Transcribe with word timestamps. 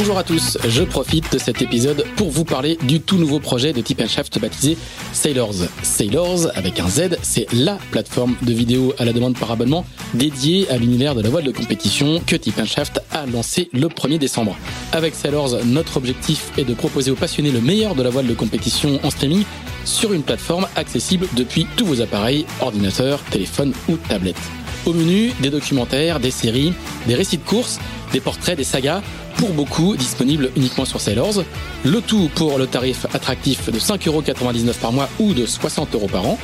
Bonjour 0.00 0.16
à 0.16 0.24
tous, 0.24 0.56
je 0.66 0.82
profite 0.82 1.30
de 1.30 1.36
cet 1.36 1.60
épisode 1.60 2.06
pour 2.16 2.30
vous 2.30 2.46
parler 2.46 2.78
du 2.84 3.02
tout 3.02 3.18
nouveau 3.18 3.38
projet 3.38 3.74
de 3.74 3.82
Tip 3.82 4.02
Shaft 4.08 4.38
baptisé 4.38 4.78
Sailors. 5.12 5.66
Sailors, 5.82 6.46
avec 6.54 6.80
un 6.80 6.88
Z, 6.88 7.18
c'est 7.20 7.46
la 7.52 7.76
plateforme 7.90 8.34
de 8.40 8.50
vidéo 8.54 8.94
à 8.98 9.04
la 9.04 9.12
demande 9.12 9.38
par 9.38 9.50
abonnement 9.50 9.84
dédiée 10.14 10.66
à 10.70 10.78
l'univers 10.78 11.14
de 11.14 11.20
la 11.20 11.28
voile 11.28 11.44
de 11.44 11.52
compétition 11.52 12.18
que 12.26 12.34
Tip 12.34 12.64
Shaft 12.64 13.02
a 13.10 13.26
lancé 13.26 13.68
le 13.74 13.88
1er 13.88 14.16
décembre. 14.16 14.56
Avec 14.92 15.14
Sailors, 15.14 15.62
notre 15.66 15.98
objectif 15.98 16.50
est 16.56 16.64
de 16.64 16.72
proposer 16.72 17.10
aux 17.10 17.16
passionnés 17.16 17.50
le 17.50 17.60
meilleur 17.60 17.94
de 17.94 18.02
la 18.02 18.08
voile 18.08 18.26
de 18.26 18.34
compétition 18.34 18.98
en 19.02 19.10
streaming 19.10 19.44
sur 19.84 20.14
une 20.14 20.22
plateforme 20.22 20.66
accessible 20.76 21.26
depuis 21.36 21.66
tous 21.76 21.84
vos 21.84 22.00
appareils, 22.00 22.46
ordinateurs, 22.62 23.20
téléphones 23.30 23.74
ou 23.86 23.98
tablettes. 24.08 24.59
Au 24.86 24.92
menu, 24.92 25.32
des 25.40 25.50
documentaires, 25.50 26.20
des 26.20 26.30
séries, 26.30 26.72
des 27.06 27.14
récits 27.14 27.38
de 27.38 27.44
courses, 27.44 27.78
des 28.12 28.20
portraits, 28.20 28.56
des 28.56 28.64
sagas, 28.64 29.02
pour 29.36 29.50
beaucoup 29.50 29.96
disponibles 29.96 30.50
uniquement 30.56 30.84
sur 30.84 31.00
Sailors. 31.00 31.44
Le 31.84 32.00
tout 32.00 32.30
pour 32.34 32.58
le 32.58 32.66
tarif 32.66 33.06
attractif 33.14 33.70
de 33.70 33.78
5,99€ 33.78 34.74
par 34.78 34.92
mois 34.92 35.08
ou 35.18 35.32
de 35.34 35.46
60€ 35.46 36.08
par 36.10 36.26
an. 36.26 36.38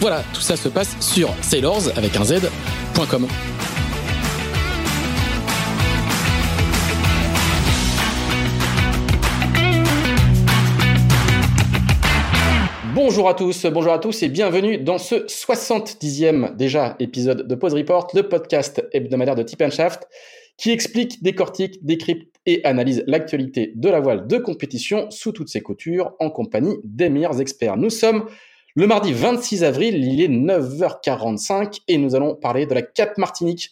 Voilà, 0.00 0.24
tout 0.32 0.40
ça 0.40 0.56
se 0.56 0.68
passe 0.68 0.96
sur 1.00 1.28
sailors 1.42 1.82
avec 1.96 2.16
un 2.16 2.24
z.com. 2.24 3.26
Bonjour 13.02 13.30
à 13.30 13.34
tous, 13.34 13.64
bonjour 13.64 13.94
à 13.94 13.98
tous 13.98 14.22
et 14.22 14.28
bienvenue 14.28 14.76
dans 14.76 14.98
ce 14.98 15.14
70e 15.14 16.54
déjà 16.54 16.96
épisode 16.98 17.48
de 17.48 17.54
Pause 17.54 17.72
Report, 17.72 18.08
le 18.12 18.28
podcast 18.28 18.86
hebdomadaire 18.92 19.36
de 19.36 19.42
Tip 19.42 19.70
Shaft 19.70 20.06
qui 20.58 20.70
explique, 20.70 21.22
décortique, 21.22 21.82
décrypte 21.82 22.36
et 22.44 22.62
analyse 22.66 23.02
l'actualité 23.06 23.72
de 23.74 23.88
la 23.88 24.00
voile 24.00 24.26
de 24.26 24.36
compétition 24.36 25.10
sous 25.10 25.32
toutes 25.32 25.48
ses 25.48 25.62
coutures 25.62 26.12
en 26.20 26.28
compagnie 26.28 26.76
des 26.84 27.08
meilleurs 27.08 27.40
experts. 27.40 27.78
Nous 27.78 27.88
sommes 27.88 28.26
le 28.74 28.86
mardi 28.86 29.14
26 29.14 29.64
avril, 29.64 30.04
il 30.04 30.20
est 30.20 30.28
9h45 30.28 31.78
et 31.88 31.96
nous 31.96 32.14
allons 32.14 32.34
parler 32.34 32.66
de 32.66 32.74
la 32.74 32.82
Cap 32.82 33.16
Martinique, 33.16 33.70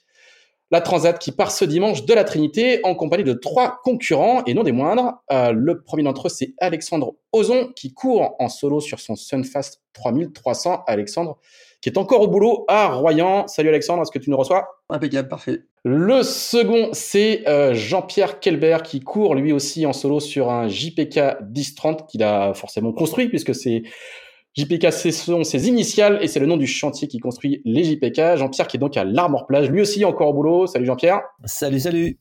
la 0.70 0.80
Transat 0.80 1.18
qui 1.18 1.32
part 1.32 1.50
ce 1.50 1.64
dimanche 1.64 2.04
de 2.04 2.14
la 2.14 2.24
Trinité 2.24 2.80
en 2.84 2.94
compagnie 2.94 3.24
de 3.24 3.32
trois 3.32 3.80
concurrents 3.82 4.42
et 4.46 4.54
non 4.54 4.62
des 4.62 4.72
moindres. 4.72 5.22
Euh, 5.32 5.52
le 5.52 5.82
premier 5.82 6.02
d'entre 6.02 6.26
eux, 6.26 6.30
c'est 6.30 6.54
Alexandre 6.58 7.14
Ozon 7.32 7.72
qui 7.74 7.94
court 7.94 8.36
en 8.38 8.48
solo 8.48 8.80
sur 8.80 9.00
son 9.00 9.16
Sunfast 9.16 9.80
3300. 9.94 10.84
Alexandre, 10.86 11.38
qui 11.80 11.88
est 11.88 11.96
encore 11.96 12.20
au 12.20 12.28
boulot 12.28 12.64
à 12.68 12.88
Royan. 12.88 13.46
Salut 13.46 13.70
Alexandre, 13.70 14.02
est-ce 14.02 14.10
que 14.10 14.18
tu 14.18 14.30
nous 14.30 14.36
reçois? 14.36 14.68
Impeccable, 14.90 15.28
parfait. 15.28 15.62
Le 15.84 16.22
second, 16.22 16.90
c'est 16.92 17.48
euh, 17.48 17.72
Jean-Pierre 17.72 18.40
Kelbert 18.40 18.82
qui 18.82 19.00
court 19.00 19.34
lui 19.34 19.52
aussi 19.52 19.86
en 19.86 19.92
solo 19.92 20.20
sur 20.20 20.50
un 20.50 20.68
JPK 20.68 21.40
1030 21.54 22.06
qu'il 22.08 22.22
a 22.22 22.52
forcément 22.52 22.92
construit 22.92 23.28
puisque 23.28 23.54
c'est 23.54 23.84
JPK, 24.58 24.92
ce 24.92 25.12
sont 25.12 25.44
ses 25.44 25.68
initiales 25.68 26.18
et 26.20 26.26
c'est 26.26 26.40
le 26.40 26.46
nom 26.46 26.56
du 26.56 26.66
chantier 26.66 27.06
qui 27.06 27.18
construit 27.18 27.62
les 27.64 27.84
JPK. 27.84 28.36
Jean-Pierre 28.36 28.66
qui 28.66 28.76
est 28.76 28.80
donc 28.80 28.96
à 28.96 29.04
l'Armor 29.04 29.46
Plage, 29.46 29.70
lui 29.70 29.80
aussi 29.80 30.04
encore 30.04 30.30
au 30.30 30.32
boulot. 30.32 30.66
Salut 30.66 30.84
Jean-Pierre. 30.84 31.20
Salut, 31.44 31.78
salut. 31.78 32.18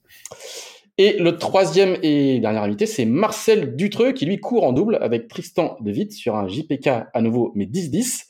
Et 1.00 1.14
le 1.18 1.38
troisième 1.38 1.98
et 2.04 2.40
dernier 2.40 2.60
invité, 2.60 2.86
c'est 2.86 3.06
Marcel 3.06 3.76
Dutreux 3.76 4.12
qui 4.12 4.28
lui 4.28 4.40
court 4.40 4.66
en 4.66 4.72
double 4.72 5.00
avec 5.02 5.28
Tristan 5.28 5.78
De 5.82 5.92
Witt 5.92 6.14
sur 6.14 6.36
un 6.36 6.48
JPK 6.48 6.88
à 7.12 7.22
nouveau 7.22 7.54
mais 7.56 7.66
10-10. 7.66 8.26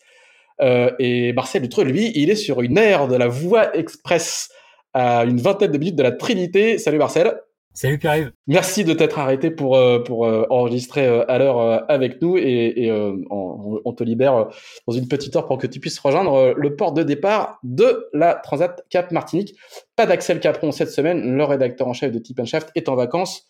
Euh, 0.61 0.89
et 0.99 1.33
Marcel 1.33 1.61
Dutreux, 1.61 1.83
lui, 1.83 2.13
il 2.15 2.29
est 2.29 2.35
sur 2.35 2.61
une 2.61 2.77
aire 2.77 3.09
de 3.09 3.15
la 3.17 3.27
voie 3.27 3.75
express 3.75 4.49
à 4.93 5.25
une 5.25 5.41
vingtaine 5.41 5.71
de 5.71 5.77
minutes 5.77 5.97
de 5.97 6.03
la 6.03 6.13
Trinité. 6.13 6.77
Salut 6.77 6.97
Marcel. 6.97 7.33
Salut 7.77 7.99
Pierre-Yves. 7.99 8.31
Merci 8.47 8.83
de 8.83 8.91
t'être 8.93 9.19
arrêté 9.19 9.51
pour 9.51 9.75
euh, 9.75 9.99
pour 9.99 10.25
euh, 10.25 10.47
enregistrer 10.49 11.05
à 11.05 11.37
l'heure 11.37 11.85
avec 11.91 12.19
nous 12.23 12.35
et, 12.35 12.89
on, 13.29 13.93
te 13.93 14.03
libère 14.03 14.47
dans 14.87 14.93
une 14.93 15.07
petite 15.07 15.35
heure 15.35 15.45
pour 15.45 15.59
que 15.59 15.67
tu 15.67 15.79
puisses 15.79 15.99
rejoindre 15.99 16.55
le 16.57 16.75
port 16.75 16.91
de 16.91 17.03
départ 17.03 17.59
de 17.61 18.09
la 18.13 18.33
Transat 18.33 18.83
Cap 18.89 19.11
Martinique. 19.11 19.55
Pas 19.95 20.07
d'Axel 20.07 20.39
Capron 20.39 20.71
cette 20.71 20.89
semaine, 20.89 21.37
le 21.37 21.43
rédacteur 21.43 21.87
en 21.87 21.93
chef 21.93 22.11
de 22.11 22.17
Tip 22.17 22.43
Shaft 22.45 22.71
est 22.73 22.89
en 22.89 22.95
vacances 22.95 23.45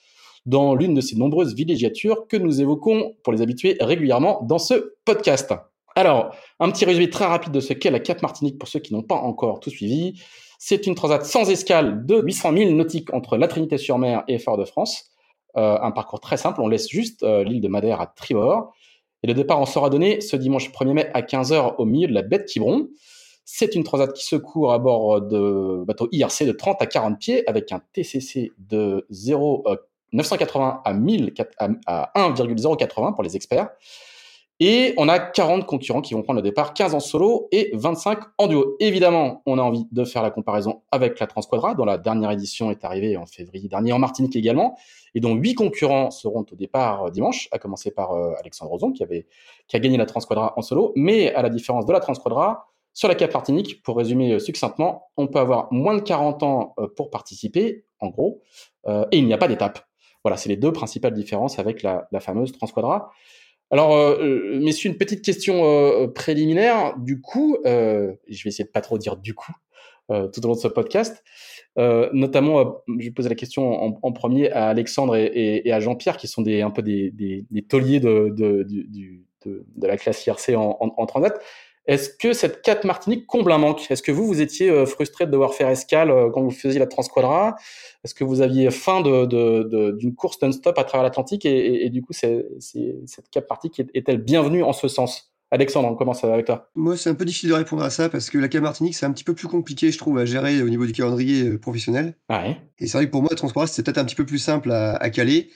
dans 0.46 0.76
l'une 0.76 0.94
de 0.94 1.00
ces 1.00 1.16
nombreuses 1.16 1.56
villégiatures 1.56 2.28
que 2.28 2.36
nous 2.36 2.60
évoquons 2.60 3.16
pour 3.24 3.32
les 3.32 3.42
habitués 3.42 3.78
régulièrement 3.80 4.42
dans 4.44 4.60
ce 4.60 4.96
podcast. 5.06 5.54
Alors, 5.96 6.36
un 6.60 6.70
petit 6.70 6.84
résumé 6.84 7.10
très 7.10 7.26
rapide 7.26 7.54
de 7.54 7.62
ce 7.62 7.72
qu'est 7.72 7.92
la 7.92 8.02
Cap 8.02 8.22
Martinique 8.22 8.60
pour 8.60 8.68
ceux 8.68 8.80
qui 8.80 8.94
n'ont 8.94 9.04
pas 9.04 9.16
encore 9.16 9.62
tout 9.62 9.70
suivi. 9.70 10.22
C'est 10.58 10.88
une 10.88 10.96
transat 10.96 11.24
sans 11.24 11.50
escale 11.50 12.06
de 12.06 12.22
800 12.22 12.58
000 12.58 12.72
nautiques 12.72 13.14
entre 13.14 13.38
la 13.38 13.48
Trinité-sur-Mer 13.48 14.24
et 14.28 14.40
Fort-de-France. 14.40 15.12
Euh, 15.56 15.78
un 15.82 15.92
parcours 15.92 16.20
très 16.20 16.38
simple, 16.38 16.62
on 16.62 16.68
laisse 16.68 16.90
juste 16.90 17.24
euh, 17.24 17.44
l'île 17.44 17.62
de 17.62 17.68
Madère 17.68 18.02
à 18.02 18.08
tribord. 18.08 18.74
Et 19.24 19.28
le 19.28 19.34
départ 19.34 19.60
en 19.60 19.66
sera 19.66 19.90
donné 19.90 20.22
ce 20.22 20.36
dimanche 20.36 20.72
1er 20.72 20.94
mai 20.94 21.10
à 21.14 21.22
15h 21.22 21.76
au 21.78 21.86
milieu 21.86 22.08
de 22.08 22.14
la 22.14 22.22
baie 22.22 22.40
de 22.40 22.44
Quiberon. 22.44 22.88
C'est 23.46 23.76
une 23.76 23.84
transat 23.84 24.12
qui 24.14 24.26
se 24.26 24.36
court 24.36 24.74
à 24.74 24.80
bord 24.80 25.22
de 25.22 25.84
bateau 25.86 26.10
IRC 26.12 26.44
de 26.46 26.52
30 26.52 26.82
à 26.82 26.86
40 26.86 27.18
pieds 27.18 27.50
avec 27.50 27.72
un 27.72 27.82
TCC 27.94 28.52
de 28.58 29.06
0, 29.10 29.66
980 30.12 30.82
à, 30.84 30.94
1000, 30.94 31.34
à 31.88 32.12
1,080 32.16 33.14
pour 33.14 33.24
les 33.24 33.36
experts. 33.36 33.70
Et 34.60 34.96
on 34.98 35.08
a 35.08 35.20
40 35.20 35.68
concurrents 35.68 36.02
qui 36.02 36.16
vont 36.16 36.24
prendre 36.24 36.40
le 36.40 36.44
départ, 36.44 36.74
15 36.74 36.96
en 36.96 37.00
solo 37.00 37.48
et 37.52 37.70
25 37.74 38.18
en 38.40 38.48
duo. 38.48 38.76
Évidemment, 38.80 39.44
on 39.46 39.60
a 39.60 39.62
envie 39.62 39.86
de 39.92 40.04
faire 40.04 40.24
la 40.24 40.32
comparaison 40.32 40.82
avec 40.92 41.20
la 41.20 41.28
Transquadra, 41.28 41.76
dont 41.76 41.86
la 41.86 42.00
dernière 42.00 42.32
édition 42.32 42.72
est 42.72 42.84
arrivée 42.84 43.18
en 43.18 43.28
février 43.28 43.70
dernier 43.70 43.92
en 43.92 44.00
Martinique 44.00 44.36
également, 44.36 44.76
et 45.14 45.20
dont 45.20 45.36
8 45.36 45.54
concurrents 45.54 46.10
seront 46.10 46.44
au 46.52 46.56
départ 46.56 47.06
euh, 47.06 47.10
dimanche, 47.12 47.50
à 47.52 47.60
commencer 47.60 47.92
par 47.92 48.14
euh, 48.14 48.34
Alexandre 48.40 48.72
Rozon, 48.72 48.92
qui, 48.94 49.04
avait, 49.04 49.28
qui 49.68 49.76
a 49.76 49.80
gagné 49.80 49.98
la 49.98 50.08
Transquadra 50.08 50.54
en 50.58 50.64
solo. 50.64 50.92
Mais 50.96 51.32
à 51.36 51.44
la 51.44 51.50
différence 51.50 51.86
de 51.86 51.94
la 51.94 52.00
Transquadra, 52.00 52.68
sur 52.94 53.08
la 53.08 53.14
Cap 53.14 53.32
Martinique, 53.36 53.84
pour 53.84 53.96
résumer 53.96 54.34
euh, 54.34 54.40
succinctement, 54.40 55.12
on 55.18 55.28
peut 55.28 55.40
avoir 55.40 55.72
moins 55.72 55.94
de 55.94 56.02
40 56.02 56.42
ans 56.42 56.76
pour 56.96 57.12
participer, 57.12 57.86
en 58.00 58.10
gros, 58.10 58.42
et 58.88 59.18
il 59.18 59.26
n'y 59.26 59.34
a 59.34 59.38
pas 59.38 59.48
d'étape. 59.48 59.80
Voilà, 60.24 60.38
c'est 60.38 60.50
les 60.50 60.58
deux 60.58 60.72
principales 60.72 61.14
différences 61.14 61.60
avec 61.60 61.84
la, 61.84 62.08
la 62.12 62.20
fameuse 62.20 62.52
Transquadra. 62.52 63.12
Alors, 63.70 63.96
euh, 63.96 64.18
euh, 64.22 64.60
messieurs, 64.62 64.90
une 64.90 64.98
petite 64.98 65.24
question 65.24 65.66
euh, 65.66 66.08
préliminaire. 66.08 66.96
Du 66.98 67.20
coup, 67.20 67.58
je 67.66 68.10
vais 68.44 68.50
essayer 68.50 68.64
de 68.64 68.70
pas 68.70 68.82
trop 68.82 68.98
dire 68.98 69.18
du 69.18 69.34
coup 69.34 69.52
tout 70.10 70.46
au 70.46 70.48
long 70.48 70.54
de 70.54 70.60
ce 70.60 70.70
podcast. 70.70 71.22
notamment, 71.76 72.82
je 72.88 73.06
vais 73.06 73.12
poser 73.12 73.28
la 73.28 73.36
question 73.36 74.00
en, 74.02 74.12
premier 74.14 74.50
à 74.52 74.68
Alexandre 74.70 75.18
et, 75.18 75.70
à 75.70 75.82
Jean-Pierre, 75.82 76.16
qui 76.16 76.30
sont 76.30 76.42
des, 76.42 76.62
un 76.62 76.72
peu 76.72 76.82
des, 76.82 77.12
des, 77.12 77.46
des 77.52 77.62
tauliers 77.62 78.00
de, 78.00 78.30
de, 78.30 78.64
de, 78.64 79.66
de, 79.76 79.88
la 79.88 79.98
classe 79.98 80.26
IRC 80.26 80.56
en, 80.56 80.78
en, 80.80 80.94
en 80.96 81.06
transat. 81.06 81.38
Est-ce 81.88 82.10
que 82.10 82.34
cette 82.34 82.62
4 82.62 82.86
Martinique 82.86 83.26
comble 83.26 83.52
un 83.52 83.58
manque? 83.58 83.90
Est-ce 83.90 84.04
que 84.04 84.12
vous, 84.12 84.28
vous 84.28 84.42
étiez 84.42 84.70
euh, 84.70 84.86
frustré 84.86 85.26
de 85.26 85.32
devoir 85.32 85.54
faire 85.54 85.70
escale 85.70 86.12
euh, 86.12 86.30
quand 86.30 86.42
vous 86.42 86.52
faisiez 86.52 86.80
la 86.80 86.86
Transquadra? 86.86 87.56
Est-ce 88.04 88.14
que 88.14 88.26
vous 88.26 88.42
aviez 88.42 88.70
faim 88.72 89.02
d'une 89.02 89.26
de, 89.26 89.64
de, 89.92 90.10
course 90.12 90.42
non-stop 90.42 90.78
à 90.78 90.84
travers 90.84 91.04
l'Atlantique 91.04 91.46
et, 91.46 91.90
du 91.90 92.02
coup, 92.02 92.14
c'est, 92.14 92.46
cette 92.60 93.30
4 93.32 93.50
Martinique 93.50 93.82
est-elle 93.94 94.18
bienvenue 94.18 94.64
en 94.64 94.74
ce 94.74 94.88
sens? 94.88 95.34
Alexandre, 95.50 95.88
on 95.90 95.96
commence 95.96 96.26
avec 96.26 96.46
toi. 96.46 96.70
Moi, 96.76 96.98
c'est 96.98 97.10
un 97.10 97.16
peu 97.16 97.24
difficile 97.24 97.50
de 97.50 97.54
répondre 97.54 97.82
à 97.82 97.90
ça 97.90 98.10
parce 98.10 98.30
que 98.30 98.38
la 98.38 98.50
Cap 98.50 98.62
Martinique, 98.62 98.96
c'est 98.96 99.06
un 99.06 99.12
petit 99.12 99.24
peu 99.24 99.34
plus 99.34 99.48
compliqué, 99.48 99.92
je 99.92 99.98
trouve, 99.98 100.18
à 100.18 100.26
gérer 100.26 100.62
au 100.62 100.68
niveau 100.68 100.86
du 100.86 100.92
calendrier 100.92 101.44
euh, 101.48 101.58
professionnel. 101.58 102.16
Ouais. 102.30 102.58
Et 102.80 102.88
c'est 102.88 102.98
vrai 102.98 103.06
que 103.06 103.12
pour 103.12 103.22
moi, 103.22 103.30
la 103.32 103.38
Transquadra, 103.38 103.66
c'est 103.66 103.82
peut-être 103.82 103.98
un 103.98 104.04
petit 104.04 104.16
peu 104.16 104.26
plus 104.26 104.40
simple 104.40 104.72
à, 104.72 104.96
à 104.98 105.10
caler. 105.10 105.50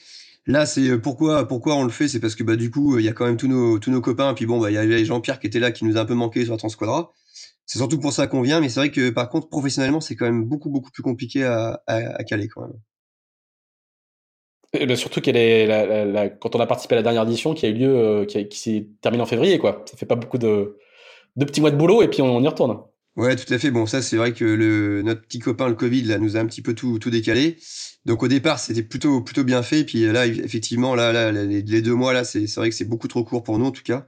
Là, 0.47 0.65
c'est 0.65 0.89
euh, 0.89 0.97
pourquoi 0.99 1.47
pourquoi 1.47 1.75
on 1.75 1.83
le 1.83 1.91
fait, 1.91 2.07
c'est 2.07 2.19
parce 2.19 2.35
que 2.35 2.43
bah 2.43 2.55
du 2.55 2.71
coup, 2.71 2.97
il 2.97 3.05
y 3.05 3.09
a 3.09 3.13
quand 3.13 3.25
même 3.25 3.38
tous 3.38 3.47
nos 3.47 3.79
tous 3.79 3.91
nos 3.91 4.01
copains, 4.01 4.33
puis 4.33 4.45
bon, 4.45 4.59
bah 4.59 4.71
il 4.71 4.73
y 4.73 4.77
avait 4.77 5.05
Jean-Pierre 5.05 5.39
qui 5.39 5.47
était 5.47 5.59
là, 5.59 5.71
qui 5.71 5.85
nous 5.85 5.97
a 5.97 6.01
un 6.01 6.05
peu 6.05 6.15
manqué 6.15 6.43
sur 6.43 6.53
la 6.53 6.57
Transquadra. 6.57 7.11
C'est 7.65 7.77
surtout 7.79 7.99
pour 7.99 8.13
ça 8.13 8.27
qu'on 8.27 8.41
vient, 8.41 8.59
mais 8.59 8.69
c'est 8.69 8.79
vrai 8.79 8.91
que 8.91 9.11
par 9.11 9.29
contre, 9.29 9.49
professionnellement, 9.49 10.01
c'est 10.01 10.15
quand 10.15 10.25
même 10.25 10.43
beaucoup 10.45 10.69
beaucoup 10.69 10.91
plus 10.91 11.03
compliqué 11.03 11.43
à, 11.45 11.81
caler 12.27 12.47
quand 12.47 12.61
même. 12.61 12.73
Ben, 14.73 14.95
surtout 14.95 15.21
qu'elle 15.21 15.38
est 15.38 15.67
la, 15.67 16.29
quand 16.29 16.55
on 16.55 16.59
a 16.59 16.65
participé 16.65 16.95
à 16.95 16.97
la 16.97 17.03
dernière 17.03 17.23
édition 17.23 17.53
qui 17.53 17.65
a 17.65 17.69
eu 17.69 17.73
lieu, 17.73 17.95
euh, 17.95 18.25
qui, 18.25 18.47
qui 18.47 18.57
s'est 18.59 18.88
terminée 19.01 19.21
en 19.21 19.25
février, 19.25 19.59
quoi. 19.59 19.83
Ça 19.85 19.97
fait 19.97 20.05
pas 20.05 20.15
beaucoup 20.15 20.38
de, 20.38 20.77
de 21.35 21.45
petits 21.45 21.61
mois 21.61 21.71
de 21.71 21.75
boulot 21.75 22.01
et 22.01 22.07
puis 22.07 22.21
on, 22.21 22.41
y 22.41 22.47
retourne. 22.47 22.79
Ouais, 23.18 23.36
tout 23.36 23.54
à 23.54 23.58
fait. 23.58 23.72
Bon, 23.72 23.86
ça, 23.86 24.02
c'est 24.02 24.16
vrai 24.16 24.31
que 24.34 25.02
notre 25.02 25.22
petit 25.22 25.40
copain, 25.40 25.68
le 25.68 25.75
Covid, 25.75 26.04
là, 26.04 26.18
nous 26.18 26.38
a 26.38 26.40
un 26.40 26.46
petit 26.46 26.62
peu 26.62 26.74
tout, 26.74 26.98
tout 26.98 27.10
décalé. 27.10 27.58
Donc, 28.06 28.24
au 28.24 28.28
départ, 28.30 28.58
c'était 28.58 28.84
plutôt, 28.84 29.22
plutôt 29.22 29.44
bien 29.44 29.63
fait. 29.63 29.84
Puis 29.84 30.06
là, 30.06 30.25
effectivement, 30.25 30.96
là, 30.96 31.12
là, 31.12 31.31
les, 31.31 31.81
deux 31.81 31.94
mois, 31.94 32.13
là, 32.13 32.24
c'est 32.24 32.56
vrai 32.56 32.69
que 32.69 32.75
c'est 32.75 32.86
beaucoup 32.86 33.10
trop 33.10 33.24
court 33.25 33.44
pour 33.44 33.60
nous, 33.60 33.66
en 33.66 33.72
tout 33.72 33.84
cas. 33.84 34.08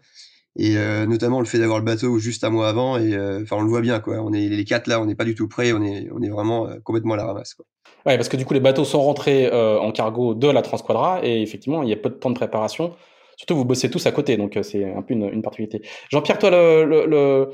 Et 0.56 0.78
euh, 0.78 1.06
notamment 1.08 1.40
le 1.40 1.48
fait 1.48 1.58
d'avoir 1.58 1.80
le 1.80 1.86
bateau 1.86 2.18
juste 2.20 2.44
un 2.44 2.50
mois 2.50 2.70
avant. 2.70 2.98
Et 2.98 3.14
euh, 3.14 3.42
enfin, 3.44 3.58
on 3.58 3.64
le 3.64 3.70
voit 3.70 3.82
bien, 3.82 4.00
quoi. 4.00 4.22
On 4.22 4.32
est 4.32 4.48
les 4.48 4.64
quatre 4.64 4.88
là, 4.88 5.02
on 5.02 5.06
n'est 5.06 5.16
pas 5.16 5.26
du 5.26 5.36
tout 5.36 5.50
prêts. 5.50 5.74
On 5.74 5.84
est, 5.84 6.08
on 6.14 6.22
est 6.22 6.30
vraiment 6.30 6.68
euh, 6.68 6.76
complètement 6.84 7.16
à 7.16 7.18
la 7.18 7.26
ramasse, 7.26 7.56
quoi. 7.56 7.66
Ouais, 8.06 8.18
parce 8.18 8.30
que 8.30 8.38
du 8.38 8.46
coup, 8.46 8.54
les 8.54 8.60
bateaux 8.60 8.84
sont 8.84 9.02
rentrés 9.02 9.50
en 9.50 9.92
cargo 9.94 10.34
de 10.34 10.50
la 10.50 10.62
Transquadra 10.62 11.22
et 11.24 11.42
effectivement, 11.42 11.84
il 11.84 11.90
y 11.90 11.94
a 11.94 11.96
peu 11.96 12.10
de 12.10 12.16
temps 12.16 12.32
de 12.32 12.36
préparation. 12.36 12.94
Surtout, 13.38 13.56
vous 13.56 13.64
bossez 13.64 13.90
tous 13.90 14.06
à 14.06 14.12
côté, 14.12 14.36
donc 14.36 14.60
c'est 14.62 14.84
un 14.84 15.02
peu 15.02 15.14
une, 15.14 15.30
une 15.30 15.42
particularité. 15.42 15.88
Jean-Pierre, 16.10 16.38
toi, 16.38 16.50
le 16.50 17.06
le, 17.08 17.48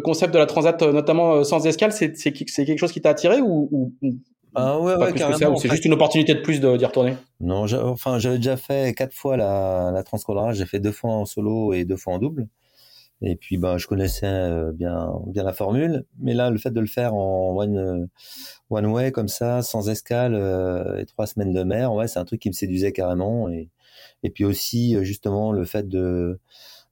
concept 0.00 0.32
de 0.32 0.38
la 0.38 0.46
transat, 0.46 0.80
euh, 0.82 0.92
notamment 0.92 1.34
euh, 1.34 1.44
sans 1.44 1.66
escale, 1.66 1.92
c'est 1.92 2.12
quelque 2.12 2.78
chose 2.78 2.92
qui 2.92 3.00
t'a 3.00 3.10
attiré 3.10 3.40
ou, 3.40 3.92
ah 4.56 4.78
ouais. 4.78 4.94
C'est 5.58 5.68
juste 5.68 5.84
une 5.84 5.94
opportunité 5.94 6.32
de 6.34 6.40
plus 6.40 6.60
d'y 6.60 6.84
retourner? 6.84 7.16
Non, 7.40 7.66
enfin, 7.82 8.18
j'avais 8.20 8.36
déjà 8.36 8.56
fait 8.56 8.94
quatre 8.94 9.12
fois 9.12 9.36
la, 9.36 9.90
la 9.92 10.52
J'ai 10.52 10.64
fait 10.64 10.78
deux 10.78 10.92
fois 10.92 11.10
en 11.10 11.24
solo 11.24 11.72
et 11.72 11.84
deux 11.84 11.96
fois 11.96 12.14
en 12.14 12.18
double. 12.18 12.46
Et 13.20 13.34
puis, 13.34 13.58
ben, 13.58 13.78
je 13.78 13.88
connaissais 13.88 14.26
euh, 14.26 14.70
bien, 14.72 15.10
bien 15.26 15.42
la 15.42 15.52
formule. 15.52 16.04
Mais 16.20 16.34
là, 16.34 16.50
le 16.50 16.58
fait 16.58 16.70
de 16.70 16.80
le 16.80 16.86
faire 16.86 17.14
en 17.14 17.56
one, 17.56 18.08
one 18.70 18.86
way 18.86 19.10
comme 19.10 19.28
ça, 19.28 19.62
sans 19.62 19.88
escale 19.88 20.34
et 21.00 21.06
trois 21.06 21.26
semaines 21.26 21.52
de 21.52 21.64
mer, 21.64 21.92
ouais, 21.92 22.06
c'est 22.06 22.20
un 22.20 22.24
truc 22.24 22.40
qui 22.40 22.48
me 22.48 22.54
séduisait 22.54 22.92
carrément. 22.92 23.48
Et, 23.48 23.70
et 24.22 24.30
puis 24.30 24.44
aussi, 24.44 24.96
justement, 25.02 25.50
le 25.50 25.64
fait 25.64 25.88
de 25.88 26.38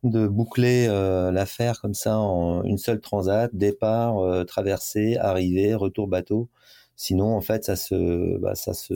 de 0.03 0.27
boucler 0.27 0.87
euh, 0.89 1.31
l'affaire 1.31 1.81
comme 1.81 1.95
ça 1.95 2.19
en 2.19 2.65
une 2.65 2.79
seule 2.79 3.01
transat, 3.01 3.55
départ, 3.55 4.19
euh, 4.19 4.45
traversée, 4.45 5.17
arrivée, 5.17 5.75
retour 5.75 6.09
bateau. 6.09 6.49
Sinon, 6.97 7.35
en 7.35 7.41
fait, 7.41 7.65
ça 7.65 7.77
se, 7.77 8.39
bah, 8.39 8.55
ça 8.55 8.75
se, 8.75 8.95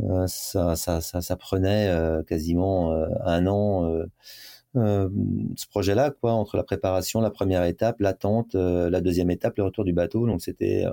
euh, 0.00 0.26
ça, 0.26 0.76
ça, 0.76 1.00
ça, 1.00 1.20
ça, 1.20 1.36
prenait 1.36 1.90
quasiment 2.26 2.92
un 3.24 3.46
an. 3.46 4.06
ce 4.74 5.66
projet-là, 5.70 6.10
quoi, 6.10 6.32
entre 6.32 6.56
la 6.56 6.64
préparation, 6.64 7.20
la 7.20 7.30
première 7.30 7.64
étape, 7.64 8.00
l'attente, 8.00 8.54
la 8.54 9.00
deuxième 9.00 9.30
étape, 9.30 9.56
le 9.58 9.64
retour 9.64 9.84
du 9.84 9.92
bateau. 9.92 10.26
Donc 10.26 10.42
c'était, 10.42 10.84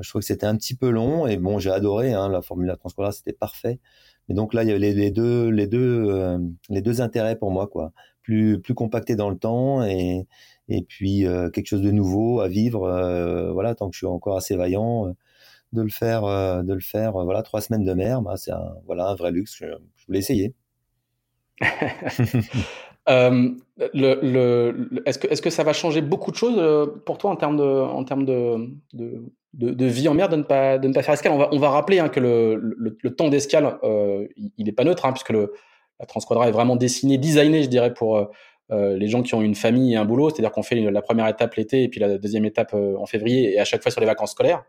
je 0.00 0.08
trouve 0.08 0.20
que 0.22 0.26
c'était 0.26 0.46
un 0.46 0.56
petit 0.56 0.74
peu 0.74 0.90
long 0.90 1.26
et 1.26 1.36
bon, 1.36 1.58
j'ai 1.58 1.70
adoré 1.70 2.12
hein, 2.14 2.28
la 2.28 2.42
Formule 2.42 2.74
Transcola, 2.78 3.12
c'était 3.12 3.32
parfait. 3.32 3.80
Mais 4.28 4.34
donc 4.34 4.54
là, 4.54 4.62
il 4.62 4.68
y 4.68 4.72
avait 4.72 4.78
les, 4.78 5.10
deux, 5.10 5.48
les 5.48 5.66
deux, 5.66 6.38
les 6.70 6.82
deux 6.82 7.00
intérêts 7.00 7.36
pour 7.36 7.50
moi, 7.50 7.66
quoi 7.66 7.92
plus 8.22 8.74
compacté 8.74 9.16
dans 9.16 9.30
le 9.30 9.36
temps 9.36 9.84
et 9.84 10.26
et 10.68 10.82
puis 10.82 11.26
euh, 11.26 11.50
quelque 11.50 11.66
chose 11.66 11.82
de 11.82 11.90
nouveau 11.90 12.40
à 12.40 12.48
vivre. 12.48 12.84
Euh, 12.84 13.52
voilà, 13.52 13.74
tant 13.74 13.88
que 13.88 13.94
je 13.94 13.98
suis 13.98 14.06
encore 14.06 14.36
assez 14.36 14.56
vaillant, 14.56 15.08
euh, 15.08 15.12
de 15.72 15.82
le 15.82 15.90
faire, 15.90 16.22
de 16.62 16.74
le 16.74 16.80
faire. 16.80 17.12
voilà, 17.12 17.42
trois 17.42 17.60
semaines 17.60 17.84
de 17.84 17.94
mer, 17.94 18.22
bah, 18.22 18.36
c'est 18.36 18.52
un 18.52 18.74
voilà 18.86 19.06
un 19.06 19.14
vrai 19.14 19.30
luxe. 19.32 19.56
Je, 19.56 19.66
voulais 20.06 20.18
essayer. 20.18 20.54
est-ce 21.60 21.78
que, 25.18 25.28
est-ce 25.28 25.42
que 25.42 25.50
ça 25.50 25.64
va 25.64 25.72
changer 25.72 26.02
beaucoup 26.02 26.30
de 26.30 26.36
choses 26.36 26.90
pour 27.06 27.16
toi 27.18 27.30
en 27.30 27.36
termes 27.36 27.56
de, 27.56 27.62
en 27.62 28.04
termes 28.04 28.26
de, 28.26 28.70
de, 28.92 29.86
vie 29.86 30.08
en 30.08 30.14
mer 30.14 30.28
de 30.28 30.36
ne 30.36 30.42
pas, 30.42 30.78
de 30.78 30.88
ne 30.88 30.92
pas 30.92 31.02
faire 31.02 31.14
escale? 31.14 31.32
On 31.32 31.38
va, 31.38 31.48
on 31.52 31.58
va 31.58 31.70
rappeler 31.70 32.00
hein, 32.00 32.08
que 32.10 32.20
le, 32.20 32.56
le, 32.56 33.14
temps 33.14 33.28
d'escale, 33.30 33.78
il 34.58 34.66
n'est 34.66 34.72
pas 34.72 34.84
neutre, 34.84 35.06
hein, 35.06 35.12
puisque 35.12 35.30
le, 35.30 35.52
Transquadra 36.06 36.48
est 36.48 36.52
vraiment 36.52 36.76
dessinée, 36.76 37.18
designée, 37.18 37.62
je 37.62 37.68
dirais, 37.68 37.92
pour 37.94 38.16
euh, 38.16 38.24
euh, 38.70 38.96
les 38.96 39.08
gens 39.08 39.22
qui 39.22 39.34
ont 39.34 39.42
une 39.42 39.54
famille 39.54 39.94
et 39.94 39.96
un 39.96 40.04
boulot. 40.04 40.30
C'est-à-dire 40.30 40.52
qu'on 40.52 40.62
fait 40.62 40.80
la 40.80 41.02
première 41.02 41.28
étape 41.28 41.54
l'été 41.54 41.82
et 41.82 41.88
puis 41.88 42.00
la 42.00 42.18
deuxième 42.18 42.44
étape 42.44 42.72
euh, 42.74 42.96
en 42.96 43.06
février 43.06 43.54
et 43.54 43.60
à 43.60 43.64
chaque 43.64 43.82
fois 43.82 43.90
sur 43.90 44.00
les 44.00 44.06
vacances 44.06 44.32
scolaires. 44.32 44.64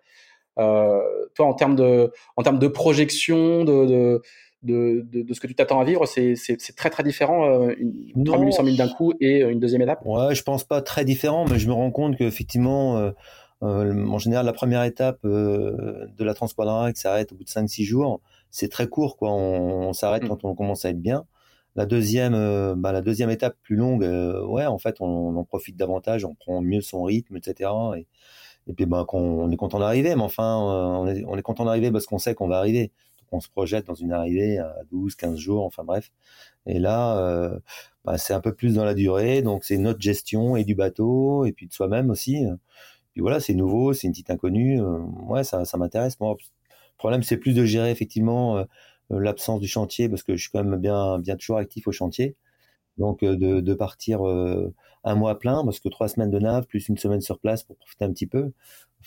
toi, 0.56 1.45
en 1.45 1.53
termes 1.53 1.75
de, 1.75 2.12
en 2.38 2.44
termes 2.44 2.59
de 2.59 2.68
projection, 2.68 3.63
de, 3.63 4.21
de, 4.62 5.03
de, 5.03 5.33
ce 5.33 5.39
que 5.39 5.47
tu 5.47 5.56
t'attends 5.56 5.80
à 5.80 5.83
vivre, 5.83 6.06
c'est 6.06 6.35
très 6.75 6.89
très 6.89 7.03
différent, 7.03 7.69
une 7.69 8.24
3800 8.24 8.63
000 8.63 8.77
d'un 8.77 8.88
coup 8.88 9.13
et 9.19 9.39
une 9.41 9.59
deuxième 9.59 9.81
étape? 9.81 10.01
Ouais, 10.06 10.33
je 10.36 10.44
pense 10.44 10.63
pas 10.63 10.81
très 10.81 11.03
différent, 11.06 11.45
mais 11.50 11.59
je 11.59 11.68
me 11.68 11.74
rends 11.74 11.91
compte 11.91 12.18
qu'effectivement, 12.18 13.12
en 13.62 14.18
général, 14.19 14.45
la 14.45 14.53
première 14.53 14.83
étape 14.83 15.19
de 15.24 16.24
la 16.24 16.33
Transquadra 16.33 16.94
qui 16.94 17.01
s'arrête 17.01 17.31
au 17.31 17.36
bout 17.36 17.44
de 17.44 17.50
5-6 17.50 17.83
jours, 17.83 18.21
c'est 18.53 18.69
très 18.69 18.88
court, 18.88 19.17
quoi. 19.17 19.31
On, 19.33 19.94
s'arrête 19.94 20.23
mmh. 20.23 20.27
quand 20.29 20.45
on 20.45 20.55
commence 20.55 20.85
à 20.85 20.91
être 20.91 21.01
bien. 21.01 21.25
La 21.75 21.88
deuxième, 21.88 22.35
euh, 22.35 22.75
bah, 22.77 22.91
la 22.91 23.01
deuxième 23.01 23.31
étape 23.31 23.57
plus 23.63 23.75
longue, 23.75 24.03
euh, 24.03 24.45
ouais, 24.45 24.67
en 24.67 24.77
fait, 24.77 25.01
on, 25.01 25.35
en 25.35 25.44
profite 25.44 25.75
davantage, 25.75 26.23
on 26.23 26.35
prend 26.35 26.61
mieux 26.61 26.81
son 26.81 27.03
rythme, 27.03 27.35
etc. 27.35 27.71
Et, 27.97 28.07
et 28.67 28.73
puis, 28.73 28.85
bah, 28.85 29.05
on, 29.11 29.50
est 29.51 29.55
content 29.57 29.79
d'arriver, 29.79 30.15
mais 30.15 30.21
enfin, 30.21 30.44
euh, 30.44 30.85
on, 30.85 31.07
est, 31.07 31.23
on 31.25 31.35
est 31.35 31.41
content 31.41 31.65
d'arriver 31.65 31.91
parce 31.91 32.05
qu'on 32.05 32.19
sait 32.19 32.35
qu'on 32.35 32.47
va 32.47 32.59
arriver. 32.59 32.91
Donc, 33.19 33.27
on 33.31 33.39
se 33.39 33.50
projette 33.50 33.88
dans 33.88 33.95
une 33.95 34.11
arrivée 34.13 34.59
à 34.59 34.75
12, 34.91 35.15
15 35.15 35.35
jours, 35.38 35.65
enfin 35.65 35.83
bref. 35.83 36.11
Et 36.67 36.77
là, 36.79 37.51
bah, 38.05 38.17
c'est 38.19 38.33
un 38.33 38.41
peu 38.41 38.53
plus 38.53 38.75
dans 38.75 38.85
la 38.85 38.94
durée, 38.94 39.41
donc 39.41 39.63
c'est 39.65 39.77
notre 39.79 40.00
gestion 40.01 40.55
et 40.55 40.63
du 40.63 40.75
bateau, 40.75 41.45
et 41.45 41.53
puis 41.53 41.67
de 41.67 41.73
soi-même 41.73 42.11
aussi. 42.11 42.45
Puis 43.13 43.21
voilà, 43.21 43.39
c'est 43.39 43.55
nouveau, 43.55 43.94
c'est 43.94 44.07
une 44.07 44.13
petite 44.13 44.29
inconnue. 44.31 44.81
ouais, 45.27 45.44
ça, 45.44 45.65
ça 45.65 45.77
m'intéresse. 45.77 46.19
Moi, 46.19 46.38
le 46.94 46.98
problème, 46.98 47.24
c'est 47.24 47.38
plus 47.38 47.54
de 47.54 47.66
gérer 47.66 47.92
effectivement 47.92 48.57
euh, 48.57 48.63
euh, 49.12 49.19
l'absence 49.19 49.60
du 49.60 49.68
chantier 49.68 50.10
parce 50.10 50.24
que 50.24 50.36
je 50.36 50.42
suis 50.44 50.51
quand 50.51 50.63
même 50.63 50.80
bien, 50.80 51.19
bien 51.19 51.36
toujours 51.36 51.57
actif 51.57 51.88
au 51.88 51.92
chantier. 51.92 52.36
Donc 52.98 53.24
euh, 53.24 53.36
de, 53.38 53.62
de 53.62 53.74
partir 53.74 54.22
un 55.04 55.16
mois 55.16 55.40
plein 55.40 55.63
parce 55.66 55.80
que 55.80 55.90
trois 55.90 56.07
semaines 56.07 56.31
de 56.31 56.40
nav 56.40 56.66
plus 56.68 56.88
une 56.90 56.98
semaine 56.98 57.22
sur 57.22 57.40
place 57.40 57.63
pour 57.63 57.78
profiter 57.78 58.06
un 58.06 58.12
petit 58.13 58.28
peu. 58.28 58.51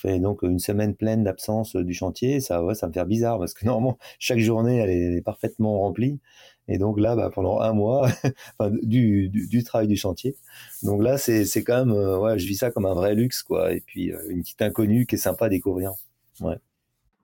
On 0.05 0.19
donc 0.19 0.43
une 0.43 0.59
semaine 0.59 0.94
pleine 0.94 1.25
d'absence 1.25 1.75
du 1.75 1.94
chantier. 1.94 2.41
Ça, 2.41 2.62
ouais, 2.62 2.75
ça 2.75 2.87
me 2.87 2.93
fait 2.93 3.05
bizarre 3.06 3.38
parce 3.38 3.55
que 3.55 3.65
normalement 3.67 3.99
chaque 4.19 4.41
journée 4.41 4.79
elle 4.79 4.91
est 4.91 5.23
parfaitement 5.23 5.81
remplie. 5.81 6.21
Et 6.69 6.79
donc 6.79 6.99
là, 7.00 7.17
bah, 7.17 7.31
pendant 7.32 7.61
un 7.61 7.73
mois, 7.73 8.09
du, 8.82 9.29
du, 9.31 9.47
du, 9.49 9.65
travail 9.65 9.87
du 9.89 9.97
chantier. 9.97 10.37
Donc 10.82 11.03
là, 11.03 11.17
c'est, 11.17 11.44
c'est 11.44 11.62
quand 11.65 11.87
même, 11.87 11.93
ouais, 11.94 12.39
je 12.39 12.47
vis 12.47 12.56
ça 12.56 12.71
comme 12.73 12.87
un 12.87 12.94
vrai 12.94 13.15
luxe, 13.15 13.43
quoi. 13.44 13.73
Et 13.73 13.81
puis 13.81 14.12
une 14.29 14.43
petite 14.43 14.62
inconnue 14.62 15.06
qui 15.06 15.15
est 15.15 15.19
sympa 15.19 15.47
à 15.47 15.49
découvrir. 15.49 15.93
Ouais. 16.41 16.59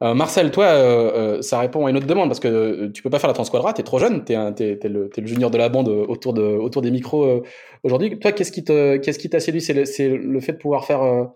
Euh, 0.03 0.15
Marcel, 0.15 0.51
toi, 0.51 0.65
euh, 0.65 1.13
euh, 1.39 1.43
ça 1.43 1.61
répond 1.61 1.87
à 1.87 1.91
une 1.91 1.97
autre 1.97 2.09
demande 2.09 2.29
parce 2.29 2.41
que 2.41 2.89
tu 2.89 3.03
peux 3.03 3.11
pas 3.11 3.21
faire 3.21 3.29
la 3.29 3.35
Transquadra, 3.35 3.73
tu 3.73 3.83
es 3.83 3.85
trop 3.85 4.01
jeune, 4.01 4.25
tu 4.25 4.33
es, 4.33 4.89
le, 4.89 5.11
junior 5.25 5.51
de 5.51 5.59
la 5.59 5.69
bande 5.69 5.89
autour, 5.89 6.35
de, 6.35 6.43
autour 6.43 6.83
des 6.83 6.91
micros 6.91 7.43
aujourd'hui. 7.85 8.19
Toi, 8.19 8.33
qu'est-ce 8.33 8.51
qui 8.51 8.65
t'a 8.65 9.41
séduit? 9.41 9.61
C'est 9.61 9.75
le, 9.75 10.41
fait 10.41 10.53
de 10.53 10.59
pouvoir 10.59 10.85
faire 10.85 11.31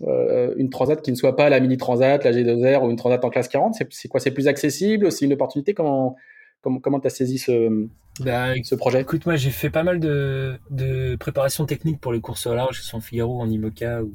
une 0.00 0.70
transat 0.70 1.02
qui 1.02 1.10
ne 1.10 1.16
soit 1.16 1.36
pas 1.36 1.50
la 1.50 1.60
mini 1.60 1.76
transat, 1.76 2.24
la 2.24 2.32
G2R 2.32 2.86
ou 2.86 2.90
une 2.90 2.96
transat 2.96 3.22
en 3.22 3.28
classe 3.28 3.48
40 3.48 3.74
C'est 3.90 4.08
quoi? 4.08 4.18
C'est 4.18 4.30
plus 4.30 4.48
accessible? 4.48 5.12
C'est 5.12 5.26
une 5.26 5.34
opportunité? 5.34 5.74
Comment 5.74 6.16
comment 6.62 6.98
tu 6.98 7.06
as 7.06 7.10
saisi 7.10 7.38
ce, 7.38 7.86
bah, 8.20 8.54
ce 8.64 8.74
projet? 8.74 9.00
Écoute, 9.00 9.24
moi 9.26 9.36
j'ai 9.36 9.50
fait 9.50 9.70
pas 9.70 9.84
mal 9.84 10.00
de, 10.00 10.54
de 10.70 11.14
préparation 11.14 11.64
technique 11.64 12.00
pour 12.00 12.12
les 12.12 12.20
courses 12.20 12.46
au 12.46 12.54
large, 12.54 12.80
que 12.80 12.84
ce 12.84 12.98
Figaro, 12.98 13.40
en 13.40 13.48
IMOCA 13.48 14.02
ou 14.02 14.12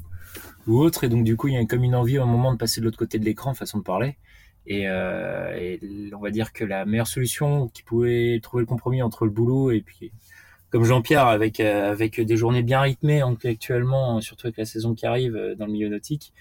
ou 0.66 0.78
autre. 0.80 1.04
Et 1.04 1.08
donc, 1.08 1.24
du 1.24 1.36
coup, 1.36 1.48
il 1.48 1.54
y 1.54 1.56
a 1.56 1.64
comme 1.66 1.84
une 1.84 1.94
envie 1.94 2.18
un 2.18 2.26
moment 2.26 2.52
de 2.52 2.58
passer 2.58 2.80
de 2.80 2.86
l'autre 2.86 2.98
côté 2.98 3.18
de 3.18 3.24
l'écran, 3.24 3.54
façon 3.54 3.78
de 3.78 3.82
parler. 3.82 4.16
Et, 4.66 4.88
euh, 4.88 5.76
on 6.14 6.20
va 6.20 6.30
dire 6.30 6.52
que 6.52 6.64
la 6.64 6.84
meilleure 6.84 7.06
solution 7.06 7.68
qui 7.68 7.82
pouvait 7.82 8.38
trouver 8.42 8.62
le 8.62 8.66
compromis 8.66 9.02
entre 9.02 9.24
le 9.24 9.30
boulot 9.30 9.70
et 9.70 9.80
puis, 9.80 10.12
comme 10.70 10.84
Jean-Pierre, 10.84 11.26
avec, 11.26 11.60
euh, 11.60 11.90
avec 11.90 12.20
des 12.20 12.36
journées 12.36 12.62
bien 12.62 12.80
rythmées 12.80 13.22
actuellement, 13.44 14.20
surtout 14.20 14.46
avec 14.46 14.56
la 14.56 14.64
saison 14.64 14.94
qui 14.94 15.04
arrive 15.06 15.36
euh, 15.36 15.54
dans 15.54 15.66
le 15.66 15.72
milieu 15.72 15.88
nautique, 15.88 16.32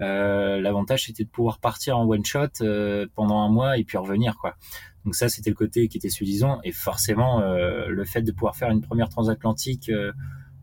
euh, 0.00 0.60
l'avantage 0.60 1.06
c'était 1.06 1.22
de 1.22 1.28
pouvoir 1.28 1.60
partir 1.60 1.96
en 1.96 2.04
one 2.04 2.24
shot 2.24 2.48
euh, 2.62 3.06
pendant 3.14 3.38
un 3.42 3.48
mois 3.48 3.78
et 3.78 3.84
puis 3.84 3.96
revenir 3.96 4.36
quoi. 4.38 4.56
Donc 5.04 5.14
ça 5.14 5.28
c'était 5.28 5.50
le 5.50 5.56
côté 5.56 5.86
qui 5.86 5.98
était 5.98 6.08
suffisant 6.08 6.60
et 6.64 6.72
forcément 6.72 7.40
euh, 7.40 7.86
le 7.86 8.04
fait 8.04 8.22
de 8.22 8.32
pouvoir 8.32 8.56
faire 8.56 8.70
une 8.70 8.80
première 8.80 9.08
transatlantique 9.08 9.90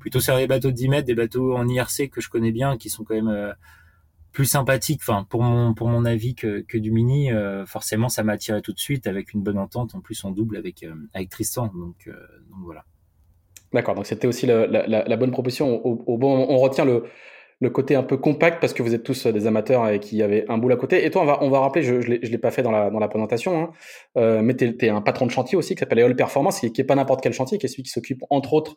plutôt 0.02 0.20
sur 0.20 0.36
des 0.36 0.48
bateaux 0.48 0.72
de 0.72 0.76
10 0.76 0.90
mètres, 0.90 1.06
des 1.06 1.16
bateaux 1.16 1.56
en 1.56 1.68
IRC 1.68 2.10
que 2.10 2.20
je 2.20 2.30
connais 2.30 2.52
bien, 2.52 2.78
qui 2.78 2.90
sont 2.90 3.04
quand 3.04 3.14
même 3.14 3.30
euh, 3.30 3.54
plus 4.34 4.46
sympathiques, 4.46 5.02
enfin 5.02 5.26
pour 5.30 5.44
mon 5.44 5.74
pour 5.74 5.88
mon 5.88 6.04
avis 6.04 6.36
que, 6.36 6.62
que 6.68 6.78
du 6.78 6.92
mini. 6.92 7.32
Euh, 7.32 7.66
forcément, 7.66 8.10
ça 8.10 8.24
m'a 8.24 8.34
attiré 8.34 8.62
tout 8.62 8.74
de 8.74 8.80
suite 8.80 9.08
avec 9.08 9.32
une 9.34 9.42
bonne 9.42 9.60
entente, 9.60 9.96
en 9.96 10.02
plus 10.02 10.26
en 10.26 10.32
double 10.32 10.58
avec 10.58 10.84
euh, 10.84 10.94
avec 11.14 11.30
Tristan. 11.30 11.68
Donc, 11.68 12.08
donc 12.08 12.60
voilà. 12.64 12.84
D'accord, 13.74 13.96
donc 13.96 14.06
c'était 14.06 14.28
aussi 14.28 14.48
la, 14.48 15.16
bonne 15.16 15.32
proposition. 15.32 15.82
Bon, 15.86 16.46
on 16.50 16.58
retient 16.58 16.84
le, 16.84 17.06
le 17.62 17.70
côté 17.70 17.96
un 17.96 18.04
peu 18.04 18.18
compact 18.18 18.60
parce 18.60 18.74
que 18.74 18.84
vous 18.84 18.94
êtes 18.94 19.04
tous 19.04 19.28
des 19.28 19.48
amateurs 19.48 19.88
et 19.88 20.02
qui 20.02 20.22
avaient 20.22 20.44
un 20.50 20.58
boule 20.58 20.74
à 20.74 20.76
côté. 20.76 21.06
Et 21.06 21.10
toi, 21.10 21.22
on 21.22 21.26
va, 21.26 21.42
on 21.42 21.50
va 21.50 21.62
rappeler, 21.62 21.82
je 21.84 21.94
ne 21.94 22.02
l'ai 22.02 22.38
pas 22.38 22.52
fait 22.52 22.64
dans 22.64 22.72
la, 22.72 22.90
dans 22.90 23.00
la 23.00 23.08
présentation, 23.08 23.72
hein, 24.18 24.42
mais 24.42 24.56
tu 24.58 24.76
es, 24.82 24.90
un 24.90 25.00
patron 25.02 25.26
de 25.26 25.32
chantier 25.32 25.58
aussi 25.58 25.74
qui 25.74 25.80
s'appelle 25.80 26.00
All 26.00 26.18
Performance, 26.18 26.60
qui 26.60 26.74
n'est 26.78 26.84
pas 26.84 26.96
n'importe 26.96 27.22
quel 27.22 27.32
chantier, 27.32 27.60
qui 27.60 27.66
est 27.66 27.70
celui 27.70 27.84
qui 27.84 27.92
s'occupe 27.92 28.24
entre 28.30 28.52
autres 28.54 28.76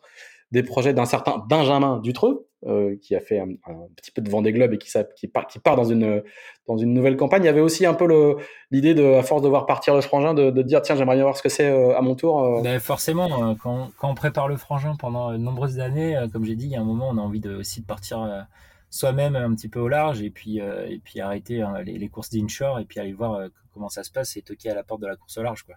des 0.51 0.63
projets 0.63 0.93
d'un 0.93 1.05
certain 1.05 1.43
Benjamin 1.49 1.99
Dutreux, 1.99 2.47
euh, 2.67 2.95
qui 2.99 3.15
a 3.15 3.19
fait 3.19 3.37
un, 3.37 3.47
petit 3.95 4.09
peu 4.09 4.23
de 4.23 4.29
Vendée 4.29 4.51
Globe 4.51 4.73
et 4.73 4.79
qui, 4.79 5.27
part, 5.27 5.75
dans 5.75 5.83
une, 5.83 6.23
nouvelle 6.67 7.15
campagne. 7.15 7.43
Il 7.43 7.45
y 7.45 7.49
avait 7.49 7.61
aussi 7.61 7.85
un 7.85 7.93
peu 7.93 8.37
l'idée, 8.71 8.95
de, 8.95 9.13
à 9.13 9.21
force 9.21 9.43
de 9.43 9.47
voir 9.47 9.67
partir 9.67 9.93
le 9.93 10.01
frangin, 10.01 10.33
de, 10.33 10.49
dire 10.63 10.81
tiens, 10.81 10.95
j'aimerais 10.95 11.15
bien 11.15 11.25
voir 11.25 11.37
ce 11.37 11.43
que 11.43 11.49
c'est 11.49 11.69
euh, 11.69 11.95
à 11.95 12.01
mon 12.01 12.15
tour. 12.15 12.43
Euh. 12.43 12.61
Ben 12.63 12.79
forcément, 12.79 13.55
quand, 13.61 13.91
quand, 13.99 14.09
on 14.09 14.15
prépare 14.15 14.47
le 14.47 14.57
frangin 14.57 14.95
pendant 14.95 15.31
de 15.31 15.37
nombreuses 15.37 15.79
années, 15.79 16.17
comme 16.33 16.43
j'ai 16.43 16.55
dit, 16.55 16.65
il 16.65 16.71
y 16.71 16.75
a 16.75 16.81
un 16.81 16.85
moment, 16.85 17.09
on 17.09 17.19
a 17.19 17.21
envie 17.21 17.45
aussi 17.49 17.81
de 17.81 17.85
partir 17.85 18.47
soi-même 18.89 19.35
un 19.35 19.53
petit 19.53 19.69
peu 19.69 19.79
au 19.79 19.87
large 19.87 20.23
et 20.23 20.31
puis 20.31 20.57
et 20.57 21.01
puis 21.03 21.19
arrêter 21.19 21.61
hein, 21.61 21.81
les, 21.83 22.07
courses 22.07 22.31
d'inshore 22.31 22.79
et 22.79 22.85
puis 22.85 22.99
aller 22.99 23.13
voir 23.13 23.47
comment 23.73 23.89
ça 23.89 24.03
se 24.03 24.11
passe 24.11 24.37
et 24.37 24.41
toquer 24.41 24.71
à 24.71 24.73
la 24.73 24.83
porte 24.83 25.01
de 25.01 25.07
la 25.07 25.17
course 25.17 25.37
au 25.37 25.43
large 25.43 25.63
quoi. 25.63 25.75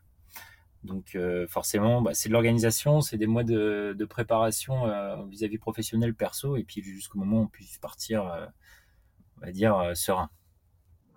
Donc 0.89 1.17
forcément, 1.49 2.03
bah, 2.03 2.13
c'est 2.15 2.29
de 2.29 2.33
l'organisation, 2.33 3.01
c'est 3.01 3.17
des 3.17 3.27
mois 3.27 3.45
de, 3.45 4.07
préparation 4.09 4.85
vis-à-vis 5.29 5.59
professionnel, 5.59 6.15
perso, 6.15 6.57
et 6.57 6.65
puis 6.65 6.83
jusqu'au 6.83 7.19
moment 7.19 7.41
où 7.41 7.43
on 7.45 7.47
puisse 7.47 7.79
partir, 7.79 8.25
on 9.37 9.47
va 9.47 9.53
dire, 9.53 9.93
serein. 9.95 10.31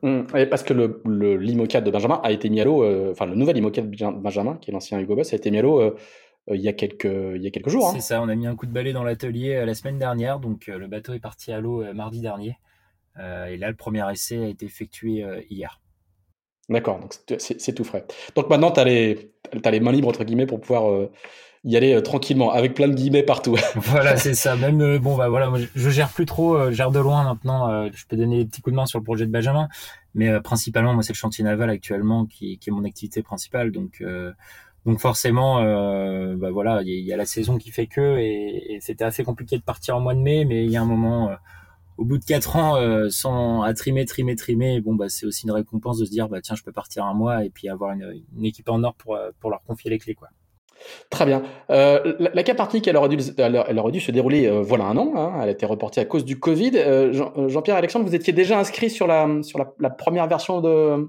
Mmh. 0.03 0.23
parce 0.49 0.63
que 0.63 0.73
le, 0.73 1.37
l'IMOCA 1.37 1.79
de 1.79 1.91
Benjamin 1.91 2.19
a 2.23 2.31
été 2.31 2.49
mis 2.49 2.59
à 2.59 2.65
l'eau, 2.65 2.83
euh, 2.83 3.11
enfin 3.11 3.27
le 3.27 3.35
nouvel 3.35 3.57
IMOCA 3.57 3.83
de 3.83 4.19
Benjamin, 4.19 4.55
qui 4.55 4.71
est 4.71 4.73
l'ancien 4.73 4.99
Hugo 4.99 5.15
Boss, 5.15 5.31
a 5.31 5.35
été 5.35 5.51
mis 5.51 5.59
à 5.59 5.61
l'eau 5.61 5.79
euh, 5.79 5.95
euh, 6.49 6.55
il, 6.55 6.61
y 6.61 6.67
a 6.67 6.73
quelques, 6.73 7.05
il 7.05 7.41
y 7.41 7.45
a 7.45 7.51
quelques 7.51 7.69
jours. 7.69 7.87
Hein. 7.87 7.91
C'est 7.93 8.01
ça, 8.01 8.19
on 8.19 8.27
a 8.27 8.33
mis 8.33 8.47
un 8.47 8.55
coup 8.55 8.65
de 8.65 8.71
balai 8.71 8.93
dans 8.93 9.03
l'atelier 9.03 9.63
la 9.63 9.75
semaine 9.75 9.99
dernière, 9.99 10.39
donc 10.39 10.67
le 10.67 10.87
bateau 10.87 11.13
est 11.13 11.19
parti 11.19 11.51
à 11.51 11.59
l'eau 11.59 11.83
mardi 11.93 12.19
dernier. 12.19 12.57
et 13.19 13.57
là, 13.57 13.69
le 13.69 13.75
premier 13.75 14.03
essai 14.11 14.43
a 14.43 14.47
été 14.47 14.65
effectué 14.65 15.23
hier. 15.51 15.79
D'accord, 16.71 16.99
donc 16.99 17.13
c'est 17.37 17.75
tout 17.75 17.83
frais. 17.83 18.05
Donc 18.35 18.49
maintenant, 18.49 18.71
tu 18.71 18.79
as, 18.79 18.83
les 18.83 19.79
mains 19.79 19.91
libres, 19.91 20.07
entre 20.07 20.23
guillemets, 20.23 20.47
pour 20.47 20.59
pouvoir 20.59 21.09
y 21.63 21.77
aller 21.77 21.93
euh, 21.93 22.01
tranquillement, 22.01 22.51
avec 22.51 22.73
plein 22.73 22.87
de 22.87 22.93
guillemets 22.93 23.23
partout. 23.23 23.55
voilà, 23.75 24.17
c'est 24.17 24.33
ça. 24.33 24.55
Même 24.55 24.81
euh, 24.81 24.99
bon, 24.99 25.15
bah 25.15 25.29
voilà, 25.29 25.51
je, 25.75 25.89
gère 25.89 26.09
plus 26.09 26.25
trop, 26.25 26.55
euh, 26.55 26.71
je 26.71 26.75
gère 26.75 26.91
de 26.91 26.99
loin 26.99 27.23
maintenant. 27.23 27.89
je 27.91 28.05
peux 28.07 28.17
donner 28.17 28.39
des 28.39 28.45
petits 28.45 28.61
coups 28.61 28.73
de 28.73 28.77
main 28.77 28.85
sur 28.85 28.99
le 28.99 29.03
projet 29.03 29.25
de 29.25 29.31
Benjamin, 29.31 29.67
mais 30.15 30.39
principalement, 30.41 30.93
moi, 30.93 31.03
c'est 31.03 31.13
le 31.13 31.17
chantier 31.17 31.43
naval 31.43 31.69
actuellement 31.69 32.25
qui, 32.25 32.57
qui, 32.57 32.69
est 32.69 32.73
mon 32.73 32.83
activité 32.83 33.21
principale. 33.21 33.71
Donc, 33.71 34.03
donc 34.85 34.99
forcément, 34.99 35.61
bah 36.35 36.51
voilà, 36.51 36.81
il 36.83 36.89
y, 36.89 37.13
a 37.13 37.17
la 37.17 37.25
saison 37.25 37.57
qui 37.57 37.71
fait 37.71 37.87
que, 37.87 38.17
et, 38.17 38.73
et 38.73 38.79
c'était 38.81 39.03
assez 39.03 39.23
compliqué 39.23 39.57
de 39.57 39.63
partir 39.63 39.95
en 39.95 39.99
mois 39.99 40.15
de 40.15 40.19
mai, 40.19 40.45
mais 40.45 40.65
il 40.65 40.71
y 40.71 40.77
a 40.77 40.81
un 40.81 40.85
moment 40.85 41.31
au 41.97 42.05
bout 42.05 42.17
de 42.17 42.25
quatre 42.25 42.55
ans, 42.55 42.75
sans 43.09 43.61
à 43.61 43.73
trimer, 43.73 44.05
trimer, 44.05 44.35
trimer, 44.35 44.81
bon 44.81 44.95
bah 44.95 45.09
c'est 45.09 45.25
aussi 45.25 45.45
une 45.45 45.51
récompense 45.51 45.99
de 45.99 46.05
se 46.05 46.11
dire 46.11 46.29
bah 46.29 46.41
tiens 46.41 46.55
je 46.55 46.63
peux 46.63 46.71
partir 46.71 47.05
un 47.05 47.13
mois 47.13 47.45
et 47.45 47.49
puis 47.49 47.69
avoir 47.69 47.91
une, 47.93 48.45
équipe 48.45 48.69
en 48.69 48.83
or 48.83 48.95
pour 48.95 49.19
pour 49.39 49.49
leur 49.49 49.61
confier 49.63 49.89
les 49.89 49.99
clés 49.99 50.15
quoi. 50.15 50.29
Très 51.09 51.25
bien. 51.25 51.43
Euh, 51.69 52.15
la, 52.19 52.31
la 52.33 52.43
Cap 52.43 52.61
elle 52.85 52.97
aurait 52.97 53.09
dû, 53.09 53.17
elle, 53.37 54.01
se 54.01 54.11
dérouler 54.11 54.47
euh, 54.47 54.61
voilà 54.61 54.85
un 54.85 54.97
an. 54.97 55.13
Hein. 55.15 55.39
elle 55.41 55.49
a 55.49 55.51
été 55.51 55.65
reportée 55.65 56.01
à 56.01 56.05
cause 56.05 56.25
du 56.25 56.39
Covid. 56.39 56.71
Euh, 56.75 57.13
Jean, 57.47 57.61
pierre 57.61 57.75
Alexandre, 57.75 58.05
vous 58.05 58.15
étiez 58.15 58.33
déjà 58.33 58.59
inscrit 58.59 58.89
sur 58.89 59.07
la, 59.07 59.27
première 59.97 60.27
version 60.27 60.61
de, 60.61 61.07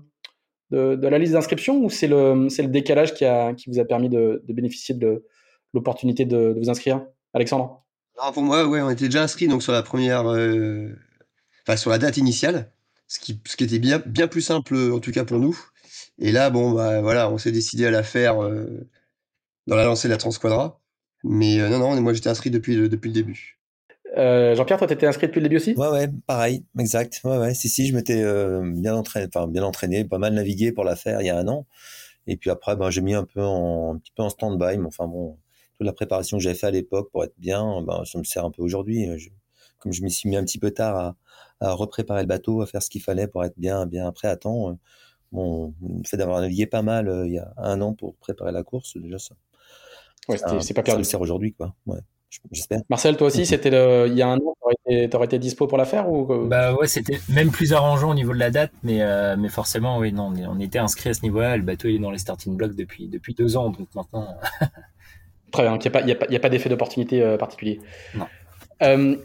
de, 0.71 1.09
la 1.09 1.19
liste 1.19 1.33
d'inscription 1.33 1.83
ou 1.85 1.91
c'est 1.91 2.09
le, 2.09 2.49
le 2.49 2.69
décalage 2.69 3.15
qui, 3.15 3.25
a, 3.25 3.55
qui 3.55 3.71
vous 3.71 3.79
a 3.79 3.85
permis 3.85 4.09
de, 4.09 4.43
bénéficier 4.49 4.95
de 4.95 5.25
l'opportunité 5.75 6.25
de, 6.25 6.57
vous 6.59 6.71
inscrire? 6.71 7.05
Alexandre? 7.35 7.82
Pour 8.33 8.43
moi, 8.43 8.67
ouais, 8.67 8.81
on 8.81 8.91
était 8.91 9.07
déjà 9.07 9.23
inscrit 9.23 9.49
donc, 9.49 9.63
sur 9.63 9.73
la 9.73 9.83
première. 9.83 10.25
Enfin, 10.27 11.77
sur 11.77 11.91
la 11.91 11.99
date 11.99 12.17
initiale, 12.17 12.73
ce 13.09 13.21
qui, 13.21 13.41
ce 13.47 13.57
qui 13.57 13.65
était 13.65 13.79
bien, 13.79 14.03
bien 14.05 14.29
plus 14.29 14.43
simple 14.43 14.77
en 14.77 15.01
tout 15.01 15.13
cas 15.13 15.25
pour 15.25 15.39
nous. 15.39 15.59
Et 16.19 16.33
là, 16.33 16.51
bon, 16.51 16.73
bah, 16.73 17.01
voilà, 17.01 17.31
on 17.31 17.39
s'est 17.39 17.53
décidé 17.53 17.87
à 17.87 17.91
la 17.91 18.03
faire 18.03 18.37
dans 19.67 19.77
la 19.77 19.85
lancée 19.85 20.09
de 20.09 20.13
la 20.13 20.19
Transquadra. 20.19 20.81
Mais 21.25 21.61
euh, 21.61 21.69
non, 21.69 21.79
non, 21.79 22.01
moi 22.01 22.13
j'étais 22.13 22.29
inscrit 22.29 22.51
depuis 22.51 22.75
le, 22.75 22.89
depuis 22.89 23.09
le 23.09 23.15
début. 23.15 23.61
Euh, 24.17 24.55
Jean-Pierre, 24.55 24.79
toi, 24.79 24.87
tu 24.87 24.95
étais 24.95 25.07
inscrit 25.07 25.29
depuis 25.29 25.41
le 25.41 25.45
début 25.45 25.57
aussi? 25.57 25.75
Ouais, 25.75 25.89
ouais, 25.89 26.09
pareil, 26.27 26.67
exact. 26.79 27.21
Ouais, 27.25 27.39
ouais, 27.39 27.55
si, 27.55 27.69
si, 27.69 27.87
je 27.87 27.95
m'étais 27.95 28.23
euh, 28.23 28.61
bien 28.65 28.95
entraîné, 28.95 29.29
enfin 29.33 29.47
bien 29.47 29.63
entraîné, 29.63 30.05
pas 30.05 30.19
mal 30.19 30.35
navigué 30.35 30.73
pour 30.73 30.85
la 30.85 30.97
faire 30.97 31.21
il 31.21 31.27
y 31.27 31.31
a 31.31 31.39
un 31.39 31.49
an. 31.49 31.67
Et 32.27 32.37
puis 32.37 32.51
après, 32.51 32.77
ben, 32.77 32.91
j'ai 32.91 33.01
mis 33.01 33.15
un 33.15 33.25
peu 33.25 33.43
en, 33.43 33.95
un 33.95 33.99
petit 33.99 34.13
peu 34.15 34.23
en 34.23 34.29
stand-by. 34.29 34.79
Mais 34.79 34.87
enfin 34.87 35.07
bon, 35.07 35.39
la 35.83 35.93
préparation 35.93 36.37
que 36.39 36.43
j'avais 36.43 36.55
fait 36.55 36.67
à 36.67 36.71
l'époque 36.71 37.11
pour 37.11 37.25
être 37.25 37.35
bien, 37.39 37.83
ben, 37.83 38.05
ça 38.05 38.19
me 38.19 38.25
sert 38.25 38.45
un 38.45 38.51
peu 38.51 38.63
aujourd'hui. 38.63 39.07
comme 39.79 39.93
je 39.93 40.03
m'y 40.03 40.11
suis 40.11 40.29
mis 40.29 40.37
un 40.37 40.45
petit 40.45 40.59
peu 40.59 40.71
tard 40.71 40.97
à, 40.97 41.17
à 41.61 41.73
repréparer 41.73 42.23
le 42.23 42.27
bateau, 42.27 42.63
à 42.63 42.67
faire 42.67 42.83
ce 42.83 42.91
qu'il 42.91 43.03
fallait 43.03 43.29
pour 43.29 43.45
être 43.45 43.59
bien, 43.59 43.87
bien 43.87 44.11
prêt 44.13 44.29
à 44.29 44.37
temps. 44.37 44.79
Bon, 45.31 45.73
le 45.81 46.07
fait 46.07 46.17
d'avoir 46.17 46.41
navigué 46.41 46.67
pas 46.67 46.83
mal 46.83 47.25
il 47.27 47.33
y 47.33 47.39
a 47.39 47.53
un 47.57 47.81
an 47.81 47.95
pour 47.95 48.17
préparer 48.17 48.53
la 48.53 48.63
course, 48.63 48.97
déjà 48.97 49.19
ça. 49.19 49.35
Ouais, 50.29 50.37
c'est 50.61 50.75
pas 50.75 50.83
perdu. 50.83 51.05
Ça 51.05 51.13
sert 51.13 51.21
aujourd'hui, 51.21 51.53
quoi. 51.53 51.75
Ouais, 51.87 51.99
j'espère. 52.51 52.81
Marcel, 52.89 53.17
toi 53.17 53.29
aussi, 53.29 53.47
c'était 53.47 53.71
il 54.09 54.15
y 54.15 54.23
a 54.23 54.29
un 54.29 54.37
an, 54.37 54.55
t'aurais 54.61 55.05
été, 55.05 55.25
été, 55.25 55.39
dispo 55.39 55.67
pour 55.67 55.79
la 55.79 55.85
faire 55.85 56.11
ou 56.11 56.27
Bah 56.47 56.75
ouais, 56.75 56.87
c'était 56.87 57.19
même 57.29 57.51
plus 57.51 57.73
arrangeant 57.73 58.11
au 58.11 58.15
niveau 58.15 58.33
de 58.33 58.39
la 58.39 58.51
date, 58.51 58.73
mais 58.83 59.03
euh, 59.03 59.37
mais 59.37 59.49
forcément, 59.49 59.99
oui, 59.99 60.13
non, 60.13 60.33
on 60.49 60.61
était 60.61 60.79
inscrit 60.79 61.11
à 61.11 61.15
ce 61.15 61.23
niveau-là. 61.23 61.57
Le 61.57 61.63
bateau 61.63 61.89
est 61.89 61.99
dans 61.99 62.11
les 62.11 62.19
starting 62.19 62.57
blocks 62.57 62.75
depuis 62.75 63.09
depuis 63.09 63.35
deux 63.35 63.57
ans, 63.57 63.71
donc 63.71 63.89
maintenant. 63.95 64.37
Très 65.53 65.63
bien. 65.63 65.79
Il 65.79 66.05
n'y 66.07 66.13
a 66.13 66.15
pas, 66.17 66.27
pas, 66.27 66.39
pas 66.39 66.49
d'effet 66.49 66.69
d'opportunité 66.69 67.23
euh, 67.23 67.37
particulier. 67.37 67.81
Non. 68.15 68.27
Euh, 68.83 69.17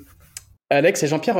Alex 0.69 1.01
et 1.01 1.07
Jean-Pierre, 1.07 1.37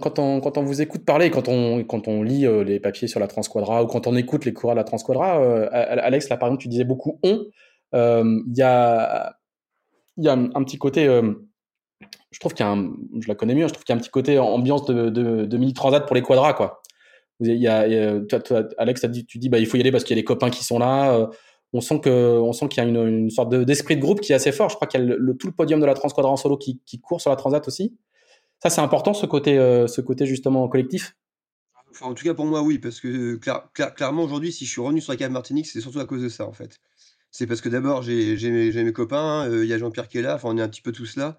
quand, 0.00 0.20
on, 0.20 0.40
quand 0.40 0.56
on 0.56 0.62
vous 0.62 0.80
écoute 0.80 1.04
parler, 1.04 1.30
quand 1.30 1.48
on, 1.48 1.82
quand 1.82 2.06
on 2.06 2.22
lit 2.22 2.46
les 2.64 2.78
papiers 2.78 3.08
sur 3.08 3.18
la 3.18 3.26
Transquadra 3.26 3.82
ou 3.82 3.88
quand 3.88 4.06
on 4.06 4.14
écoute 4.14 4.44
les 4.44 4.52
coureurs 4.52 4.76
de 4.76 4.80
la 4.80 4.84
Transquadra, 4.84 5.42
Alex, 5.72 6.28
là 6.28 6.36
par 6.36 6.48
exemple, 6.48 6.62
tu 6.62 6.68
disais 6.68 6.84
beaucoup 6.84 7.18
on. 7.24 7.44
Euh, 7.94 8.42
il 8.46 8.56
y 8.56 8.62
a, 8.62 9.34
y 10.18 10.28
a 10.28 10.32
un, 10.32 10.64
petit 10.64 10.78
côté 10.78 11.06
euh, 11.06 11.32
je 12.30 12.38
trouve 12.38 12.52
qu'il 12.52 12.64
y 12.64 12.68
a 12.68 12.72
un, 12.72 12.92
je 13.20 13.28
la 13.28 13.34
connais 13.34 13.54
mieux, 13.54 13.66
je 13.66 13.72
trouve 13.72 13.84
qu'il 13.84 13.94
y 13.94 13.96
a 13.96 13.96
un 13.96 14.00
petit 14.00 14.10
côté 14.10 14.38
ambiance 14.38 14.84
de, 14.86 15.08
de, 15.08 15.46
de 15.46 15.56
mini 15.56 15.72
transat 15.72 16.06
pour 16.06 16.14
les 16.14 16.22
quadras, 16.22 16.52
quoi. 16.52 16.82
Il 17.40 17.52
y 17.52 17.68
a, 17.68 17.86
Alex, 18.78 19.04
dit, 19.06 19.24
tu 19.24 19.38
dis, 19.38 19.48
bah, 19.48 19.58
il 19.58 19.66
faut 19.66 19.76
y 19.76 19.80
aller 19.80 19.92
parce 19.92 20.02
qu'il 20.02 20.16
y 20.16 20.18
a 20.18 20.20
les 20.20 20.24
copains 20.24 20.50
qui 20.50 20.64
sont 20.64 20.80
là. 20.80 21.30
Euh, 21.74 21.78
on 21.78 21.80
sent 21.80 22.00
que, 22.00 22.52
sent 22.52 22.68
qu'il 22.68 22.82
y 22.82 22.86
a 22.86 22.88
une, 22.88 23.06
une 23.06 23.30
sorte 23.30 23.54
d'esprit 23.54 23.96
de, 23.96 24.00
groupe 24.00 24.20
qui 24.20 24.32
est 24.32 24.34
assez 24.34 24.52
fort. 24.52 24.70
Je 24.70 24.76
crois 24.76 24.88
qu'il 24.88 25.00
y 25.00 25.02
a 25.02 25.06
le, 25.06 25.36
tout 25.36 25.46
le 25.46 25.52
podium 25.52 25.80
de 25.80 25.86
la 25.86 25.94
Transquadra 25.94 26.36
solo 26.36 26.56
qui, 26.56 26.80
qui 26.86 27.00
court 27.00 27.20
sur 27.20 27.30
la 27.30 27.36
Transat 27.36 27.66
aussi. 27.68 27.96
Ça, 28.62 28.70
c'est 28.70 28.80
important, 28.80 29.14
ce 29.14 29.26
côté, 29.26 29.54
ce 29.86 30.00
côté 30.00 30.26
justement 30.26 30.66
collectif. 30.68 31.16
en 32.00 32.12
tout 32.14 32.24
cas, 32.24 32.34
pour 32.34 32.44
moi, 32.44 32.62
oui, 32.62 32.80
parce 32.80 33.00
que 33.00 33.38
clairement, 33.94 34.24
aujourd'hui, 34.24 34.50
si 34.50 34.64
je 34.66 34.70
suis 34.70 34.80
revenu 34.80 35.00
sur 35.00 35.12
la 35.12 35.16
cave 35.16 35.30
Martinique, 35.30 35.66
c'est 35.68 35.80
surtout 35.80 36.00
à 36.00 36.06
cause 36.06 36.22
de 36.22 36.28
ça, 36.28 36.44
en 36.44 36.52
fait. 36.52 36.80
C'est 37.30 37.46
parce 37.46 37.60
que 37.60 37.68
d'abord, 37.68 38.02
j'ai 38.02 38.50
mes, 38.50 38.92
copains, 38.92 39.48
il 39.48 39.66
y 39.66 39.72
a 39.72 39.78
Jean-Pierre 39.78 40.08
qui 40.08 40.18
est 40.18 40.22
là, 40.22 40.34
enfin, 40.34 40.48
on 40.50 40.58
est 40.58 40.62
un 40.62 40.68
petit 40.68 40.82
peu 40.82 40.90
tous 40.90 41.14
là. 41.14 41.38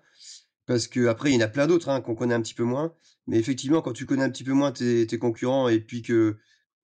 Parce 0.69 0.88
qu'après, 0.88 1.31
il 1.31 1.33
y 1.33 1.38
en 1.38 1.45
a 1.45 1.48
plein 1.48 1.65
d'autres 1.65 1.89
hein, 1.89 2.00
qu'on 2.00 2.13
connaît 2.13 2.36
un 2.36 2.41
petit 2.41 2.53
peu 2.53 2.63
moins. 2.63 2.93
Mais 3.25 3.39
effectivement, 3.39 3.81
quand 3.81 3.91
tu 3.91 4.05
connais 4.05 4.24
un 4.24 4.29
petit 4.29 4.43
peu 4.43 4.53
moins 4.53 4.71
tes, 4.71 5.07
concurrents 5.19 5.67
et 5.67 5.79
puis 5.79 6.03
que 6.03 6.38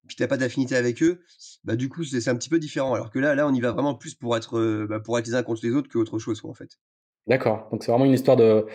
tu 0.07 0.21
n'as 0.21 0.27
pas 0.27 0.37
d'affinité 0.37 0.75
avec 0.75 1.01
eux, 1.01 1.21
bah, 1.63 1.75
du 1.75 1.89
coup, 1.89 2.03
c'est 2.03 2.27
un 2.27 2.35
petit 2.35 2.49
peu 2.49 2.59
différent. 2.59 2.93
Alors 2.93 3.11
que 3.11 3.19
là, 3.19 3.35
là, 3.35 3.47
on 3.47 3.53
y 3.53 3.61
va 3.61 3.71
vraiment 3.71 3.95
plus 3.95 4.15
pour 4.15 4.35
être, 4.37 4.85
bah, 4.87 4.99
pour 4.99 5.17
être 5.19 5.27
les 5.27 5.35
uns 5.35 5.43
contre 5.43 5.61
les 5.63 5.71
autres 5.71 5.89
qu'autre 5.89 6.19
chose, 6.19 6.41
en 6.43 6.53
fait. 6.53 6.79
D'accord. 7.27 7.67
Donc, 7.71 7.83
c'est 7.83 7.91
vraiment 7.91 8.05
une 8.05 8.13
histoire 8.13 8.37
de. 8.37 8.65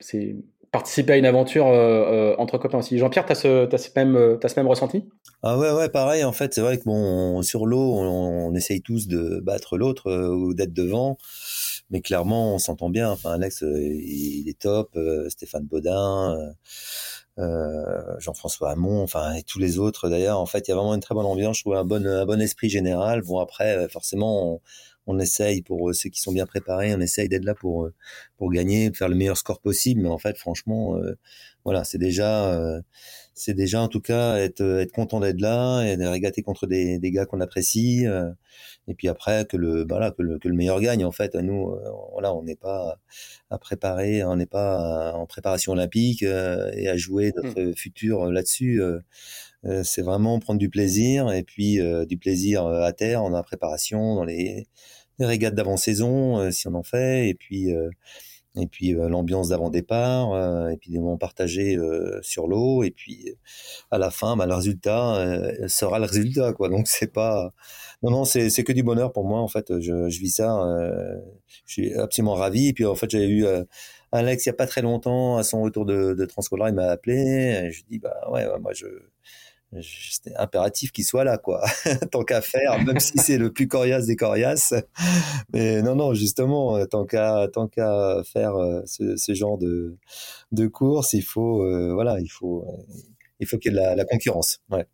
c'est 0.00 0.36
participer 0.72 1.14
à 1.14 1.16
une 1.16 1.26
aventure 1.26 1.66
euh, 1.66 2.32
euh, 2.32 2.34
entre 2.38 2.58
copains 2.58 2.78
aussi. 2.78 2.98
Jean-Pierre, 2.98 3.26
tu 3.26 3.32
as, 3.32 3.34
ce, 3.34 3.68
ce, 3.76 3.88
même, 3.96 4.16
euh, 4.16 4.38
as 4.42 4.48
ce 4.48 4.58
même 4.58 4.68
ressenti? 4.68 5.04
Ah 5.42 5.58
ouais, 5.58 5.72
ouais, 5.72 5.88
pareil. 5.88 6.24
En 6.24 6.32
fait, 6.32 6.54
c'est 6.54 6.60
vrai 6.60 6.78
que 6.78 6.84
bon, 6.84 7.42
sur 7.42 7.66
l'eau, 7.66 7.94
on, 7.96 8.54
essaye 8.54 8.82
tous 8.82 9.08
de 9.08 9.40
battre 9.40 9.76
l'autre 9.76 10.10
ou 10.12 10.54
d'être 10.54 10.72
devant. 10.72 11.18
Mais 11.90 12.02
clairement, 12.02 12.54
on 12.54 12.58
s'entend 12.58 12.88
bien. 12.88 13.10
Enfin, 13.10 13.32
Alex, 13.32 13.62
il, 13.62 14.48
est 14.48 14.58
top. 14.58 14.96
Stéphane 15.28 15.64
Baudin, 15.64 16.36
Jean-François 18.18 18.70
Hamon, 18.70 19.02
enfin, 19.02 19.32
et 19.34 19.42
tous 19.42 19.58
les 19.58 19.78
autres 19.78 20.08
d'ailleurs. 20.08 20.38
En 20.38 20.46
fait, 20.46 20.68
il 20.68 20.70
y 20.70 20.72
a 20.72 20.76
vraiment 20.76 20.94
une 20.94 21.00
très 21.00 21.14
bonne 21.14 21.26
ambiance. 21.26 21.58
Je 21.58 21.62
trouve 21.62 21.76
un 21.76 21.84
bon, 21.84 22.06
un 22.06 22.26
bon 22.26 22.40
esprit 22.40 22.68
général. 22.68 23.22
Bon, 23.22 23.38
après, 23.38 23.88
forcément, 23.88 24.54
on, 24.54 24.60
on 25.10 25.18
essaye 25.18 25.62
pour 25.62 25.90
euh, 25.90 25.92
ceux 25.92 26.10
qui 26.10 26.20
sont 26.20 26.32
bien 26.32 26.46
préparés, 26.46 26.94
on 26.94 27.00
essaye 27.00 27.28
d'être 27.28 27.44
là 27.44 27.54
pour 27.54 27.84
euh, 27.84 27.94
pour 28.36 28.50
gagner, 28.52 28.92
faire 28.92 29.08
le 29.08 29.14
meilleur 29.14 29.36
score 29.36 29.60
possible. 29.60 30.02
Mais 30.02 30.08
en 30.08 30.18
fait, 30.18 30.36
franchement, 30.36 30.96
euh, 30.96 31.16
voilà, 31.64 31.84
c'est 31.84 31.98
déjà 31.98 32.80
c'est 33.34 33.54
déjà 33.54 33.80
en 33.80 33.88
tout 33.88 34.00
cas 34.00 34.36
être 34.36 34.62
être 34.62 34.92
content 34.92 35.20
d'être 35.20 35.40
là 35.40 35.82
et 35.82 35.96
de 35.96 36.04
régater 36.06 36.42
contre 36.42 36.66
des, 36.66 36.98
des 36.98 37.10
gars 37.10 37.26
qu'on 37.26 37.40
apprécie. 37.40 38.04
et 38.88 38.94
puis 38.94 39.08
après 39.08 39.44
que 39.46 39.56
le 39.56 39.86
voilà 39.88 40.10
que 40.10 40.22
le, 40.22 40.38
que 40.38 40.48
le 40.48 40.54
meilleur 40.54 40.80
gagne. 40.80 41.04
En 41.04 41.12
fait, 41.12 41.34
nous, 41.34 41.74
voilà, 42.12 42.34
on 42.34 42.42
n'est 42.42 42.56
pas 42.56 42.98
à 43.50 43.58
préparer, 43.58 44.24
on 44.24 44.36
n'est 44.36 44.46
pas 44.46 45.12
en 45.14 45.26
préparation 45.26 45.72
olympique 45.72 46.22
et 46.22 46.88
à 46.88 46.96
jouer 46.96 47.32
mmh. 47.36 47.40
notre 47.42 47.78
futur 47.78 48.26
là-dessus. 48.30 48.82
c'est 49.84 50.02
vraiment 50.02 50.38
prendre 50.40 50.58
du 50.58 50.70
plaisir 50.70 51.32
et 51.32 51.42
puis 51.42 51.78
du 52.06 52.18
plaisir 52.18 52.66
à 52.66 52.92
terre, 52.92 53.22
en 53.22 53.42
préparation, 53.42 54.16
dans 54.16 54.24
les 54.24 54.66
les 55.20 55.26
régates 55.26 55.54
d'avant-saison, 55.54 56.38
euh, 56.38 56.50
si 56.50 56.66
on 56.66 56.74
en 56.74 56.82
fait, 56.82 57.28
et 57.28 57.34
puis 57.34 57.72
euh, 57.72 57.90
et 58.56 58.66
puis 58.66 58.94
euh, 58.94 59.08
l'ambiance 59.08 59.48
d'avant 59.50 59.70
départ, 59.70 60.68
et 60.70 60.76
puis 60.76 60.90
des 60.90 60.98
moments 60.98 61.18
partagés 61.18 61.78
sur 62.22 62.46
l'eau, 62.48 62.82
et 62.82 62.90
puis 62.90 63.34
à 63.90 63.98
la 63.98 64.10
fin, 64.10 64.36
bah, 64.36 64.46
le 64.46 64.54
résultat 64.54 65.42
sera 65.68 65.98
le 65.98 66.06
résultat, 66.06 66.52
quoi. 66.52 66.68
Donc 66.68 66.88
c'est 66.88 67.12
pas, 67.12 67.52
non 68.02 68.10
non, 68.10 68.24
c'est 68.24 68.50
c'est 68.50 68.64
que 68.64 68.72
du 68.72 68.82
bonheur 68.82 69.12
pour 69.12 69.24
moi 69.24 69.40
en 69.40 69.48
fait. 69.48 69.80
Je, 69.80 70.08
je 70.08 70.20
vis 70.20 70.30
ça, 70.30 70.60
je 71.66 71.72
suis 71.72 71.94
absolument 71.94 72.34
ravi. 72.34 72.68
Et 72.68 72.72
puis 72.72 72.86
en 72.86 72.94
fait 72.94 73.10
j'avais 73.10 73.28
eu 73.28 73.46
Alex 74.12 74.46
il 74.46 74.48
y 74.48 74.50
a 74.50 74.54
pas 74.54 74.66
très 74.66 74.82
longtemps 74.82 75.36
à 75.36 75.42
son 75.44 75.62
retour 75.62 75.86
de, 75.86 76.14
de 76.14 76.28
il 76.68 76.74
m'a 76.74 76.86
appelé, 76.86 77.14
et 77.66 77.70
je 77.72 77.84
dis 77.90 77.98
bah 77.98 78.16
ouais, 78.32 78.46
moi 78.60 78.72
je 78.72 78.86
c'était 79.82 80.34
impératif 80.36 80.92
qu'il 80.92 81.04
soit 81.04 81.24
là, 81.24 81.38
quoi. 81.38 81.64
tant 82.10 82.22
qu'à 82.24 82.40
faire, 82.40 82.82
même 82.84 83.00
si 83.00 83.18
c'est 83.18 83.38
le 83.38 83.52
plus 83.52 83.68
coriace 83.68 84.06
des 84.06 84.16
coriaces. 84.16 84.74
Mais 85.52 85.82
non, 85.82 85.94
non, 85.94 86.14
justement, 86.14 86.84
tant 86.86 87.04
qu'à 87.04 87.48
tant 87.52 87.68
qu'à 87.68 88.22
faire 88.24 88.54
ce, 88.86 89.16
ce, 89.16 89.34
genre 89.34 89.58
de 89.58 89.96
de 90.52 90.66
course, 90.66 91.12
il 91.12 91.22
faut, 91.22 91.64
voilà, 91.94 92.18
il 92.20 92.28
faut, 92.28 92.66
il 93.38 93.46
faut 93.46 93.58
qu'il 93.58 93.72
y 93.72 93.76
ait 93.76 93.80
la, 93.80 93.94
la 93.94 94.04
concurrence. 94.04 94.60
Ouais. 94.70 94.86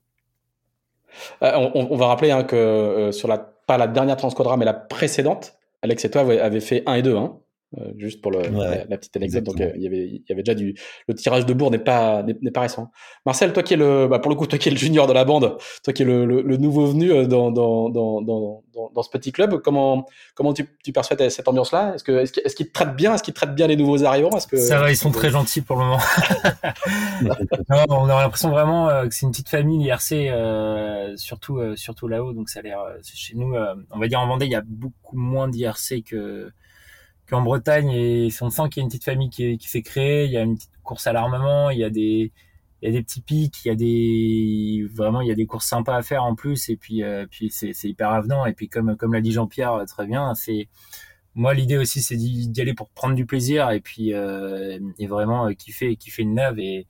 On, 1.40 1.88
on, 1.90 1.96
va 1.96 2.08
rappeler 2.08 2.30
hein, 2.30 2.44
que 2.44 3.10
sur 3.12 3.28
la 3.28 3.56
pas 3.66 3.78
la 3.78 3.86
dernière 3.88 4.16
Transquadra, 4.16 4.56
mais 4.56 4.64
la 4.64 4.74
précédente, 4.74 5.58
Alex 5.82 6.04
et 6.04 6.10
toi 6.10 6.22
avez 6.22 6.60
fait 6.60 6.82
1 6.86 6.94
et 6.94 7.02
2. 7.02 7.16
Hein. 7.16 7.38
Euh, 7.78 7.92
juste 7.98 8.22
pour 8.22 8.30
le, 8.30 8.40
la, 8.88 8.96
petite 8.96 9.16
anecdote. 9.16 9.44
Donc, 9.44 9.60
euh, 9.60 9.70
il, 9.76 9.82
y 9.82 9.86
avait, 9.86 10.06
il 10.06 10.22
y 10.26 10.32
avait 10.32 10.42
déjà 10.42 10.54
du. 10.54 10.74
Le 11.08 11.14
tirage 11.14 11.44
de 11.44 11.52
bourre 11.52 11.70
n'est 11.70 11.78
pas, 11.78 12.22
n'est 12.22 12.50
pas 12.50 12.62
récent. 12.62 12.90
Marcel, 13.26 13.52
toi 13.52 13.62
qui 13.62 13.74
es 13.74 13.76
le. 13.76 14.08
Bah, 14.08 14.18
pour 14.18 14.30
le 14.30 14.36
coup, 14.36 14.46
toi 14.46 14.58
qui 14.58 14.68
es 14.68 14.72
le 14.72 14.78
junior 14.78 15.06
de 15.06 15.12
la 15.12 15.24
bande, 15.24 15.58
toi 15.84 15.92
qui 15.92 16.02
es 16.02 16.04
le, 16.06 16.24
le, 16.24 16.56
nouveau 16.56 16.86
venu 16.86 17.12
euh, 17.12 17.26
dans, 17.26 17.50
dans, 17.50 17.90
dans, 17.90 18.22
dans, 18.22 18.62
dans 18.94 19.02
ce 19.02 19.10
petit 19.10 19.30
club, 19.30 19.60
comment, 19.60 20.06
comment 20.34 20.54
tu, 20.54 20.66
tu 20.82 20.92
perçois 20.92 21.16
cette 21.28 21.48
ambiance-là? 21.48 21.94
Est-ce 21.96 22.04
qu'ils 22.04 22.14
est, 22.14 22.38
est, 22.38 22.64
te 22.66 22.72
traitent 22.72 22.96
bien? 22.96 23.14
Est-ce 23.14 23.22
qu'ils 23.22 23.34
traitent 23.34 23.54
bien 23.54 23.66
les 23.66 23.76
nouveaux 23.76 24.02
arrivants? 24.04 24.30
Est-ce 24.30 24.46
que... 24.46 24.56
Ça 24.56 24.80
va, 24.80 24.90
ils 24.90 24.96
sont 24.96 25.10
très 25.10 25.28
gentils 25.28 25.60
pour 25.60 25.76
le 25.76 25.84
moment. 25.84 25.98
non, 27.68 27.84
on 27.90 28.08
a 28.08 28.22
l'impression 28.22 28.48
vraiment 28.48 28.88
que 29.06 29.14
c'est 29.14 29.26
une 29.26 29.32
petite 29.32 29.50
famille, 29.50 29.84
l'IRC, 29.84 30.12
euh, 30.12 31.12
surtout, 31.16 31.60
surtout 31.76 32.08
là-haut. 32.08 32.32
Donc, 32.32 32.48
ça 32.48 32.60
a 32.60 32.62
l'air. 32.62 32.78
Chez 33.02 33.34
nous, 33.34 33.54
on 33.90 33.98
va 33.98 34.08
dire 34.08 34.20
en 34.20 34.26
Vendée, 34.26 34.46
il 34.46 34.52
y 34.52 34.56
a 34.56 34.62
beaucoup 34.64 35.18
moins 35.18 35.48
d'IRC 35.48 36.04
que 36.04 36.50
qu'en 37.28 37.42
Bretagne 37.42 37.90
et 37.90 38.28
on 38.40 38.50
sent 38.50 38.62
qu'il 38.70 38.80
y 38.80 38.80
a 38.80 38.84
une 38.84 38.88
petite 38.88 39.04
famille 39.04 39.30
qui, 39.30 39.58
s'est 39.60 39.82
créée, 39.82 40.26
il 40.26 40.32
y 40.32 40.36
a 40.36 40.42
une 40.42 40.56
petite 40.56 40.70
course 40.82 41.06
à 41.06 41.12
l'armement, 41.12 41.70
il 41.70 41.78
y 41.78 41.84
a 41.84 41.90
des 41.90 42.32
petits 42.80 43.20
pics, 43.20 43.64
il 43.64 43.68
y 43.68 43.70
a 43.70 43.74
des 43.74 44.86
vraiment 44.94 45.20
il 45.20 45.28
y 45.28 45.32
a 45.32 45.34
des 45.34 45.46
courses 45.46 45.66
sympas 45.66 45.96
à 45.96 46.02
faire 46.02 46.24
en 46.24 46.34
plus 46.34 46.68
et 46.68 46.76
puis 46.76 47.02
euh, 47.02 47.26
c'est 47.50 47.72
hyper 47.84 48.10
avenant 48.10 48.46
et 48.46 48.52
puis 48.52 48.68
comme 48.68 48.96
l'a 49.12 49.20
dit 49.20 49.32
Jean-Pierre 49.32 49.72
euh, 49.72 49.84
très 49.84 50.06
bien, 50.06 50.34
c'est 50.34 50.68
moi 51.34 51.54
l'idée 51.54 51.76
aussi 51.76 52.02
c'est 52.02 52.16
d'y 52.16 52.60
aller 52.60 52.74
pour 52.74 52.90
prendre 52.90 53.14
du 53.14 53.26
plaisir 53.26 53.70
et 53.70 53.80
puis 53.80 54.14
euh, 54.14 54.78
et 54.98 55.06
vraiment 55.06 55.52
kiffer 55.54 55.96
kiffer 55.96 56.22
une 56.22 56.38
et, 56.58 56.86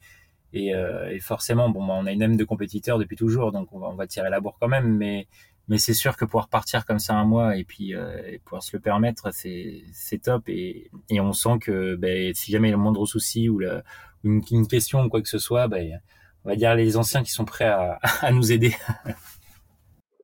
et 0.52 1.20
forcément 1.20 1.68
bon 1.68 1.84
bah, 1.86 1.94
on 1.98 2.06
a 2.06 2.12
une 2.12 2.22
âme 2.22 2.36
de 2.36 2.44
compétiteur 2.44 2.98
depuis 2.98 3.16
toujours 3.16 3.52
donc 3.52 3.68
on 3.72 3.78
va 3.78 3.88
on 3.88 3.94
va 3.94 4.06
tirer 4.06 4.30
la 4.30 4.40
bourre 4.40 4.56
quand 4.60 4.68
même 4.68 4.96
mais 4.96 5.26
mais 5.68 5.78
c'est 5.78 5.94
sûr 5.94 6.16
que 6.16 6.24
pouvoir 6.24 6.48
partir 6.48 6.86
comme 6.86 6.98
ça 6.98 7.14
un 7.14 7.24
mois 7.24 7.56
et 7.56 7.64
puis 7.64 7.94
euh, 7.94 8.38
pouvoir 8.44 8.62
se 8.62 8.76
le 8.76 8.80
permettre, 8.80 9.30
c'est 9.32 10.18
top 10.22 10.48
et, 10.48 10.90
et 11.10 11.20
on 11.20 11.32
sent 11.32 11.58
que 11.60 11.96
ben, 11.96 12.32
si 12.34 12.52
jamais 12.52 12.68
il 12.68 12.70
y 12.70 12.74
a 12.74 12.76
le 12.76 12.82
moindre 12.82 13.04
souci 13.06 13.48
ou, 13.48 13.60
une, 14.24 14.66
question 14.68 15.02
ou 15.02 15.08
quoi 15.08 15.22
que 15.22 15.28
ce 15.28 15.38
soit, 15.38 15.66
ben, 15.68 16.00
on 16.44 16.50
va 16.50 16.56
dire 16.56 16.74
les 16.74 16.96
anciens 16.96 17.22
qui 17.22 17.32
sont 17.32 17.44
prêts 17.44 17.66
à, 17.66 17.98
nous 18.32 18.52
aider. 18.52 18.74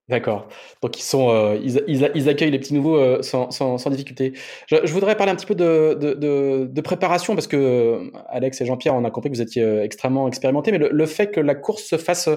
D'accord. 0.09 0.49
Donc 0.83 0.99
ils 0.99 1.03
sont, 1.03 1.31
euh, 1.31 1.57
ils, 1.63 1.83
ils, 1.89 2.11
ils, 2.15 2.29
accueillent 2.29 2.51
les 2.51 2.59
petits 2.59 2.75
nouveaux 2.75 2.97
euh, 2.97 3.23
sans, 3.23 3.51
sans, 3.51 3.91
difficulté. 3.91 4.35
Je, 4.67 4.93
voudrais 4.93 5.17
parler 5.17 5.33
un 5.33 5.37
petit 5.37 5.47
peu 5.47 5.55
de, 5.55 5.95
de, 5.95 6.81
préparation 6.83 7.35
parce 7.35 7.47
que 7.47 8.13
Alex 8.29 8.61
et 8.61 8.67
Jean-Pierre, 8.67 8.95
on 8.95 9.05
a 9.05 9.11
compris 9.11 9.31
que 9.31 9.37
vous 9.37 9.43
étiez 9.43 9.79
extrêmement 9.79 10.29
expérimentés, 10.29 10.71
mais 10.71 10.79
le, 10.79 10.91
le, 10.91 11.07
fait 11.07 11.31
que 11.31 11.41
la 11.41 11.55
course 11.55 11.85
se 11.85 11.97
fasse 11.97 12.29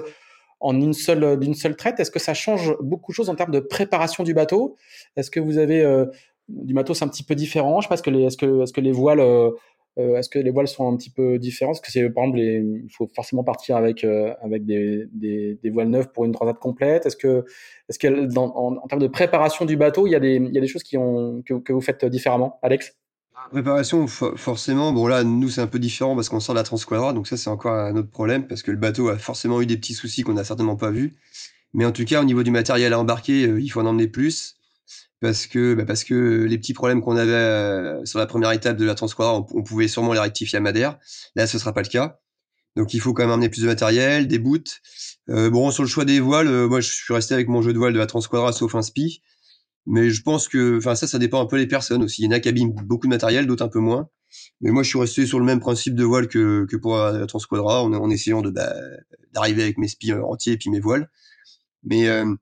en 0.60 0.80
une 0.80 0.92
seule 0.92 1.38
d'une 1.38 1.54
seule 1.54 1.76
traite? 1.76 2.00
Est-ce 2.00 2.10
que 2.10 2.18
ça 2.18 2.34
change 2.34 2.74
beaucoup 2.80 3.12
de 3.12 3.16
choses 3.16 3.30
en 3.30 3.34
termes 3.34 3.52
de 3.52 3.60
préparation 3.60 4.24
du 4.24 4.34
bateau? 4.34 4.76
Est-ce 5.16 5.30
que 5.30 5.40
vous 5.40 5.58
avez 5.58 5.82
euh, 5.82 6.06
du 6.48 6.74
matos 6.74 7.02
un 7.02 7.08
petit 7.08 7.24
peu 7.24 7.34
différent? 7.34 7.80
Je 7.80 7.92
est-ce 7.92 8.02
que 8.02 8.10
est-ce 8.10 8.36
que, 8.36 8.62
est-ce 8.62 8.72
que 8.72 8.80
les 8.80 8.92
voiles 8.92 9.20
euh, 9.20 9.50
euh 9.98 10.16
est-ce 10.16 10.28
que 10.28 10.38
les 10.38 10.50
voiles 10.50 10.68
sont 10.68 10.92
un 10.92 10.96
petit 10.96 11.10
peu 11.10 11.38
différentes 11.38 11.76
Est-ce 11.76 11.82
que 11.82 11.90
c'est 11.90 12.08
par 12.10 12.24
exemple, 12.24 12.38
les, 12.38 12.58
il 12.84 12.90
faut 12.90 13.08
forcément 13.14 13.44
partir 13.44 13.76
avec 13.76 14.04
euh, 14.04 14.34
avec 14.42 14.64
des, 14.66 15.06
des, 15.12 15.58
des, 15.62 15.70
voiles 15.70 15.88
neuves 15.88 16.10
pour 16.12 16.24
une 16.24 16.32
transat 16.32 16.58
complète. 16.58 17.06
Est-ce 17.06 17.16
que 17.16 17.44
est-ce 17.88 17.98
que 17.98 18.38
en, 18.38 18.76
en, 18.76 18.86
termes 18.88 19.02
de 19.02 19.08
préparation 19.08 19.64
du 19.64 19.76
bateau, 19.76 20.06
il 20.06 20.10
y 20.10 20.16
a 20.16 20.20
des 20.20 20.36
il 20.36 20.54
y 20.54 20.58
a 20.58 20.60
des 20.60 20.68
choses 20.68 20.82
qui 20.82 20.98
ont 20.98 21.42
que 21.42 21.72
vous 21.72 21.80
faites 21.80 22.04
différemment, 22.06 22.58
Alex? 22.62 22.96
Préparation, 23.50 24.06
forcément, 24.06 24.92
bon 24.92 25.06
là, 25.06 25.22
nous 25.22 25.48
c'est 25.50 25.60
un 25.60 25.66
peu 25.66 25.78
différent 25.78 26.14
parce 26.16 26.28
qu'on 26.28 26.40
sort 26.40 26.54
de 26.54 26.58
la 26.58 26.64
Transquadra, 26.64 27.12
donc 27.12 27.28
ça 27.28 27.36
c'est 27.36 27.50
encore 27.50 27.74
un 27.74 27.94
autre 27.96 28.10
problème 28.10 28.46
parce 28.46 28.62
que 28.62 28.70
le 28.70 28.76
bateau 28.76 29.08
a 29.08 29.18
forcément 29.18 29.60
eu 29.60 29.66
des 29.66 29.76
petits 29.76 29.94
soucis 29.94 30.22
qu'on 30.22 30.34
n'a 30.34 30.44
certainement 30.44 30.76
pas 30.76 30.90
vus. 30.90 31.14
Mais 31.72 31.84
en 31.84 31.92
tout 31.92 32.04
cas, 32.04 32.20
au 32.20 32.24
niveau 32.24 32.42
du 32.42 32.50
matériel 32.50 32.92
à 32.92 32.98
embarquer, 32.98 33.46
euh, 33.46 33.60
il 33.60 33.68
faut 33.68 33.80
en 33.80 33.86
emmener 33.86 34.08
plus 34.08 34.56
parce 35.20 35.46
que 35.46 35.74
bah, 35.74 35.84
parce 35.84 36.04
que 36.04 36.44
les 36.44 36.58
petits 36.58 36.74
problèmes 36.74 37.02
qu'on 37.02 37.16
avait 37.16 37.32
euh, 37.32 38.04
sur 38.04 38.18
la 38.18 38.26
première 38.26 38.52
étape 38.52 38.76
de 38.76 38.84
la 38.84 38.94
Transquadra, 38.94 39.34
on, 39.34 39.62
pouvait 39.62 39.88
sûrement 39.88 40.12
les 40.12 40.20
rectifier 40.20 40.58
à 40.58 40.60
Madère. 40.60 40.98
Là, 41.34 41.46
ce 41.46 41.58
sera 41.58 41.72
pas 41.72 41.82
le 41.82 41.88
cas. 41.88 42.20
Donc 42.76 42.92
il 42.92 43.00
faut 43.00 43.14
quand 43.14 43.22
même 43.22 43.32
emmener 43.32 43.48
plus 43.48 43.62
de 43.62 43.66
matériel, 43.66 44.28
des 44.28 44.38
bouts. 44.38 44.58
Euh, 45.30 45.50
bon, 45.50 45.70
sur 45.70 45.82
le 45.82 45.88
choix 45.88 46.04
des 46.04 46.20
voiles, 46.20 46.48
euh, 46.48 46.68
moi 46.68 46.80
je 46.80 46.90
suis 46.90 47.14
resté 47.14 47.34
avec 47.34 47.48
mon 47.48 47.62
jeu 47.62 47.72
de 47.72 47.78
voile 47.78 47.94
de 47.94 47.98
la 47.98 48.06
Transquadra 48.06 48.52
sauf 48.52 48.74
un 48.74 48.82
spi. 48.82 49.22
Mais 49.86 50.10
je 50.10 50.22
pense 50.22 50.48
que, 50.48 50.78
enfin, 50.78 50.94
ça, 50.94 51.06
ça 51.06 51.18
dépend 51.18 51.40
un 51.40 51.46
peu 51.46 51.58
des 51.58 51.66
personnes 51.66 52.02
aussi. 52.02 52.22
Il 52.22 52.24
y 52.26 52.28
en 52.28 52.32
a 52.32 52.40
qui 52.40 52.48
abîment 52.48 52.74
beaucoup 52.84 53.06
de 53.06 53.12
matériel, 53.12 53.46
d'autres 53.46 53.64
un 53.64 53.68
peu 53.68 53.78
moins. 53.78 54.08
Mais 54.60 54.70
moi, 54.70 54.82
je 54.82 54.88
suis 54.88 54.98
resté 54.98 55.26
sur 55.26 55.38
le 55.38 55.44
même 55.44 55.60
principe 55.60 55.94
de 55.94 56.04
voile 56.04 56.28
que, 56.28 56.66
que 56.68 56.76
pour 56.76 56.96
la 56.96 57.26
Transquadra, 57.26 57.82
en, 57.84 58.10
essayant 58.10 58.42
de 58.42 58.50
bah, 58.50 58.74
d'arriver 59.32 59.62
avec 59.62 59.78
mes 59.78 59.88
spies 59.88 60.12
entiers 60.12 60.54
et 60.54 60.56
puis 60.58 60.70
mes 60.70 60.80
voiles. 60.80 61.08
Mais 61.84 62.08
euh, 62.08 62.34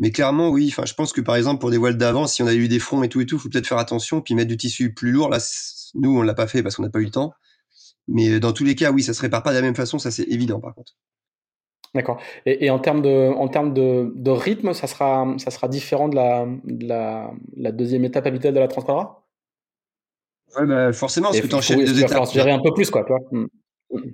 mais 0.00 0.10
clairement, 0.10 0.50
oui. 0.50 0.68
Enfin, 0.70 0.86
je 0.86 0.94
pense 0.94 1.12
que 1.12 1.20
par 1.20 1.36
exemple 1.36 1.60
pour 1.60 1.70
des 1.70 1.76
voiles 1.76 1.98
d'avant, 1.98 2.26
si 2.26 2.42
on 2.42 2.46
a 2.46 2.54
eu 2.54 2.68
des 2.68 2.78
fronts 2.78 3.02
et 3.02 3.08
tout 3.08 3.20
et 3.20 3.26
tout, 3.26 3.38
faut 3.38 3.50
peut-être 3.50 3.66
faire 3.66 3.78
attention, 3.78 4.22
puis 4.22 4.34
mettre 4.34 4.48
du 4.48 4.56
tissu 4.56 4.94
plus 4.94 5.12
lourd. 5.12 5.28
Là, 5.28 5.38
nous, 5.94 6.18
on 6.18 6.22
l'a 6.22 6.34
pas 6.34 6.46
fait 6.46 6.62
parce 6.62 6.76
qu'on 6.76 6.82
n'a 6.82 6.90
pas 6.90 7.00
eu 7.00 7.04
le 7.04 7.10
temps. 7.10 7.34
Mais 8.08 8.40
dans 8.40 8.52
tous 8.52 8.64
les 8.64 8.74
cas, 8.74 8.92
oui, 8.92 9.02
ça 9.02 9.14
se 9.14 9.20
répare 9.20 9.42
pas 9.42 9.50
de 9.50 9.56
la 9.56 9.62
même 9.62 9.76
façon, 9.76 9.98
ça 9.98 10.10
c'est 10.10 10.24
évident 10.24 10.60
par 10.60 10.74
contre. 10.74 10.94
D'accord. 11.94 12.20
Et, 12.46 12.66
et, 12.66 12.70
en 12.70 12.78
termes 12.78 13.02
de, 13.02 13.32
en 13.32 13.48
termes 13.48 13.74
de, 13.74 14.12
de, 14.14 14.30
rythme, 14.30 14.74
ça 14.74 14.86
sera, 14.86 15.26
ça 15.38 15.50
sera 15.50 15.66
différent 15.66 16.08
de 16.08 16.14
la, 16.14 16.46
de 16.64 16.86
la, 16.86 17.32
la 17.56 17.72
deuxième 17.72 18.04
étape 18.04 18.26
habituelle 18.26 18.54
de 18.54 18.60
la 18.60 18.68
Transquadra 18.68 19.26
Ouais, 20.56 20.66
bah 20.66 20.92
forcément, 20.92 21.28
parce 21.28 21.40
que 21.40 21.46
tu 21.46 21.54
enchaînes 21.54 21.78
deux 21.78 21.84
étapes. 21.84 21.96
Il 21.96 22.02
va 22.02 22.08
falloir 22.08 22.28
se 22.28 22.34
gérer 22.34 22.50
un 22.50 22.60
peu 22.60 22.72
plus, 22.74 22.90
quoi, 22.90 23.04
toi. 23.04 23.18
Hmm. 23.30 23.46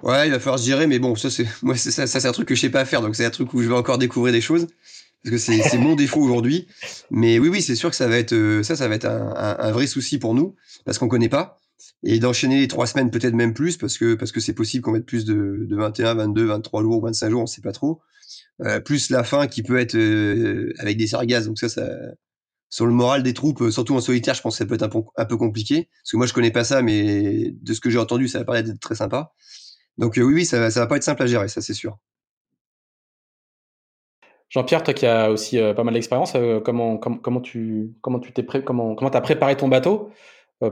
Ouais, 0.02 0.28
il 0.28 0.32
va 0.32 0.38
falloir 0.38 0.58
se 0.58 0.66
gérer, 0.66 0.86
mais 0.86 0.98
bon, 0.98 1.16
ça, 1.16 1.30
c'est, 1.30 1.46
moi, 1.62 1.76
ça, 1.76 2.06
ça 2.06 2.20
c'est 2.20 2.28
un 2.28 2.32
truc 2.32 2.48
que 2.48 2.54
je 2.54 2.60
sais 2.60 2.70
pas 2.70 2.84
faire, 2.84 3.02
donc 3.02 3.14
c'est 3.14 3.24
un 3.24 3.30
truc 3.30 3.52
où 3.52 3.62
je 3.62 3.68
vais 3.68 3.74
encore 3.74 3.98
découvrir 3.98 4.32
des 4.32 4.40
choses, 4.40 4.66
parce 5.22 5.32
que 5.32 5.38
c'est, 5.38 5.60
c'est 5.62 5.78
mon 5.78 5.94
défaut 5.96 6.20
aujourd'hui. 6.20 6.68
Mais 7.10 7.38
oui, 7.38 7.48
oui, 7.48 7.62
c'est 7.62 7.74
sûr 7.74 7.90
que 7.90 7.96
ça 7.96 8.06
va 8.06 8.16
être, 8.16 8.32
euh, 8.32 8.62
ça, 8.62 8.76
ça 8.76 8.88
va 8.88 8.94
être 8.94 9.06
un, 9.06 9.34
un, 9.36 9.56
un 9.58 9.72
vrai 9.72 9.86
souci 9.86 10.18
pour 10.18 10.34
nous, 10.34 10.54
parce 10.84 10.98
qu'on 10.98 11.08
connaît 11.08 11.28
pas 11.28 11.58
et 12.02 12.18
d'enchaîner 12.18 12.60
les 12.60 12.68
trois 12.68 12.86
semaines 12.86 13.10
peut-être 13.10 13.34
même 13.34 13.54
plus 13.54 13.76
parce 13.76 13.98
que 13.98 14.14
parce 14.14 14.32
que 14.32 14.40
c'est 14.40 14.54
possible 14.54 14.82
qu'on 14.82 14.92
mette 14.92 15.06
plus 15.06 15.24
de, 15.24 15.66
de 15.68 15.76
21, 15.76 16.14
22, 16.14 16.44
23 16.46 16.82
jours, 16.82 17.02
25 17.04 17.30
jours, 17.30 17.42
on 17.42 17.46
sait 17.46 17.62
pas 17.62 17.72
trop. 17.72 18.00
Euh, 18.62 18.80
plus 18.80 19.10
la 19.10 19.22
fin 19.22 19.46
qui 19.46 19.62
peut 19.62 19.78
être 19.78 19.96
euh, 19.96 20.72
avec 20.78 20.96
des 20.96 21.06
sargasses. 21.06 21.46
Donc 21.46 21.58
ça, 21.58 21.68
sur 22.70 22.86
le 22.86 22.92
moral 22.92 23.22
des 23.22 23.34
troupes, 23.34 23.60
euh, 23.60 23.70
surtout 23.70 23.94
en 23.94 24.00
solitaire, 24.00 24.34
je 24.34 24.42
pense 24.42 24.54
que 24.54 24.58
ça 24.58 24.66
peut 24.66 24.74
être 24.74 24.82
un 24.82 25.04
un 25.16 25.24
peu 25.26 25.36
compliqué 25.36 25.88
parce 26.02 26.12
que 26.12 26.16
moi 26.16 26.26
je 26.26 26.32
connais 26.32 26.50
pas 26.50 26.64
ça, 26.64 26.82
mais 26.82 27.50
de 27.52 27.74
ce 27.74 27.80
que 27.80 27.90
j'ai 27.90 27.98
entendu, 27.98 28.28
ça 28.28 28.38
va 28.38 28.44
pas 28.44 28.62
très 28.80 28.94
sympa. 28.94 29.32
Donc 29.98 30.14
oui, 30.16 30.22
oui, 30.22 30.44
ça, 30.44 30.70
ça 30.70 30.80
va 30.80 30.86
pas 30.86 30.96
être 30.96 31.04
simple 31.04 31.22
à 31.22 31.26
gérer, 31.26 31.48
ça 31.48 31.60
c'est 31.60 31.74
sûr. 31.74 31.98
Jean-Pierre, 34.48 34.82
toi 34.84 34.94
qui 34.94 35.06
as 35.06 35.30
aussi 35.30 35.58
pas 35.58 35.82
mal 35.82 35.92
d'expérience, 35.94 36.32
comment, 36.64 36.98
comment, 36.98 37.40
tu 37.40 37.94
comment 38.00 38.20
tu 38.20 38.32
t'es 38.32 38.44
comment 38.44 38.94
comment 38.94 39.10
as 39.10 39.20
préparé 39.20 39.56
ton 39.56 39.68
bateau? 39.68 40.10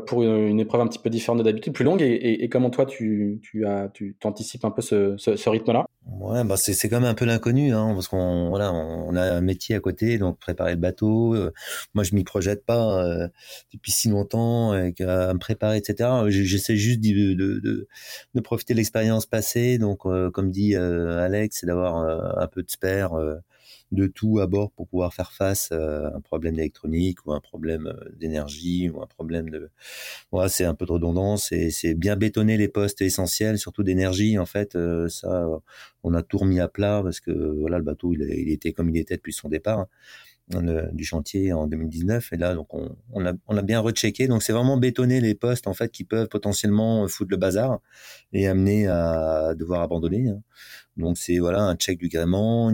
Pour 0.06 0.22
une, 0.22 0.60
épreuve 0.60 0.80
un 0.80 0.86
petit 0.86 0.98
peu 0.98 1.10
différente 1.10 1.38
de 1.38 1.44
d'habitude, 1.44 1.72
plus 1.72 1.84
longue, 1.84 2.00
et, 2.00 2.06
et, 2.06 2.44
et, 2.44 2.48
comment 2.48 2.70
toi 2.70 2.86
tu, 2.86 3.40
tu 3.42 3.66
as 3.66 3.90
tu 3.92 4.16
anticipes 4.24 4.64
un 4.64 4.70
peu 4.70 4.80
ce, 4.80 5.14
ce, 5.18 5.36
ce 5.36 5.48
rythme-là? 5.50 5.84
Ouais, 6.06 6.44
bah 6.44 6.56
c'est 6.56 6.74
c'est 6.74 6.88
quand 6.88 7.00
même 7.00 7.10
un 7.10 7.14
peu 7.14 7.24
l'inconnu, 7.24 7.74
hein, 7.74 7.92
parce 7.94 8.08
qu'on 8.08 8.48
voilà, 8.48 8.72
on 8.72 9.14
a 9.16 9.22
un 9.22 9.40
métier 9.40 9.74
à 9.74 9.80
côté, 9.80 10.18
donc 10.18 10.38
préparer 10.38 10.72
le 10.72 10.80
bateau. 10.80 11.34
Euh, 11.34 11.52
moi, 11.94 12.04
je 12.04 12.14
m'y 12.14 12.24
projette 12.24 12.64
pas 12.64 13.02
euh, 13.04 13.28
depuis 13.72 13.92
si 13.92 14.08
longtemps, 14.08 14.72
avec, 14.72 15.00
à 15.00 15.32
me 15.34 15.38
préparer, 15.38 15.78
etc. 15.78 16.10
J'essaie 16.28 16.76
juste 16.76 17.00
de, 17.00 17.34
de, 17.34 17.58
de, 17.60 17.88
de, 18.34 18.40
profiter 18.40 18.74
de 18.74 18.78
l'expérience 18.78 19.26
passée, 19.26 19.78
donc 19.78 20.06
euh, 20.06 20.30
comme 20.30 20.50
dit 20.50 20.76
Alex, 20.76 21.58
c'est 21.60 21.66
d'avoir 21.66 21.96
un 22.38 22.46
peu 22.48 22.62
de 22.62 22.70
spare 22.70 23.18
de 23.94 24.06
tout 24.06 24.40
à 24.40 24.46
bord 24.46 24.70
pour 24.72 24.88
pouvoir 24.88 25.14
faire 25.14 25.32
face 25.32 25.72
à 25.72 26.14
un 26.14 26.20
problème 26.20 26.56
d'électronique 26.56 27.24
ou 27.26 27.32
un 27.32 27.40
problème 27.40 27.86
euh, 27.86 28.10
d'énergie 28.16 28.90
ou 28.90 29.02
un 29.02 29.06
problème 29.06 29.50
de 29.50 29.70
voilà 30.30 30.48
c'est 30.48 30.64
un 30.64 30.74
peu 30.74 30.86
de 30.86 30.92
redondance 30.92 31.52
et 31.52 31.70
c'est 31.70 31.94
bien 31.94 32.16
bétonner 32.16 32.56
les 32.56 32.68
postes 32.68 33.00
essentiels 33.00 33.58
surtout 33.58 33.82
d'énergie 33.82 34.38
en 34.38 34.46
fait 34.46 34.76
euh, 34.76 35.08
ça 35.08 35.46
on 36.02 36.14
a 36.14 36.22
tout 36.22 36.38
remis 36.38 36.60
à 36.60 36.68
plat 36.68 37.00
parce 37.02 37.20
que 37.20 37.30
voilà 37.30 37.78
le 37.78 37.84
bateau 37.84 38.12
il, 38.12 38.50
était 38.50 38.72
comme 38.72 38.90
il 38.90 38.98
était 38.98 39.16
depuis 39.16 39.32
son 39.32 39.48
départ 39.48 39.86
hein, 40.52 40.62
du 40.92 41.04
chantier 41.04 41.52
en 41.52 41.66
2019 41.66 42.32
et 42.32 42.36
là 42.36 42.54
donc 42.54 42.74
on, 42.74 43.26
a 43.26 43.32
on 43.46 43.56
a 43.56 43.62
bien 43.62 43.80
rechecké 43.80 44.28
donc 44.28 44.42
c'est 44.42 44.52
vraiment 44.52 44.76
bétonner 44.76 45.20
les 45.20 45.34
postes 45.34 45.66
en 45.66 45.74
fait 45.74 45.90
qui 45.90 46.04
peuvent 46.04 46.28
potentiellement 46.28 47.06
foutre 47.08 47.30
le 47.30 47.36
bazar 47.36 47.80
et 48.32 48.46
amener 48.46 48.86
à 48.88 49.54
devoir 49.54 49.82
abandonner 49.82 50.28
hein. 50.28 50.42
donc 50.96 51.16
c'est 51.16 51.38
voilà 51.38 51.62
un 51.62 51.76
check 51.76 51.98
du 51.98 52.08
gréement 52.08 52.70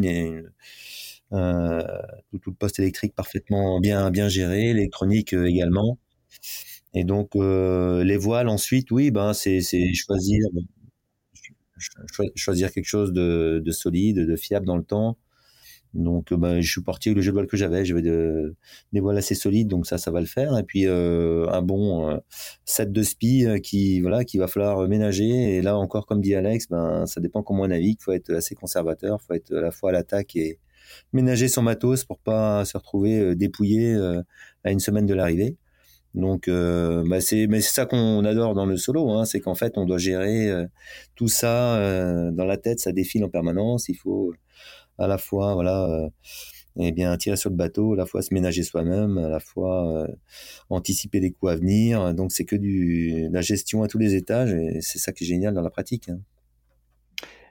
euh, 1.32 1.82
tout, 2.30 2.38
tout, 2.38 2.50
le 2.50 2.56
poste 2.56 2.78
électrique 2.78 3.14
parfaitement 3.14 3.80
bien 3.80 4.10
bien 4.10 4.28
géré, 4.28 4.72
l'électronique 4.72 5.32
euh, 5.34 5.46
également. 5.46 5.98
Et 6.94 7.04
donc 7.04 7.36
euh, 7.36 8.04
les 8.04 8.16
voiles 8.16 8.48
ensuite, 8.48 8.90
oui, 8.90 9.10
ben 9.10 9.32
c'est 9.32 9.60
choisir 9.94 10.40
choisir 12.36 12.72
quelque 12.72 12.86
chose 12.86 13.12
de, 13.12 13.62
de, 13.64 13.72
solide, 13.72 14.18
de 14.18 14.36
fiable 14.36 14.66
dans 14.66 14.76
le 14.76 14.84
temps. 14.84 15.16
Donc, 15.94 16.32
bah, 16.32 16.60
je 16.60 16.70
suis 16.70 16.82
parti 16.82 17.08
avec 17.08 17.16
le 17.16 17.22
jeu 17.22 17.30
de 17.30 17.34
voile 17.34 17.46
que 17.48 17.56
j'avais. 17.56 17.84
J'avais 17.84 18.02
de, 18.02 18.54
des 18.92 19.00
voiles 19.00 19.18
assez 19.18 19.34
solides, 19.34 19.68
donc 19.68 19.86
ça, 19.86 19.98
ça 19.98 20.10
va 20.12 20.20
le 20.20 20.26
faire. 20.26 20.56
Et 20.58 20.62
puis 20.62 20.86
euh, 20.86 21.48
un 21.50 21.62
bon 21.62 22.08
euh, 22.10 22.18
set 22.64 22.92
de 22.92 23.02
spi 23.02 23.46
qui, 23.62 24.00
voilà, 24.00 24.24
qui 24.24 24.38
va 24.38 24.46
falloir 24.46 24.86
ménager. 24.88 25.56
Et 25.56 25.62
là 25.62 25.76
encore, 25.76 26.06
comme 26.06 26.20
dit 26.20 26.34
Alex, 26.34 26.68
ben 26.68 27.06
ça 27.06 27.20
dépend 27.20 27.42
comment 27.42 27.64
on 27.64 27.68
navigue. 27.68 27.98
Faut 28.00 28.12
être 28.12 28.32
assez 28.32 28.54
conservateur, 28.54 29.20
faut 29.22 29.34
être 29.34 29.52
à 29.54 29.60
la 29.60 29.70
fois 29.72 29.90
à 29.90 29.92
l'attaque 29.92 30.36
et 30.36 30.58
ménager 31.12 31.48
son 31.48 31.62
matos 31.62 32.05
pour 32.05 32.18
pas 32.18 32.64
se 32.64 32.76
retrouver 32.76 33.35
dépouillé 33.35 33.96
à 34.64 34.70
une 34.70 34.81
semaine 34.81 35.07
de 35.07 35.14
l'arrivée. 35.14 35.57
Donc, 36.14 36.48
euh, 36.48 37.05
bah 37.09 37.20
c'est, 37.20 37.46
mais 37.46 37.61
c'est 37.61 37.72
ça 37.72 37.87
qu'on 37.87 38.24
adore 38.24 38.55
dans 38.55 38.66
le 38.66 38.76
solo, 38.76 39.11
hein, 39.11 39.24
c'est 39.24 39.40
qu'en 39.40 39.55
fait, 39.55 39.79
on 39.79 39.85
doit 39.87 39.98
gérer 39.98 40.48
euh, 40.50 40.66
tout 41.14 41.29
ça 41.29 41.76
euh, 41.76 42.33
dans 42.33 42.44
la 42.44 42.57
tête, 42.57 42.81
ça 42.81 42.92
défile 42.92 43.24
en 43.24 43.29
permanence. 43.29 43.88
Il 43.88 43.94
faut 43.94 44.35
à 44.98 45.07
la 45.07 45.18
fois, 45.18 45.55
voilà, 45.55 46.11
eh 46.79 46.92
bien, 46.92 47.16
tirer 47.16 47.37
sur 47.37 47.50
le 47.50 47.57
bateau, 47.57 47.94
à 47.94 47.96
la 47.96 48.07
fois 48.07 48.22
se 48.22 48.35
ménager 48.35 48.62
soi-même, 48.62 49.18
à 49.18 49.29
la 49.29 49.40
fois 49.40 50.07
anticiper 50.70 51.20
les 51.20 51.31
coups 51.33 51.53
à 51.53 51.57
venir. 51.57 52.14
Donc, 52.14 52.33
c'est 52.33 52.44
que 52.44 52.57
du 52.57 53.29
la 53.31 53.40
gestion 53.40 53.83
à 53.83 53.88
tous 53.88 53.98
les 53.98 54.14
étages, 54.14 54.53
et 54.53 54.81
c'est 54.83 54.98
ça 54.98 55.12
qui 55.12 55.24
est 55.24 55.26
génial 55.26 55.55
dans 55.55 55.62
la 55.62 55.70
pratique. 55.70 56.09
Hein. 56.11 56.20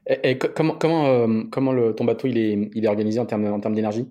Et, 0.10 0.38
comment, 0.38 0.76
comment, 0.76 1.46
comment 1.52 1.72
le, 1.72 1.94
ton 1.94 2.06
bateau 2.06 2.28
il 2.28 2.38
est, 2.38 2.72
il 2.74 2.84
est 2.84 2.88
organisé 2.88 3.20
en 3.20 3.26
termes, 3.26 3.46
en 3.46 3.60
termes 3.60 3.76
d'énergie? 3.76 4.08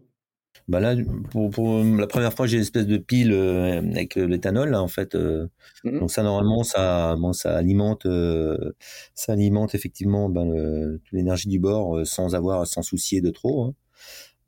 Bah 0.69 0.81
là, 0.81 0.95
pour, 1.31 1.51
pour 1.51 1.83
la 1.83 2.07
première 2.07 2.33
fois, 2.35 2.47
j'ai 2.47 2.57
une 2.57 2.63
espèce 2.63 2.87
de 2.87 2.99
pile 2.99 3.33
euh, 3.33 3.79
avec 3.79 4.17
l'éthanol 4.17 4.75
en 4.75 4.89
fait. 4.89 5.15
Euh. 5.15 5.49
Mmh 5.85 5.99
donc 6.01 6.11
ça, 6.11 6.23
normalement, 6.23 6.63
ça, 6.63 7.17
bon, 7.17 7.33
ça 7.33 7.57
alimente, 7.57 8.05
euh, 8.07 8.73
ça 9.15 9.33
alimente 9.33 9.75
effectivement 9.75 10.29
ben, 10.29 10.99
l'énergie 11.13 11.49
du 11.49 11.59
bord 11.59 12.07
sans 12.07 12.35
avoir 12.35 12.61
à 12.61 12.67
s'en 12.67 12.83
soucier 12.83 13.21
de 13.21 13.31
trop. 13.31 13.65
Hein. 13.65 13.75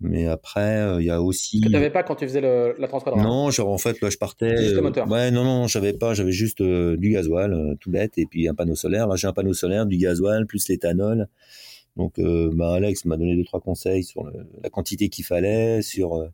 Mais 0.00 0.26
après, 0.26 0.96
il 0.98 1.04
y 1.04 1.10
a 1.10 1.20
aussi. 1.20 1.60
Que 1.60 1.66
tu 1.66 1.72
n'avais 1.72 1.90
pas 1.90 2.02
quand 2.02 2.16
tu 2.16 2.26
faisais 2.26 2.40
le, 2.40 2.74
la 2.78 2.88
transfert 2.88 3.16
Non, 3.16 3.50
genre 3.50 3.68
en 3.68 3.78
fait, 3.78 4.00
là, 4.00 4.08
je 4.08 4.16
partais. 4.16 4.56
Juste 4.56 4.76
le 4.76 4.82
moteur. 4.82 5.08
ouais, 5.10 5.30
non, 5.30 5.44
non, 5.44 5.66
j'avais 5.66 5.92
pas, 5.92 6.14
j'avais 6.14 6.32
juste 6.32 6.62
du 6.62 7.10
gasoil, 7.10 7.76
tout 7.80 7.90
bête, 7.90 8.16
et 8.16 8.26
puis 8.26 8.48
un 8.48 8.54
panneau 8.54 8.74
solaire. 8.74 9.06
Là, 9.06 9.16
j'ai 9.16 9.26
un 9.26 9.32
panneau 9.32 9.52
solaire, 9.52 9.86
du 9.86 9.98
gasoil, 9.98 10.46
plus 10.46 10.68
l'éthanol. 10.68 11.28
Donc, 11.96 12.18
euh, 12.18 12.50
bah, 12.52 12.74
Alex 12.74 13.04
m'a 13.04 13.16
donné 13.16 13.36
deux 13.36 13.44
trois 13.44 13.60
conseils 13.60 14.04
sur 14.04 14.30
la 14.62 14.70
quantité 14.70 15.08
qu'il 15.08 15.24
fallait, 15.24 15.82
sur 15.82 16.14
euh, 16.14 16.28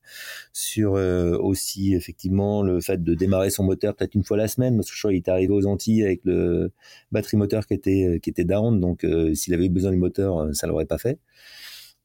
sur 0.53 0.95
euh, 0.95 1.37
aussi 1.39 1.95
effectivement 1.95 2.63
le 2.63 2.81
fait 2.81 3.03
de 3.03 3.15
démarrer 3.15 3.51
son 3.51 3.65
moteur 3.65 3.95
peut-être 3.97 4.15
une 4.15 4.25
fois 4.25 4.37
la 4.37 4.49
semaine, 4.49 4.77
parce 4.77 4.89
que 4.89 4.95
je 4.95 5.01
crois 5.01 5.11
qu'il 5.11 5.19
était 5.19 5.31
arrivé 5.31 5.53
aux 5.53 5.67
Antilles 5.67 6.05
avec 6.05 6.21
le 6.25 6.73
batterie 7.11 7.37
moteur 7.37 7.67
qui 7.67 7.75
était 7.75 8.21
qui 8.23 8.31
était 8.31 8.45
down, 8.45 8.81
donc 8.81 9.07
s'il 9.35 9.55
avait 9.55 9.67
eu 9.67 9.71
besoin 9.71 9.91
du 9.91 9.97
moteur, 9.97 10.55
ça 10.55 10.67
l'aurait 10.67 10.87
pas 10.87 10.99
fait. 10.99 11.19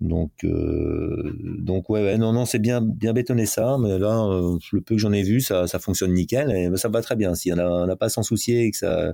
Donc, 0.02 0.32
donc 0.44 1.90
ouais, 1.90 2.18
non, 2.18 2.34
non, 2.34 2.46
c'est 2.46 2.60
bien, 2.60 2.82
bien 2.82 3.14
bétonné 3.14 3.46
ça, 3.46 3.78
mais 3.80 4.00
là, 4.00 4.28
le 4.72 4.82
peu 4.82 4.96
que 4.96 4.98
j'en 4.98 5.12
ai 5.12 5.22
vu, 5.22 5.42
ça, 5.42 5.68
ça 5.68 5.78
fonctionne 5.78 6.14
nickel 6.14 6.52
et 6.52 6.76
ça 6.78 6.90
va 6.90 7.02
très 7.02 7.16
bien. 7.16 7.36
Si 7.36 7.54
on 7.54 7.86
n'a 7.86 7.96
pas 7.96 8.08
à 8.08 8.10
s'en 8.10 8.24
soucier 8.24 8.66
et 8.66 8.72
que 8.72 8.78
ça, 8.78 9.14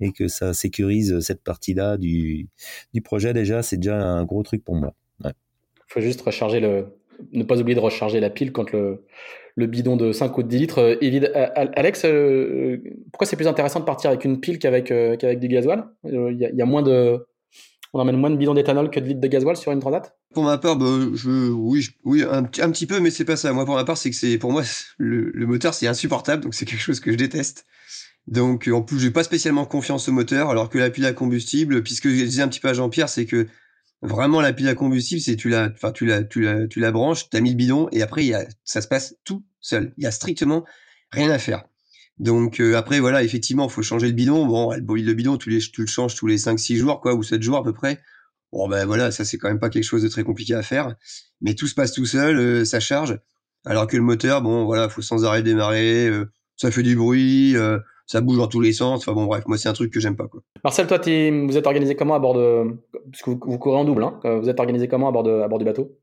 et 0.00 0.12
que 0.12 0.28
ça 0.28 0.52
sécurise 0.52 1.20
cette 1.20 1.42
partie-là 1.42 1.96
du, 1.96 2.48
du 2.92 3.02
projet, 3.02 3.32
déjà, 3.32 3.62
c'est 3.62 3.76
déjà 3.76 4.00
un 4.00 4.24
gros 4.24 4.42
truc 4.42 4.64
pour 4.64 4.74
moi. 4.74 4.94
Il 5.24 5.32
faut 5.88 6.00
juste 6.00 6.22
recharger 6.22 6.60
le. 6.60 6.86
Ne 7.32 7.44
pas 7.44 7.60
oublier 7.60 7.76
de 7.76 7.80
recharger 7.80 8.18
la 8.18 8.30
pile 8.30 8.50
quand 8.50 8.72
le, 8.72 9.04
le 9.54 9.66
bidon 9.66 9.96
de 9.96 10.12
5 10.12 10.36
ou 10.38 10.42
de 10.42 10.48
10 10.48 10.58
litres 10.58 10.98
est 11.00 11.10
vide. 11.10 11.30
Alex, 11.34 12.04
euh, 12.04 12.78
pourquoi 13.12 13.26
c'est 13.26 13.36
plus 13.36 13.46
intéressant 13.46 13.80
de 13.80 13.84
partir 13.84 14.10
avec 14.10 14.24
une 14.24 14.40
pile 14.40 14.58
qu'avec 14.58 14.90
euh, 14.90 15.16
qu'avec 15.16 15.38
du 15.38 15.48
gasoil? 15.48 15.84
Il 16.04 16.36
y, 16.38 16.62
a 16.62 16.66
moins 16.66 16.82
de. 16.82 17.24
On 17.92 18.00
emmène 18.00 18.16
moins 18.16 18.30
de 18.30 18.36
bidons 18.36 18.54
d'éthanol 18.54 18.90
que 18.90 19.00
de 19.00 19.06
litres 19.06 19.20
de 19.20 19.28
gasoil 19.28 19.56
sur 19.56 19.70
une 19.70 19.80
transat? 19.80 20.16
Pour 20.32 20.44
ma 20.44 20.56
part, 20.56 20.76
bah, 20.76 20.86
je, 21.12 21.50
oui, 21.50 21.88
oui 22.04 22.24
un, 22.28 22.42
petit 22.44 22.86
peu, 22.86 23.00
mais 23.00 23.10
c'est 23.10 23.26
pas 23.26 23.36
ça. 23.36 23.52
Moi, 23.52 23.66
pour 23.66 23.74
ma 23.74 23.84
part, 23.84 23.98
c'est 23.98 24.10
que 24.10 24.16
c'est 24.16 24.38
pour 24.38 24.50
moi 24.50 24.62
le, 24.98 25.30
le 25.34 25.46
moteur, 25.46 25.74
c'est 25.74 25.86
insupportable, 25.86 26.42
donc 26.42 26.54
c'est 26.54 26.64
quelque 26.64 26.80
chose 26.80 27.00
que 27.00 27.12
je 27.12 27.16
déteste. 27.16 27.66
Donc 28.26 28.68
en 28.72 28.82
plus, 28.82 29.00
j'ai 29.00 29.10
pas 29.10 29.24
spécialement 29.24 29.66
confiance 29.66 30.08
au 30.08 30.12
moteur, 30.12 30.48
alors 30.48 30.70
que 30.70 30.78
la 30.78 30.90
pile 30.90 31.06
à 31.06 31.12
combustible, 31.12 31.82
puisque 31.82 32.08
je 32.08 32.14
disais 32.14 32.42
un 32.42 32.48
petit 32.48 32.60
peu 32.60 32.68
à 32.68 32.74
Jean-Pierre, 32.74 33.08
c'est 33.08 33.26
que 33.26 33.48
vraiment 34.00 34.40
la 34.40 34.52
pile 34.52 34.68
à 34.68 34.74
combustible, 34.74 35.20
c'est 35.20 35.36
tu 35.36 35.48
la, 35.48 35.70
enfin 35.72 35.92
tu 35.92 36.06
la, 36.06 36.22
tu 36.22 36.42
la, 36.42 36.66
tu 36.66 36.80
la 36.80 36.92
branches, 36.92 37.28
t'as 37.30 37.40
mis 37.40 37.50
le 37.50 37.56
bidon 37.56 37.88
et 37.92 38.02
après 38.02 38.24
il 38.24 38.28
y 38.28 38.34
a, 38.34 38.46
ça 38.64 38.80
se 38.80 38.88
passe 38.88 39.16
tout 39.24 39.44
seul. 39.60 39.92
Il 39.96 40.04
y 40.04 40.06
a 40.06 40.10
strictement 40.10 40.64
rien 41.10 41.30
à 41.30 41.38
faire. 41.38 41.64
Donc 42.18 42.60
euh, 42.60 42.76
après 42.76 43.00
voilà, 43.00 43.22
effectivement, 43.22 43.68
faut 43.68 43.82
changer 43.82 44.06
le 44.06 44.12
bidon. 44.12 44.46
Bon, 44.46 44.72
le 44.72 45.12
bidon, 45.12 45.36
tu, 45.36 45.50
les, 45.50 45.58
tu 45.58 45.80
le 45.80 45.86
changes 45.86 46.14
tous 46.14 46.26
les 46.26 46.38
5-6 46.38 46.76
jours, 46.76 47.00
quoi, 47.00 47.14
ou 47.14 47.22
7 47.22 47.42
jours 47.42 47.56
à 47.56 47.64
peu 47.64 47.72
près. 47.72 48.00
Bon 48.52 48.68
ben 48.68 48.84
voilà, 48.84 49.10
ça 49.10 49.24
c'est 49.24 49.38
quand 49.38 49.48
même 49.48 49.58
pas 49.58 49.70
quelque 49.70 49.84
chose 49.84 50.02
de 50.02 50.08
très 50.08 50.24
compliqué 50.24 50.54
à 50.54 50.62
faire. 50.62 50.94
Mais 51.40 51.54
tout 51.54 51.66
se 51.66 51.74
passe 51.74 51.92
tout 51.92 52.06
seul, 52.06 52.38
euh, 52.38 52.64
ça 52.64 52.80
charge. 52.80 53.18
Alors 53.64 53.86
que 53.86 53.96
le 53.96 54.02
moteur, 54.02 54.42
bon 54.42 54.64
voilà, 54.64 54.88
faut 54.88 55.02
sans 55.02 55.24
arrêt 55.24 55.42
démarrer, 55.42 56.08
euh, 56.08 56.30
ça 56.56 56.70
fait 56.70 56.82
du 56.82 56.96
bruit 56.96 57.56
ça 58.06 58.20
bouge 58.20 58.36
dans 58.36 58.46
tous 58.46 58.60
les 58.60 58.72
sens. 58.72 59.00
Enfin 59.00 59.14
bon, 59.14 59.24
bref, 59.24 59.44
moi 59.46 59.56
c'est 59.56 59.68
un 59.68 59.72
truc 59.72 59.92
que 59.92 60.00
j'aime 60.00 60.16
pas. 60.16 60.28
Quoi. 60.28 60.42
Marcel, 60.62 60.86
toi, 60.86 60.98
vous 60.98 61.56
êtes 61.56 61.66
organisé 61.66 61.94
comment 61.94 62.14
à 62.14 62.18
bord 62.18 62.34
de. 62.34 62.64
Parce 63.10 63.22
que 63.22 63.30
vous, 63.30 63.58
courez 63.58 63.78
en 63.78 63.84
double, 63.84 64.04
hein 64.04 64.20
Vous 64.22 64.48
êtes 64.48 64.60
organisé 64.60 64.86
comment 64.86 65.08
à 65.08 65.12
bord, 65.12 65.22
de, 65.22 65.40
à 65.40 65.48
bord 65.48 65.58
du 65.58 65.64
bateau? 65.64 65.98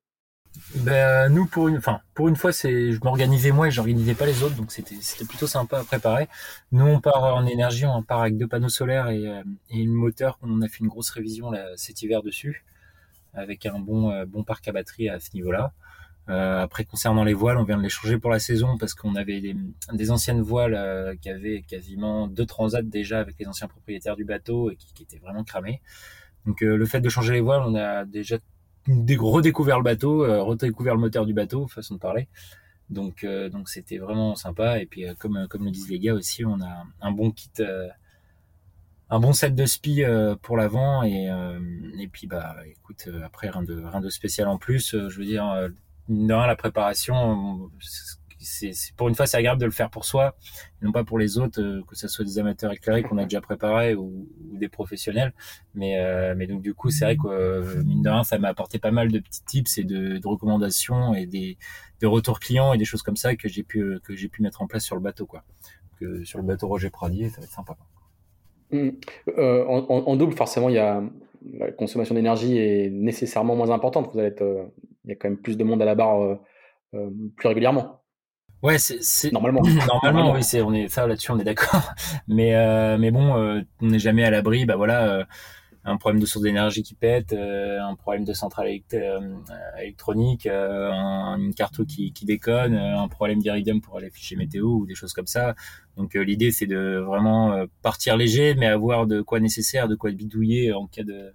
Ben, 0.76 1.30
nous, 1.30 1.46
pour 1.46 1.68
une, 1.68 1.78
enfin, 1.78 2.02
pour 2.14 2.28
une 2.28 2.36
fois, 2.36 2.52
c'est, 2.52 2.92
je 2.92 3.00
m'organisais 3.04 3.52
moi 3.52 3.68
et 3.68 3.72
j'organisais 3.72 4.14
pas 4.14 4.26
les 4.26 4.44
autres, 4.44 4.56
donc 4.56 4.72
c'était, 4.72 4.96
c'était 5.02 5.26
plutôt 5.26 5.48
sympa 5.48 5.80
à 5.80 5.84
préparer. 5.84 6.28
Nous, 6.72 6.86
on 6.86 7.00
part 7.00 7.24
en 7.24 7.46
énergie, 7.46 7.86
on 7.86 8.04
part 8.04 8.22
avec 8.22 8.38
deux 8.38 8.48
panneaux 8.48 8.70
solaires 8.70 9.10
et, 9.10 9.28
euh, 9.28 9.44
et 9.70 9.80
une 9.80 9.94
moteur. 9.94 10.38
On 10.42 10.62
a 10.62 10.68
fait 10.68 10.80
une 10.80 10.88
grosse 10.88 11.10
révision 11.10 11.50
là, 11.52 11.66
cet 11.76 12.02
hiver 12.02 12.22
dessus, 12.22 12.66
avec 13.34 13.66
un 13.66 13.80
bon, 13.80 14.12
euh, 14.12 14.26
bon 14.26 14.44
parc 14.44 14.68
à 14.68 14.72
batterie 14.72 15.10
à 15.10 15.20
ce 15.20 15.30
niveau-là. 15.34 15.74
Euh, 16.30 16.62
après, 16.62 16.84
concernant 16.84 17.24
les 17.24 17.34
voiles, 17.34 17.58
on 17.58 17.64
vient 17.64 17.78
de 17.78 17.84
les 17.84 17.90
changer 17.90 18.20
pour 18.20 18.30
la 18.30 18.40
saison 18.40 18.78
parce 18.78 18.94
qu'on 18.94 19.16
avait 19.16 19.42
des, 19.42 20.12
anciennes 20.12 20.42
voiles 20.42 21.18
qui 21.22 21.30
avaient 21.30 21.64
quasiment 21.64 22.28
deux 22.28 22.46
transats 22.46 22.84
déjà 22.84 23.20
avec 23.20 23.36
les 23.40 23.48
anciens 23.48 23.68
propriétaires 23.68 24.16
du 24.16 24.26
bateau 24.26 24.70
et 24.70 24.76
qui, 24.76 25.02
étaient 25.02 25.18
vraiment 25.18 25.44
cramés. 25.44 25.82
Donc, 26.46 26.62
le 26.62 26.86
fait 26.86 27.02
de 27.02 27.10
changer 27.10 27.34
les 27.34 27.42
voiles, 27.42 27.64
on 27.66 27.74
a 27.74 28.06
déjà 28.06 28.38
redécouvert 28.88 29.78
le 29.78 29.84
bateau, 29.84 30.24
euh, 30.24 30.42
redécouvert 30.42 30.96
le 30.96 31.02
moteur 31.02 31.26
du 31.26 31.34
bateau, 31.34 31.68
façon 31.68 31.96
de 31.96 32.00
parler. 32.00 32.28
Donc, 32.90 33.24
donc 33.52 33.70
c'était 33.70 34.00
vraiment 34.00 34.34
sympa. 34.34 34.80
Et 34.80 34.88
puis, 34.88 35.06
comme 35.20 35.48
comme 35.48 35.64
le 35.64 35.70
disent 35.70 35.90
les 35.90 36.00
gars 36.00 36.16
aussi, 36.16 36.44
on 36.44 36.60
a 36.60 36.86
un 37.02 37.12
bon 37.12 37.30
kit 37.30 37.52
un 39.12 39.20
bon 39.20 39.32
set 39.32 39.54
de 39.54 39.66
spi 39.68 40.02
pour 40.42 40.58
l'avant 40.58 41.04
et 41.04 41.30
et 42.00 42.08
puis 42.08 42.26
bah 42.26 42.56
écoute 42.66 43.08
après 43.24 43.50
rien 43.50 43.62
de 43.62 43.84
rien 43.84 44.02
de 44.02 44.10
spécial 44.10 44.48
en 44.48 44.58
plus 44.58 44.96
je 45.08 45.20
veux 45.20 45.26
dire 45.26 45.70
non, 46.10 46.40
la 46.40 46.56
préparation, 46.56 47.70
c'est 48.40 48.72
pour 48.96 49.10
une 49.10 49.16
fois 49.16 49.26
c'est 49.26 49.38
agréable 49.38 49.60
de 49.60 49.66
le 49.66 49.72
faire 49.72 49.90
pour 49.90 50.06
soi, 50.06 50.36
non 50.82 50.92
pas 50.92 51.04
pour 51.04 51.20
les 51.20 51.38
autres, 51.38 51.62
euh, 51.62 51.82
que 51.88 51.96
ce 51.96 52.08
soit 52.08 52.24
des 52.24 52.40
amateurs 52.40 52.72
éclairés 52.72 53.04
qu'on 53.04 53.18
a 53.18 53.24
déjà 53.24 53.42
préparés 53.42 53.96
ou, 53.96 54.28
des 54.54 54.70
professionnels. 54.70 55.34
Mais 55.74 56.00
euh, 56.00 56.34
mais 56.38 56.48
donc 56.48 56.62
du 56.62 56.74
coup 56.74 56.90
c'est 56.90 57.06
vrai 57.06 57.18
que 57.18 57.28
euh, 57.28 57.84
mine 57.84 58.02
de 58.02 58.10
rien 58.10 58.24
ça 58.24 58.38
m'a 58.40 58.50
apporté 58.50 58.80
pas 58.80 58.92
mal 58.92 59.12
de 59.12 59.20
petits 59.20 59.44
tips 59.46 59.78
et 59.78 59.84
de, 59.84 60.18
de 60.18 60.28
recommandations 60.28 61.14
et 61.14 61.26
des, 61.26 61.58
des 62.00 62.08
retours 62.08 62.40
clients 62.40 62.74
et 62.74 62.78
des 62.78 62.86
choses 62.86 63.02
comme 63.02 63.18
ça 63.18 63.36
que 63.36 63.48
j'ai 63.50 63.64
pu 63.64 64.00
que 64.04 64.16
j'ai 64.16 64.30
pu 64.30 64.42
mettre 64.42 64.62
en 64.62 64.68
place 64.68 64.86
sur 64.86 64.96
le 64.96 65.02
bateau 65.02 65.26
quoi. 65.26 65.44
Sur 66.24 66.40
le 66.40 66.46
bateau 66.46 66.68
Roger 66.70 66.90
Pradier 66.90 67.30
ça 67.30 67.42
va 67.42 67.44
être 67.44 67.52
sympa. 67.52 67.78
Mmh. 68.72 68.90
En, 69.38 70.16
double 70.16 70.34
forcément 70.34 70.70
il 70.70 70.76
y 70.76 70.80
a 70.80 71.04
la 71.58 71.72
consommation 71.72 72.16
d'énergie 72.16 72.58
est 72.58 72.90
nécessairement 72.90 73.56
moins 73.56 73.72
importante. 73.72 74.10
Vous 74.14 74.20
allez 74.20 74.30
être 74.30 74.72
il 75.06 75.10
y 75.10 75.14
a 75.14 75.16
quand 75.16 75.30
même 75.30 75.40
plus 75.40 75.58
de 75.58 75.64
monde 75.64 75.82
à 75.82 75.86
la 75.86 75.96
barre 75.96 76.40
plus 76.92 77.48
régulièrement. 77.48 78.00
Ouais, 78.62 78.78
c'est 78.78 79.32
normalement. 79.32 79.62
Normalement, 79.62 80.34
oui, 80.34 80.44
c'est 80.44 80.62
on 80.62 80.74
est 80.74 80.88
ça 80.90 81.08
là-dessus, 81.08 81.32
on 81.32 81.40
est 81.40 81.44
d'accord. 81.44 81.94
Mais 82.28 82.56
euh, 82.56 82.98
mais 82.98 83.12
bon, 83.12 83.64
on 83.82 83.86
n'est 83.86 84.00
jamais 84.00 84.24
à 84.24 84.32
l'abri. 84.32 84.66
Bah 84.66 84.76
voilà, 84.76 85.26
un 85.86 85.98
problème 85.98 86.22
de 86.22 86.26
source 86.26 86.44
d'énergie 86.44 86.84
qui 86.84 86.94
pète, 86.94 87.34
un 87.34 87.96
problème 87.96 88.26
de 88.26 88.34
centrale 88.34 88.68
électronique, 89.80 90.46
un, 90.46 91.38
une 91.38 91.54
carte 91.54 91.86
qui, 91.86 92.12
qui 92.14 92.26
déconne, 92.26 92.76
un 92.76 93.08
problème 93.08 93.40
d'iridium 93.40 93.82
pour 93.82 93.98
aller 93.98 94.10
fichier 94.10 94.38
météo 94.38 94.68
ou 94.68 94.86
des 94.86 94.96
choses 94.96 95.14
comme 95.14 95.28
ça. 95.28 95.56
Donc 95.98 96.14
l'idée 96.14 96.52
c'est 96.52 96.68
de 96.68 96.98
vraiment 97.06 97.66
partir 97.82 98.18
léger, 98.18 98.56
mais 98.56 98.68
avoir 98.68 99.08
de 99.08 99.22
quoi 99.22 99.40
nécessaire, 99.40 99.88
de 99.88 99.96
quoi 99.96 100.12
bidouiller 100.12 100.74
en 100.74 100.88
cas 100.88 101.04
de 101.04 101.32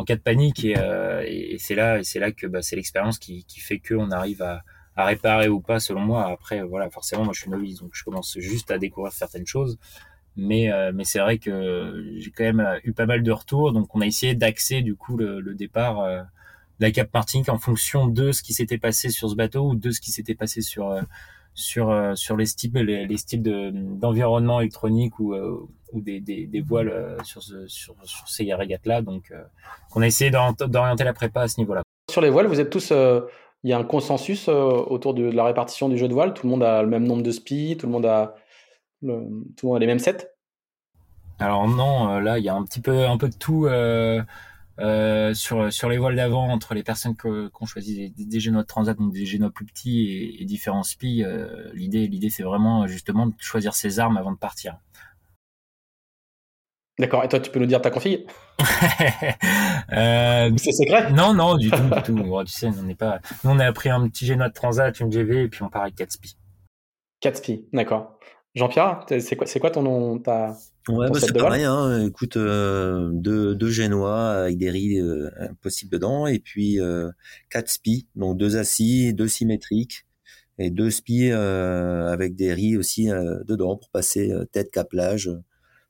en 0.00 0.04
cas 0.04 0.16
de 0.16 0.20
panique 0.20 0.64
et, 0.64 0.74
euh, 0.78 1.22
et 1.26 1.56
c'est 1.58 1.74
là 1.74 2.02
c'est 2.02 2.18
là 2.18 2.32
que 2.32 2.46
bah, 2.46 2.62
c'est 2.62 2.76
l'expérience 2.76 3.18
qui, 3.18 3.44
qui 3.44 3.60
fait 3.60 3.78
qu'on 3.78 4.10
arrive 4.10 4.42
à, 4.42 4.62
réparer 5.04 5.48
ou 5.48 5.60
pas 5.60 5.80
selon 5.80 6.00
moi. 6.00 6.26
Après 6.26 6.62
voilà 6.62 6.90
forcément 6.90 7.24
moi 7.24 7.32
je 7.34 7.40
suis 7.42 7.50
novice 7.50 7.80
donc 7.80 7.90
je 7.92 8.04
commence 8.04 8.36
juste 8.38 8.70
à 8.70 8.78
découvrir 8.78 9.12
certaines 9.12 9.46
choses. 9.46 9.78
Mais 10.36 10.72
euh, 10.72 10.92
mais 10.94 11.04
c'est 11.04 11.18
vrai 11.18 11.38
que 11.38 12.14
j'ai 12.16 12.30
quand 12.30 12.44
même 12.44 12.80
eu 12.84 12.92
pas 12.92 13.06
mal 13.06 13.22
de 13.22 13.32
retours. 13.32 13.72
Donc 13.72 13.94
on 13.94 14.00
a 14.00 14.06
essayé 14.06 14.34
d'axer 14.34 14.82
du 14.82 14.94
coup 14.94 15.16
le, 15.16 15.54
départ 15.54 16.00
euh, 16.00 16.20
de 16.78 16.86
la 16.86 16.90
Cap 16.90 17.12
Martinique 17.12 17.48
en 17.48 17.58
fonction 17.58 18.06
de 18.06 18.32
ce 18.32 18.42
qui 18.42 18.52
s'était 18.52 18.78
passé 18.78 19.10
sur 19.10 19.28
ce 19.30 19.34
bateau 19.34 19.70
ou 19.70 19.74
de 19.74 19.90
ce 19.90 20.00
qui 20.00 20.12
s'était 20.12 20.34
passé 20.34 20.62
sur 20.62 20.98
sur 21.54 22.16
sur 22.16 22.36
les 22.36 22.46
styles 22.46 22.72
les, 22.72 23.16
styles 23.16 23.42
de 23.42 23.70
d'environnement 23.72 24.60
électronique 24.60 25.18
ou 25.18 25.34
ou 25.92 26.00
des, 26.00 26.20
des, 26.20 26.60
voiles 26.60 27.16
sur, 27.24 27.42
ce, 27.42 27.66
sur 27.66 27.96
sur 28.04 28.28
ces 28.28 28.54
régates 28.54 28.86
là 28.86 29.02
donc 29.02 29.32
on 29.96 30.00
a 30.00 30.06
essayé 30.06 30.30
d'orienter 30.30 31.02
la 31.02 31.12
prépa 31.12 31.42
à 31.42 31.48
ce 31.48 31.58
niveau 31.58 31.74
là 31.74 31.82
sur 32.08 32.20
les 32.20 32.30
voiles 32.30 32.46
vous 32.46 32.60
êtes 32.60 32.70
tous 32.70 32.92
il 33.62 33.70
y 33.70 33.72
a 33.72 33.78
un 33.78 33.84
consensus 33.84 34.48
autour 34.48 35.14
de, 35.14 35.24
la 35.24 35.44
répartition 35.44 35.88
du 35.88 35.98
jeu 35.98 36.08
de 36.08 36.14
voile. 36.14 36.32
Tout 36.34 36.46
le 36.46 36.50
monde 36.50 36.62
a 36.62 36.82
le 36.82 36.88
même 36.88 37.06
nombre 37.06 37.22
de 37.22 37.30
spies 37.30 37.76
tout 37.76 37.86
le 37.86 37.92
monde 37.92 38.06
a 38.06 38.34
tout 39.02 39.06
le 39.06 39.66
monde 39.66 39.76
a 39.76 39.78
les 39.78 39.86
mêmes 39.86 39.98
sets. 39.98 40.28
Alors 41.38 41.68
non 41.68 42.20
là 42.20 42.38
il 42.38 42.44
y 42.44 42.48
a 42.48 42.54
un 42.54 42.64
petit 42.64 42.80
peu 42.80 43.06
un 43.06 43.18
peu 43.18 43.28
de 43.28 43.34
tout 43.34 43.66
euh, 44.80 45.34
sur 45.34 45.70
sur 45.70 45.90
les 45.90 45.98
voiles 45.98 46.16
d'avant 46.16 46.48
entre 46.48 46.72
les 46.72 46.82
personnes 46.82 47.14
qu'on 47.14 47.50
qu 47.50 47.66
choisit 47.66 48.16
des, 48.16 48.40
génois 48.40 48.62
de 48.62 48.66
transat 48.66 48.96
donc 48.96 49.12
des 49.12 49.26
génois 49.26 49.50
plus 49.50 49.66
petits 49.66 50.38
et, 50.40 50.44
différents 50.46 50.84
spies 50.84 51.22
euh, 51.22 51.70
l'idée 51.74 52.06
l'idée 52.06 52.30
c'est 52.30 52.44
vraiment 52.44 52.86
justement 52.86 53.26
de 53.26 53.34
choisir 53.38 53.74
ses 53.74 53.98
armes 53.98 54.16
avant 54.16 54.32
de 54.32 54.38
partir 54.38 54.78
D'accord. 57.00 57.24
Et 57.24 57.28
toi, 57.28 57.40
tu 57.40 57.50
peux 57.50 57.58
nous 57.58 57.66
dire 57.66 57.80
ta 57.80 57.90
config 57.90 58.26
euh, 59.92 60.50
C'est 60.56 60.72
secret 60.72 61.10
Non, 61.12 61.32
non, 61.32 61.56
du 61.56 61.70
tout, 61.70 61.82
du 61.82 62.02
tout. 62.04 62.42
tu 62.44 62.52
sais, 62.52 62.68
on 62.68 62.82
n'est 62.82 62.94
pas. 62.94 63.20
Nous, 63.42 63.50
on 63.50 63.58
a 63.58 63.72
pris 63.72 63.88
un 63.88 64.06
petit 64.08 64.26
génois 64.26 64.50
de 64.50 64.54
transat, 64.54 65.00
une 65.00 65.10
GV, 65.10 65.44
et 65.44 65.48
puis 65.48 65.62
on 65.62 65.70
part 65.70 65.82
avec 65.82 65.94
4 65.94 66.12
spies. 66.12 66.36
4 67.20 67.36
spies, 67.38 67.66
d'accord. 67.72 68.18
Jean-Pierre, 68.54 69.06
c'est 69.18 69.60
quoi, 69.60 69.70
ton 69.70 69.82
nom, 69.82 70.18
ta, 70.18 70.56
Ouais, 70.88 71.08
bah, 71.10 71.18
c'est 71.20 71.32
pareil. 71.32 71.64
Hein. 71.64 72.06
Écoute, 72.06 72.36
euh, 72.36 73.10
deux, 73.12 73.54
deux 73.54 73.70
génois 73.70 74.30
avec 74.30 74.58
des 74.58 74.70
riz 74.70 74.98
euh, 74.98 75.30
possibles 75.62 75.92
dedans, 75.92 76.26
et 76.26 76.38
puis 76.38 76.80
euh, 76.80 77.10
quatre 77.48 77.70
spies, 77.70 78.08
donc 78.14 78.36
deux 78.36 78.56
assis, 78.56 79.14
deux 79.14 79.28
symétriques, 79.28 80.06
et 80.58 80.70
deux 80.70 80.90
spies 80.90 81.30
euh, 81.32 82.12
avec 82.12 82.36
des 82.36 82.52
riz 82.52 82.76
aussi 82.76 83.10
euh, 83.10 83.42
dedans 83.44 83.76
pour 83.76 83.88
passer 83.90 84.30
euh, 84.30 84.44
tête 84.44 84.70
caplage. 84.70 85.30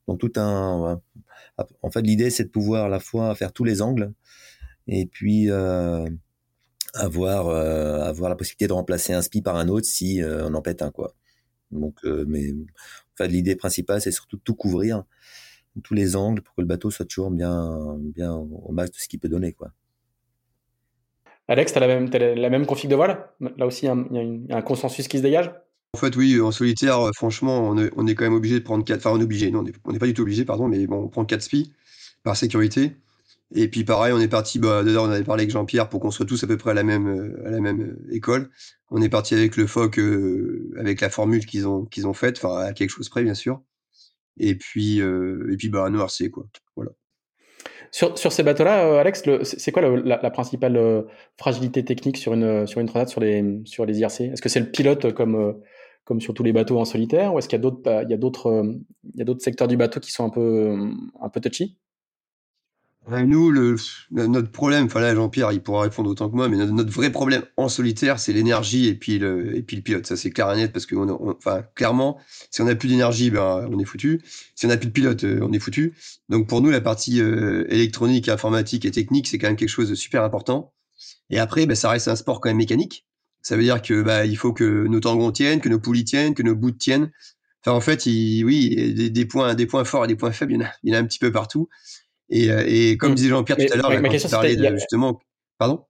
Donc 0.08 0.18
tout 0.20 0.32
un. 0.36 1.00
En 1.82 1.90
fait, 1.90 2.02
l'idée 2.02 2.30
c'est 2.30 2.44
de 2.44 2.48
pouvoir 2.50 2.86
à 2.86 2.88
la 2.88 3.00
fois 3.00 3.34
faire 3.34 3.52
tous 3.52 3.64
les 3.64 3.82
angles, 3.82 4.12
et 4.86 5.06
puis 5.06 5.50
avoir 6.94 7.48
avoir 7.48 8.30
la 8.30 8.36
possibilité 8.36 8.66
de 8.68 8.72
remplacer 8.72 9.12
un 9.12 9.22
spie 9.22 9.42
par 9.42 9.56
un 9.56 9.68
autre 9.68 9.86
si 9.86 10.20
on 10.24 10.54
en 10.54 10.62
pète 10.62 10.82
un 10.82 10.90
quoi. 10.90 11.14
Donc, 11.70 12.00
mais 12.04 12.52
l'idée 13.20 13.56
principale, 13.56 14.00
c'est 14.00 14.12
surtout 14.12 14.36
de 14.36 14.42
tout 14.42 14.54
couvrir, 14.54 15.04
tous 15.84 15.94
les 15.94 16.16
angles, 16.16 16.42
pour 16.42 16.54
que 16.54 16.60
le 16.60 16.66
bateau 16.66 16.90
soit 16.90 17.06
toujours 17.06 17.30
bien, 17.30 17.96
bien 18.00 18.32
au 18.32 18.72
max 18.72 18.90
de 18.90 18.96
ce 18.96 19.08
qu'il 19.08 19.20
peut 19.20 19.28
donner, 19.28 19.52
quoi. 19.52 19.72
Alex, 21.48 21.72
tu 21.72 21.78
as 21.78 21.80
la 21.80 21.88
même, 21.88 22.08
la 22.10 22.48
même 22.50 22.64
config 22.64 22.88
de 22.88 22.94
voile? 22.94 23.28
Là 23.56 23.66
aussi, 23.66 23.86
il 23.86 24.46
y, 24.48 24.52
a 24.52 24.56
un 24.56 24.62
consensus 24.62 25.08
qui 25.08 25.18
se 25.18 25.22
dégage? 25.22 25.50
En 25.92 25.98
fait, 25.98 26.14
oui, 26.16 26.40
en 26.40 26.52
solitaire, 26.52 27.10
franchement, 27.14 27.68
on 27.68 28.06
est, 28.06 28.14
quand 28.14 28.24
même 28.24 28.34
obligé 28.34 28.58
de 28.60 28.64
prendre 28.64 28.84
4. 28.84 28.98
Enfin, 28.98 29.10
on 29.10 29.20
est 29.20 29.24
obligé, 29.24 29.50
non, 29.50 29.64
on 29.84 29.92
n'est 29.92 29.98
pas 29.98 30.06
du 30.06 30.14
tout 30.14 30.22
obligé, 30.22 30.44
pardon, 30.44 30.68
mais 30.68 30.86
bon, 30.86 31.02
on 31.04 31.08
prend 31.08 31.24
4 31.24 31.42
spies 31.42 31.72
par 32.22 32.36
sécurité. 32.36 32.92
Et 33.52 33.68
puis 33.68 33.84
pareil, 33.84 34.12
on 34.12 34.20
est 34.20 34.28
parti, 34.28 34.58
bah, 34.60 34.84
d'ailleurs 34.84 35.04
on 35.04 35.10
avait 35.10 35.24
parlé 35.24 35.42
avec 35.42 35.50
Jean-Pierre 35.50 35.88
pour 35.88 36.00
qu'on 36.00 36.12
soit 36.12 36.26
tous 36.26 36.42
à 36.44 36.46
peu 36.46 36.56
près 36.56 36.70
à 36.70 36.74
la 36.74 36.84
même, 36.84 37.08
euh, 37.08 37.48
à 37.48 37.50
la 37.50 37.60
même 37.60 37.82
euh, 37.82 38.14
école. 38.14 38.50
On 38.90 39.02
est 39.02 39.08
parti 39.08 39.34
avec 39.34 39.56
le 39.56 39.66
FOC, 39.66 39.98
euh, 39.98 40.72
avec 40.78 41.00
la 41.00 41.10
formule 41.10 41.44
qu'ils 41.44 41.66
ont, 41.66 41.84
qu'ils 41.84 42.06
ont 42.06 42.14
faite, 42.14 42.38
enfin 42.38 42.58
à 42.60 42.72
quelque 42.72 42.90
chose 42.90 43.08
près 43.08 43.24
bien 43.24 43.34
sûr. 43.34 43.60
Et 44.38 44.54
puis, 44.54 45.00
euh, 45.00 45.50
et 45.52 45.56
puis 45.56 45.68
bah, 45.68 45.90
noir 45.90 46.10
c'est 46.10 46.30
quoi. 46.30 46.46
Voilà. 46.76 46.92
Sur, 47.90 48.16
sur 48.16 48.30
ces 48.30 48.44
bateaux-là, 48.44 49.00
Alex, 49.00 49.24
c'est 49.42 49.72
quoi 49.72 49.82
la, 49.82 50.20
la, 50.22 50.30
principale 50.30 51.04
fragilité 51.36 51.84
technique 51.84 52.18
sur 52.18 52.34
une, 52.34 52.64
sur 52.68 52.80
une 52.80 52.86
transat 52.86 53.08
sur 53.08 53.20
les, 53.20 53.62
sur 53.64 53.84
les 53.84 53.98
IRC 53.98 54.20
Est-ce 54.20 54.40
que 54.40 54.48
c'est 54.48 54.60
le 54.60 54.70
pilote 54.70 55.12
comme, 55.12 55.60
comme 56.04 56.20
sur 56.20 56.34
tous 56.34 56.42
les 56.42 56.52
bateaux 56.52 56.78
en 56.78 56.84
solitaire 56.84 57.34
ou 57.34 57.38
est-ce 57.38 57.48
qu'il 57.48 57.58
y 57.58 57.62
a 57.62 58.16
d'autres, 58.16 58.74
secteurs 59.38 59.68
du 59.68 59.76
bateau 59.76 60.00
qui 60.00 60.10
sont 60.12 60.24
un 60.24 60.30
peu, 60.30 60.76
un 61.20 61.28
peu 61.28 61.40
touchy? 61.40 61.78
Nous, 63.08 63.50
le, 63.50 63.76
notre 64.10 64.50
problème, 64.50 64.84
enfin 64.84 65.00
là, 65.00 65.14
Jean-Pierre, 65.14 65.52
il 65.52 65.62
pourra 65.62 65.82
répondre 65.82 66.10
autant 66.10 66.28
que 66.30 66.36
moi, 66.36 66.48
mais 66.48 66.56
notre, 66.56 66.92
vrai 66.92 67.10
problème 67.10 67.42
en 67.56 67.68
solitaire, 67.68 68.20
c'est 68.20 68.32
l'énergie 68.32 68.86
et 68.88 68.94
puis 68.94 69.18
le, 69.18 69.60
pilote. 69.62 70.06
Ça, 70.06 70.16
c'est 70.16 70.30
clair 70.30 70.52
et 70.52 70.56
net 70.56 70.72
parce 70.72 70.86
que, 70.86 70.94
enfin, 70.94 71.62
clairement, 71.74 72.20
si 72.50 72.60
on 72.60 72.66
n'a 72.66 72.76
plus 72.76 72.88
d'énergie, 72.88 73.30
ben, 73.30 73.68
on 73.72 73.78
est 73.78 73.84
foutu. 73.84 74.20
Si 74.54 74.66
on 74.66 74.68
n'a 74.68 74.76
plus 74.76 74.88
de 74.88 74.92
pilote, 74.92 75.24
euh, 75.24 75.40
on 75.42 75.52
est 75.52 75.58
foutu. 75.58 75.94
Donc, 76.28 76.46
pour 76.46 76.60
nous, 76.60 76.70
la 76.70 76.80
partie 76.80 77.20
euh, 77.20 77.64
électronique, 77.68 78.28
informatique 78.28 78.84
et 78.84 78.90
technique, 78.90 79.26
c'est 79.26 79.38
quand 79.38 79.48
même 79.48 79.56
quelque 79.56 79.68
chose 79.68 79.88
de 79.88 79.94
super 79.94 80.22
important. 80.22 80.72
Et 81.30 81.38
après, 81.38 81.66
ben, 81.66 81.74
ça 81.74 81.90
reste 81.90 82.06
un 82.08 82.16
sport 82.16 82.40
quand 82.40 82.50
même 82.50 82.58
mécanique. 82.58 83.06
Ça 83.42 83.56
veut 83.56 83.62
dire 83.62 83.80
que, 83.80 84.02
bah, 84.02 84.26
il 84.26 84.36
faut 84.36 84.52
que 84.52 84.86
nos 84.86 85.00
tangons 85.00 85.32
tiennent, 85.32 85.60
que 85.60 85.68
nos 85.68 85.80
poulies 85.80 86.04
tiennent, 86.04 86.34
que 86.34 86.42
nos 86.42 86.54
bouts 86.54 86.72
tiennent. 86.72 87.10
Enfin, 87.64 87.76
en 87.76 87.80
fait, 87.80 88.06
il, 88.06 88.44
oui, 88.44 88.94
des, 88.94 89.10
des, 89.10 89.24
points, 89.26 89.54
des 89.54 89.66
points 89.66 89.84
forts 89.84 90.04
et 90.04 90.08
des 90.08 90.16
points 90.16 90.32
faibles, 90.32 90.52
il 90.52 90.56
y 90.56 90.58
en 90.58 90.66
a, 90.66 90.70
il 90.82 90.92
y 90.92 90.96
en 90.96 90.98
a 90.98 91.00
un 91.00 91.06
petit 91.06 91.18
peu 91.18 91.30
partout. 91.32 91.68
Et, 92.30 92.50
euh, 92.50 92.64
et 92.66 92.96
comme 92.96 93.12
mmh. 93.12 93.16
disait 93.16 93.28
Jean-Pierre 93.28 93.56
tout 93.56 93.72
à 93.72 93.76
l'heure, 93.76 94.00
ma, 94.00 94.08
question 94.08 94.40
c'était 94.40 94.70
justement, 94.72 95.20
pardon? 95.58 95.84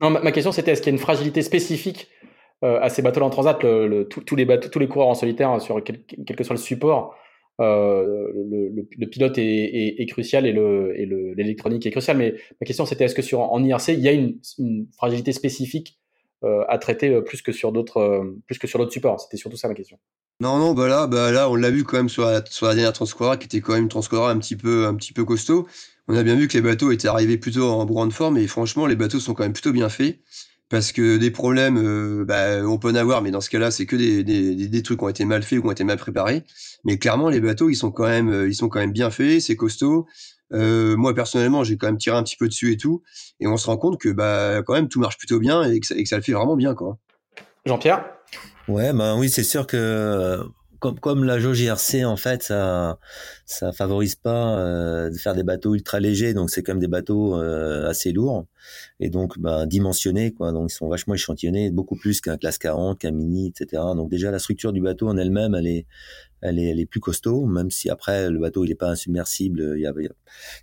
Non, 0.00 0.10
ma, 0.10 0.32
question 0.32 0.52
c'était 0.52 0.72
est-ce 0.72 0.82
qu'il 0.82 0.92
y 0.92 0.94
a 0.94 0.96
une 0.96 1.02
fragilité 1.02 1.42
spécifique 1.42 2.08
euh, 2.62 2.78
à 2.80 2.88
ces 2.88 3.02
bateaux 3.02 3.22
en 3.22 3.30
transat, 3.30 3.62
le, 3.62 3.88
le, 3.88 4.08
tous 4.08 4.36
les 4.36 4.44
bateaux, 4.44 4.68
tous 4.68 4.78
les 4.78 4.88
coureurs 4.88 5.08
en 5.08 5.14
solitaire 5.14 5.50
hein, 5.50 5.60
sur 5.60 5.82
quel, 5.82 6.04
quel, 6.04 6.36
que 6.36 6.44
soit 6.44 6.54
le 6.54 6.60
support. 6.60 7.16
Euh, 7.60 8.30
le, 8.34 8.86
le, 8.96 9.06
pilote 9.08 9.36
est, 9.38 9.44
est, 9.44 10.00
est, 10.00 10.06
crucial 10.06 10.46
et 10.46 10.52
l'électronique 11.36 11.86
est 11.86 11.90
crucial. 11.90 12.16
Mais 12.16 12.34
ma 12.60 12.64
question 12.64 12.86
c'était 12.86 13.04
est-ce 13.04 13.16
que 13.16 13.22
sur 13.22 13.40
en 13.40 13.64
IRC 13.64 13.88
il 13.88 14.00
y 14.00 14.08
a 14.08 14.12
une, 14.12 14.38
une 14.58 14.86
fragilité 14.96 15.32
spécifique 15.32 15.98
à 16.68 16.78
traiter 16.78 17.12
euh, 17.12 17.20
plus 17.20 17.42
que 17.42 17.52
sur 17.52 17.72
d'autres 17.72 17.98
euh, 17.98 18.38
plus 18.46 18.58
que 18.58 18.66
sur 18.66 18.78
d'autres 18.78 18.92
supports 18.92 19.20
C'était 19.20 19.36
surtout 19.36 19.56
ça 19.56 19.68
ma 19.68 19.74
question. 19.74 19.98
Non, 20.40 20.58
non, 20.58 20.72
bah 20.72 20.86
là, 20.86 21.08
bah 21.08 21.32
là, 21.32 21.50
on 21.50 21.56
l'a 21.56 21.70
vu 21.70 21.82
quand 21.82 21.96
même 21.96 22.08
sur 22.08 22.24
la, 22.24 22.44
la 22.62 22.74
dernière 22.74 22.92
Transcora, 22.92 23.36
qui 23.36 23.46
était 23.46 23.60
quand 23.60 23.72
même 23.72 23.84
une 23.84 23.88
Transcora 23.88 24.30
un 24.30 24.38
petit 24.38 24.54
peu, 24.54 24.86
un 24.86 24.94
petit 24.94 25.12
peu 25.12 25.24
costaud. 25.24 25.66
On 26.06 26.14
a 26.16 26.22
bien 26.22 26.36
vu 26.36 26.46
que 26.46 26.54
les 26.54 26.62
bateaux 26.62 26.92
étaient 26.92 27.08
arrivés 27.08 27.38
plutôt 27.38 27.68
en 27.68 27.84
grande 27.84 28.12
forme, 28.12 28.38
et 28.38 28.46
franchement, 28.46 28.86
les 28.86 28.94
bateaux 28.94 29.18
sont 29.18 29.34
quand 29.34 29.42
même 29.42 29.52
plutôt 29.52 29.72
bien 29.72 29.88
faits. 29.88 30.20
Parce 30.68 30.92
que 30.92 31.16
des 31.16 31.30
problèmes, 31.30 31.78
euh, 31.78 32.24
bah, 32.26 32.62
on 32.66 32.78
peut 32.78 32.90
en 32.90 32.94
avoir, 32.94 33.22
mais 33.22 33.30
dans 33.30 33.40
ce 33.40 33.48
cas-là, 33.48 33.70
c'est 33.70 33.86
que 33.86 33.96
des, 33.96 34.22
des, 34.22 34.68
des, 34.68 34.82
trucs 34.82 34.98
qui 34.98 35.04
ont 35.04 35.08
été 35.08 35.24
mal 35.24 35.42
faits 35.42 35.58
ou 35.58 35.62
qui 35.62 35.68
ont 35.68 35.72
été 35.72 35.84
mal 35.84 35.96
préparés. 35.96 36.44
Mais 36.84 36.98
clairement, 36.98 37.30
les 37.30 37.40
bateaux, 37.40 37.70
ils 37.70 37.74
sont 37.74 37.90
quand 37.90 38.06
même, 38.06 38.28
euh, 38.28 38.48
ils 38.48 38.54
sont 38.54 38.68
quand 38.68 38.78
même 38.78 38.92
bien 38.92 39.10
faits, 39.10 39.40
c'est 39.40 39.56
costaud. 39.56 40.06
Euh, 40.52 40.96
moi, 40.96 41.14
personnellement, 41.14 41.64
j'ai 41.64 41.76
quand 41.76 41.86
même 41.86 41.98
tiré 41.98 42.16
un 42.16 42.22
petit 42.22 42.36
peu 42.36 42.48
dessus 42.48 42.72
et 42.72 42.76
tout. 42.76 43.02
Et 43.40 43.46
on 43.46 43.56
se 43.56 43.66
rend 43.66 43.76
compte 43.76 44.00
que, 44.00 44.08
bah, 44.08 44.62
quand 44.64 44.74
même, 44.74 44.88
tout 44.88 45.00
marche 45.00 45.18
plutôt 45.18 45.38
bien 45.38 45.62
et 45.64 45.80
que 45.80 45.86
ça, 45.86 45.94
et 45.94 46.02
que 46.02 46.08
ça 46.08 46.16
le 46.16 46.22
fait 46.22 46.32
vraiment 46.32 46.56
bien, 46.56 46.74
quoi. 46.74 46.98
Jean-Pierre? 47.66 48.04
Ouais, 48.68 48.92
ben 48.92 49.18
oui, 49.18 49.30
c'est 49.30 49.44
sûr 49.44 49.66
que 49.66 50.42
comme, 50.78 51.00
comme 51.00 51.24
la 51.24 51.38
jauge 51.38 51.60
IRC, 51.60 52.04
en 52.04 52.16
fait, 52.16 52.42
ça, 52.42 52.98
ça 53.46 53.72
favorise 53.72 54.14
pas 54.14 54.58
euh, 54.58 55.10
de 55.10 55.16
faire 55.16 55.34
des 55.34 55.42
bateaux 55.42 55.74
ultra 55.74 56.00
légers, 56.00 56.34
donc 56.34 56.50
c'est 56.50 56.62
quand 56.62 56.72
même 56.72 56.80
des 56.80 56.88
bateaux 56.88 57.36
euh, 57.36 57.88
assez 57.88 58.12
lourds 58.12 58.46
et 59.00 59.10
donc 59.10 59.38
ben, 59.38 59.66
dimensionnés, 59.66 60.32
quoi. 60.32 60.52
Donc 60.52 60.70
ils 60.70 60.74
sont 60.74 60.88
vachement 60.88 61.14
échantillonnés, 61.14 61.70
beaucoup 61.70 61.96
plus 61.96 62.20
qu'un 62.20 62.36
classe 62.36 62.58
40, 62.58 62.98
qu'un 62.98 63.10
mini, 63.10 63.48
etc. 63.48 63.82
Donc 63.96 64.10
déjà 64.10 64.30
la 64.30 64.38
structure 64.38 64.72
du 64.72 64.80
bateau 64.80 65.08
en 65.08 65.16
elle-même, 65.16 65.54
elle 65.54 65.66
est, 65.66 65.86
elle 66.40 66.58
est, 66.58 66.76
est 66.78 66.86
plus 66.86 67.00
costaud, 67.00 67.46
même 67.46 67.70
si 67.70 67.90
après 67.90 68.30
le 68.30 68.38
bateau 68.38 68.64
il 68.64 68.70
est 68.70 68.76
pas 68.76 68.90
insubmersible. 68.90 69.76
A, 69.86 69.92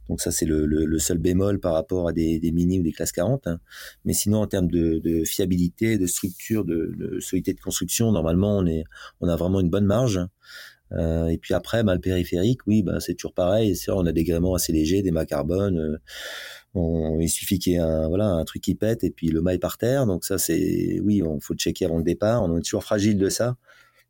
donc 0.09 0.21
ça 0.21 0.31
c'est 0.31 0.45
le, 0.45 0.99
seul 0.99 1.17
bémol 1.17 1.59
par 1.59 1.73
rapport 1.73 2.07
à 2.07 2.13
des, 2.13 2.39
mini 2.53 2.79
ou 2.79 2.83
des 2.83 2.91
classes 2.91 3.11
40. 3.11 3.47
Hein. 3.47 3.59
Mais 4.05 4.13
sinon 4.13 4.41
en 4.41 4.47
termes 4.47 4.69
de, 4.69 5.23
fiabilité, 5.25 5.97
de 5.97 6.07
structure, 6.07 6.65
de, 6.65 6.93
de 6.97 7.19
solidité 7.19 7.53
de 7.53 7.61
construction, 7.61 8.11
normalement 8.11 8.57
on 8.57 8.65
est, 8.65 8.83
on 9.21 9.27
a 9.27 9.35
vraiment 9.35 9.59
une 9.59 9.69
bonne 9.69 9.85
marge. 9.85 10.19
Euh, 10.91 11.27
et 11.27 11.37
puis 11.37 11.53
après, 11.53 11.83
bah, 11.83 11.95
le 11.95 12.01
périphérique, 12.01 12.59
oui, 12.67 12.83
bah, 12.83 12.99
c'est 12.99 13.15
toujours 13.15 13.33
pareil. 13.33 13.75
On 13.89 14.05
a 14.05 14.11
des 14.11 14.23
gréements 14.23 14.53
assez 14.53 14.71
légers, 14.71 15.01
des 15.01 15.11
mâts 15.11 15.25
carbone. 15.25 15.99
Euh, 16.75 17.17
il 17.19 17.29
suffit 17.29 17.57
qu'il 17.59 17.73
y 17.73 17.75
ait 17.77 17.79
un, 17.79 18.07
voilà, 18.07 18.27
un 18.27 18.43
truc 18.43 18.61
qui 18.61 18.75
pète 18.75 19.03
et 19.03 19.09
puis 19.09 19.27
le 19.27 19.41
maille 19.41 19.59
par 19.59 19.77
terre. 19.77 20.05
Donc 20.05 20.25
ça, 20.25 20.37
c'est, 20.37 20.99
oui, 21.01 21.23
on 21.23 21.39
faut 21.39 21.55
checker 21.55 21.85
avant 21.85 21.97
le 21.97 22.03
départ. 22.03 22.43
On 22.43 22.57
est 22.57 22.61
toujours 22.61 22.83
fragile 22.83 23.17
de 23.17 23.29
ça. 23.29 23.55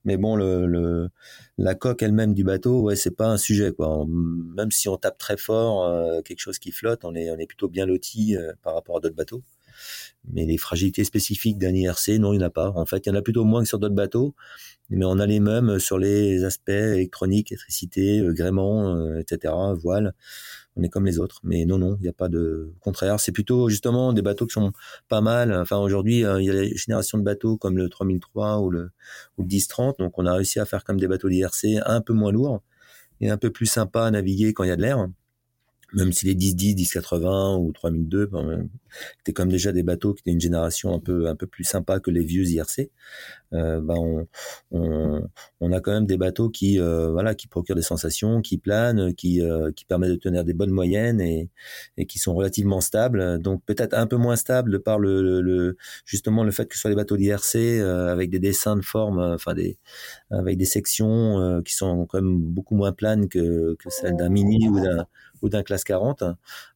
Mais 0.06 0.18
bon, 0.18 0.36
le, 0.36 0.66
le 0.68 1.10
la 1.58 1.76
coque 1.76 2.04
elle-même 2.04 2.34
du 2.34 2.44
bateau, 2.44 2.82
ouais, 2.82 2.96
c'est 2.96 3.16
pas 3.16 3.28
un 3.28 3.38
sujet 3.38 3.72
quoi. 3.74 4.06
même 4.08 4.72
si 4.72 4.88
on 4.90 4.98
tape 4.98 5.18
très 5.18 5.38
fort, 5.38 5.86
euh, 5.86 6.22
quelque 6.22 6.40
chose 6.40 6.60
qui 6.60 6.72
flotte, 6.72 7.06
on 7.06 7.16
est 7.16 7.30
on 7.32 7.38
est 7.38 7.48
plutôt 7.48 7.68
bien 7.68 7.86
loti 7.86 8.36
euh, 8.38 8.54
par 8.62 8.76
rapport 8.76 8.98
à 8.98 9.00
d'autres 9.00 9.16
bateaux. 9.16 9.44
Mais 10.32 10.46
les 10.46 10.58
fragilités 10.58 11.04
spécifiques 11.04 11.58
d'un 11.58 11.74
IRC, 11.74 12.20
non, 12.20 12.34
il 12.34 12.38
n'y 12.38 12.44
en 12.44 12.48
a 12.48 12.50
pas. 12.50 12.72
En 12.76 12.86
fait, 12.86 13.06
il 13.06 13.10
y 13.10 13.12
en 13.12 13.16
a 13.16 13.22
plutôt 13.22 13.44
moins 13.44 13.62
que 13.62 13.68
sur 13.68 13.80
d'autres 13.80 13.96
bateaux, 13.96 14.34
mais 14.90 15.06
on 15.06 15.20
a 15.20 15.26
les 15.26 15.40
mêmes 15.40 15.80
sur 15.80 15.98
les 16.00 16.44
aspects 16.46 16.70
électroniques, 16.70 17.52
électricité, 17.52 18.20
euh, 18.22 18.34
gréement, 18.34 19.18
etc., 19.18 19.54
voile 19.76 20.14
on 20.76 20.84
est 20.84 20.90
comme 20.90 21.06
les 21.06 21.20
autres. 21.20 21.40
Mais 21.44 21.66
non, 21.66 21.78
non, 21.78 21.96
il 22.00 22.04
n'y 22.04 22.10
a 22.10 22.14
pas 22.14 22.30
de 22.30 22.74
contraire. 22.82 23.20
C'est 23.20 23.32
plutôt 23.32 23.70
justement 23.70 24.14
des 24.14 24.22
bateaux 24.22 24.46
qui 24.46 24.54
sont 24.54 24.74
pas 25.08 25.22
mal. 25.22 25.54
Enfin, 25.54 25.78
aujourd'hui, 25.78 26.26
euh, 26.26 26.42
il 26.42 26.46
y 26.46 26.50
a 26.50 26.54
la 26.54 26.68
génération 26.68 27.18
de 27.18 27.24
bateaux 27.24 27.58
comme 27.58 27.78
le 27.78 27.90
3003 27.90 28.60
ou 28.60 28.70
le, 28.70 28.92
ou 29.38 29.44
le 29.44 29.48
1030. 29.48 30.00
Donc, 30.00 30.18
on 30.18 30.26
a 30.26 30.34
réussi 30.34 30.60
à 30.60 30.66
faire 30.66 30.84
comme 30.84 31.00
des 31.00 31.08
bateaux 31.08 31.30
d'IRC 31.30 31.82
un 31.86 32.02
peu 32.02 32.14
moins 32.14 32.32
lourds 32.32 32.62
et 33.22 33.30
un 33.30 33.38
peu 33.38 33.52
plus 33.52 33.68
sympa 33.68 34.04
à 34.04 34.12
naviguer 34.12 34.54
quand 34.54 34.64
il 34.64 34.70
y 34.70 34.72
a 34.72 34.76
de 34.76 34.82
l'air. 34.82 35.08
même 35.94 36.12
si 36.12 36.26
les 36.26 36.36
10-10, 36.36 36.76
10-80 36.76 37.58
ou 37.60 37.72
3002, 37.72 38.26
ben, 38.28 38.68
c'était 39.18 39.34
comme 39.34 39.50
déjà 39.50 39.72
des 39.72 39.84
bateaux 39.84 40.14
qui 40.14 40.22
étaient 40.22 40.32
une 40.32 40.42
génération 40.42 40.94
un 40.94 41.00
peu 41.00 41.28
un 41.28 41.36
peu 41.36 41.48
plus 41.48 41.64
sympa 41.64 42.00
que 42.00 42.12
les 42.12 42.24
vieux 42.24 42.46
IRC. 42.46 42.90
Euh, 43.54 43.80
ben 43.82 43.96
on, 44.72 45.30
on, 45.62 45.72
a 45.72 45.80
quand 45.80 45.92
même 45.92 46.06
des 46.06 46.18
bateaux 46.18 46.50
qui 46.50 46.80
euh, 46.80 47.12
voilà 47.12 47.36
qui 47.36 47.48
procurent 47.48 47.76
des 47.76 47.82
sensations, 47.82 48.42
qui 48.42 48.58
planent, 48.58 49.14
qui 49.14 49.42
euh, 49.42 49.72
qui 49.72 49.86
permettent 49.86 50.12
de 50.12 50.16
tenir 50.16 50.44
des 50.44 50.54
bonnes 50.54 50.72
moyennes 50.72 51.22
et, 51.22 51.50
et 51.98 52.06
qui 52.06 52.20
sont 52.20 52.34
relativement 52.34 52.82
stables. 52.82 53.40
Donc 53.40 53.64
peut-être 53.66 53.94
un 53.94 54.08
peu 54.08 54.18
moins 54.18 54.36
stables 54.36 54.82
par 54.82 55.00
le, 55.00 55.42
le, 55.42 55.78
justement 56.06 56.44
le 56.44 56.52
fait 56.52 56.66
que 56.68 56.76
ce 56.76 56.82
soit 56.82 56.90
des 56.90 56.96
bateaux 56.96 57.18
d'IRC 57.18 57.56
euh, 57.56 58.12
avec 58.12 58.30
des 58.30 58.40
dessins 58.40 58.76
de 58.76 58.82
forme, 58.82 59.20
enfin 59.20 59.54
des 59.54 59.78
avec 60.32 60.58
des 60.58 60.66
sections 60.66 61.62
qui 61.64 61.74
sont 61.74 62.06
quand 62.08 62.22
même 62.22 62.40
beaucoup 62.40 62.76
moins 62.76 62.92
planes 62.92 63.30
que 63.30 63.76
que 63.76 63.90
celles 63.90 64.16
d'un 64.18 64.30
mini 64.30 64.68
ou 64.70 64.80
d'un 64.80 65.08
ou 65.42 65.50
d'un 65.50 65.64
classe 65.64 65.84
40. 65.84 66.24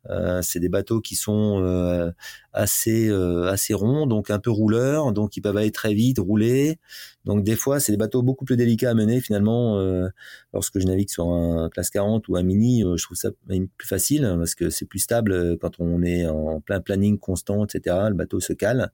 Euh, 0.09 0.41
c'est 0.41 0.59
des 0.59 0.69
bateaux 0.69 1.01
qui 1.01 1.15
sont 1.15 2.08
assez 2.53 3.09
euh, 3.09 3.49
assez 3.49 3.73
ronds, 3.73 4.07
donc 4.07 4.29
un 4.31 4.39
peu 4.39 4.49
rouleurs, 4.49 5.11
donc 5.13 5.37
ils 5.37 5.41
peuvent 5.41 5.57
aller 5.57 5.71
très 5.71 5.93
vite, 5.93 6.19
rouler. 6.19 6.79
Donc 7.25 7.43
des 7.43 7.55
fois, 7.55 7.79
c'est 7.79 7.91
des 7.91 7.97
bateaux 7.97 8.23
beaucoup 8.23 8.45
plus 8.45 8.57
délicats 8.57 8.89
à 8.89 8.93
mener 8.93 9.21
finalement. 9.21 9.79
Euh, 9.79 10.07
lorsque 10.53 10.79
je 10.79 10.85
navigue 10.87 11.09
sur 11.09 11.27
un 11.29 11.69
classe 11.69 11.89
40 11.91 12.27
ou 12.27 12.35
un 12.37 12.43
mini, 12.43 12.83
euh, 12.83 12.97
je 12.97 13.03
trouve 13.03 13.17
ça 13.17 13.29
plus 13.77 13.87
facile 13.87 14.25
hein, 14.25 14.37
parce 14.37 14.55
que 14.55 14.69
c'est 14.69 14.85
plus 14.85 14.99
stable 14.99 15.57
quand 15.59 15.79
on 15.79 16.01
est 16.01 16.25
en 16.25 16.59
plein 16.61 16.79
planning 16.79 17.19
constant, 17.19 17.65
etc. 17.65 17.95
Le 18.09 18.15
bateau 18.15 18.39
se 18.39 18.53
cale. 18.53 18.91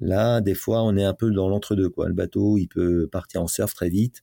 Là, 0.00 0.40
des 0.40 0.54
fois, 0.54 0.82
on 0.82 0.96
est 0.96 1.04
un 1.04 1.14
peu 1.14 1.30
dans 1.30 1.48
l'entre-deux. 1.48 1.88
Quoi. 1.88 2.08
Le 2.08 2.14
bateau, 2.14 2.58
il 2.58 2.66
peut 2.66 3.08
partir 3.10 3.42
en 3.42 3.46
surf 3.46 3.72
très 3.74 3.88
vite, 3.88 4.22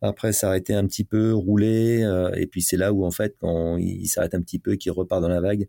après 0.00 0.32
s'arrêter 0.32 0.74
un 0.74 0.86
petit 0.86 1.04
peu, 1.04 1.32
rouler, 1.34 2.02
et 2.36 2.46
puis 2.46 2.62
c'est 2.62 2.76
là 2.76 2.92
où 2.92 3.04
en 3.04 3.10
fait, 3.10 3.36
quand 3.40 3.76
il 3.76 4.06
s'arrête 4.06 4.34
un 4.34 4.40
petit 4.40 4.58
peu, 4.58 4.76
qu'il 4.76 4.92
repart 4.92 5.20
dans 5.20 5.28
la 5.28 5.40
vague, 5.40 5.68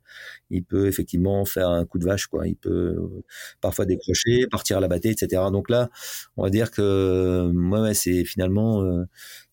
il 0.50 0.64
peut 0.64 0.88
effectivement 0.88 1.46
faire 1.46 1.70
un 1.70 1.86
coup 1.86 1.95
de 2.00 2.06
vache. 2.06 2.28
Quoi. 2.28 2.48
Il 2.48 2.56
peut 2.56 2.98
parfois 3.62 3.86
décrocher, 3.86 4.48
partir 4.48 4.78
à 4.78 4.80
la 4.80 4.88
bâtée, 4.88 5.10
etc. 5.10 5.44
Donc 5.52 5.70
là, 5.70 5.90
on 6.38 6.44
va 6.44 6.50
dire 6.50 6.72
que 6.72 7.52
moi, 7.54 7.94
c'est 7.94 8.26
finalement 8.26 8.84
euh, 8.84 9.04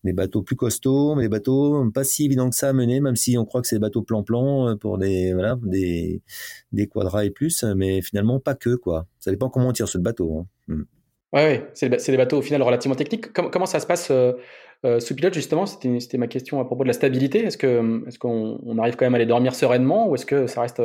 des 0.03 0.13
bateaux 0.13 0.41
plus 0.41 0.55
costauds, 0.55 1.15
mais 1.15 1.23
des 1.23 1.29
bateaux 1.29 1.89
pas 1.91 2.03
si 2.03 2.25
évidents 2.25 2.49
que 2.49 2.55
ça 2.55 2.69
à 2.69 2.73
mener, 2.73 2.99
même 2.99 3.15
si 3.15 3.37
on 3.37 3.45
croit 3.45 3.61
que 3.61 3.67
c'est 3.67 3.77
des 3.77 3.81
bateaux 3.81 4.01
plan-plan 4.01 4.69
euh, 4.69 4.75
pour 4.75 4.97
des 4.97 5.33
voilà 5.33 5.57
des 5.63 6.21
des 6.71 6.87
quadras 6.87 7.25
et 7.25 7.29
plus, 7.29 7.63
mais 7.63 8.01
finalement 8.01 8.39
pas 8.39 8.55
que 8.55 8.75
quoi. 8.75 9.07
Ça 9.19 9.31
dépend 9.31 9.49
comment 9.49 9.69
on 9.69 9.73
tire 9.73 9.87
sur 9.87 9.99
le 9.99 10.03
bateau. 10.03 10.39
Hein. 10.39 10.45
Hmm. 10.67 10.83
Ouais, 11.33 11.45
ouais. 11.45 11.69
c'est 11.73 12.11
des 12.11 12.17
bateaux 12.17 12.37
au 12.37 12.41
final 12.43 12.61
relativement 12.61 12.95
techniques. 12.95 13.33
Comment, 13.33 13.65
ça 13.65 13.79
se 13.79 13.87
passe 13.87 14.11
euh, 14.11 14.33
sous 14.99 15.15
pilote 15.15 15.33
justement? 15.33 15.65
C'était 15.65 16.17
ma 16.17 16.27
question 16.27 16.59
à 16.59 16.65
propos 16.65 16.83
de 16.83 16.89
la 16.89 16.93
stabilité. 16.93 17.43
Est-ce 17.45 17.57
que 17.57 18.07
est-ce 18.07 18.19
qu'on 18.19 18.59
on 18.63 18.77
arrive 18.77 18.95
quand 18.95 19.05
même 19.05 19.15
à 19.15 19.17
aller 19.17 19.25
dormir 19.25 19.55
sereinement 19.55 20.07
ou 20.09 20.15
est-ce 20.15 20.27
que 20.27 20.45
ça 20.45 20.61
reste 20.61 20.79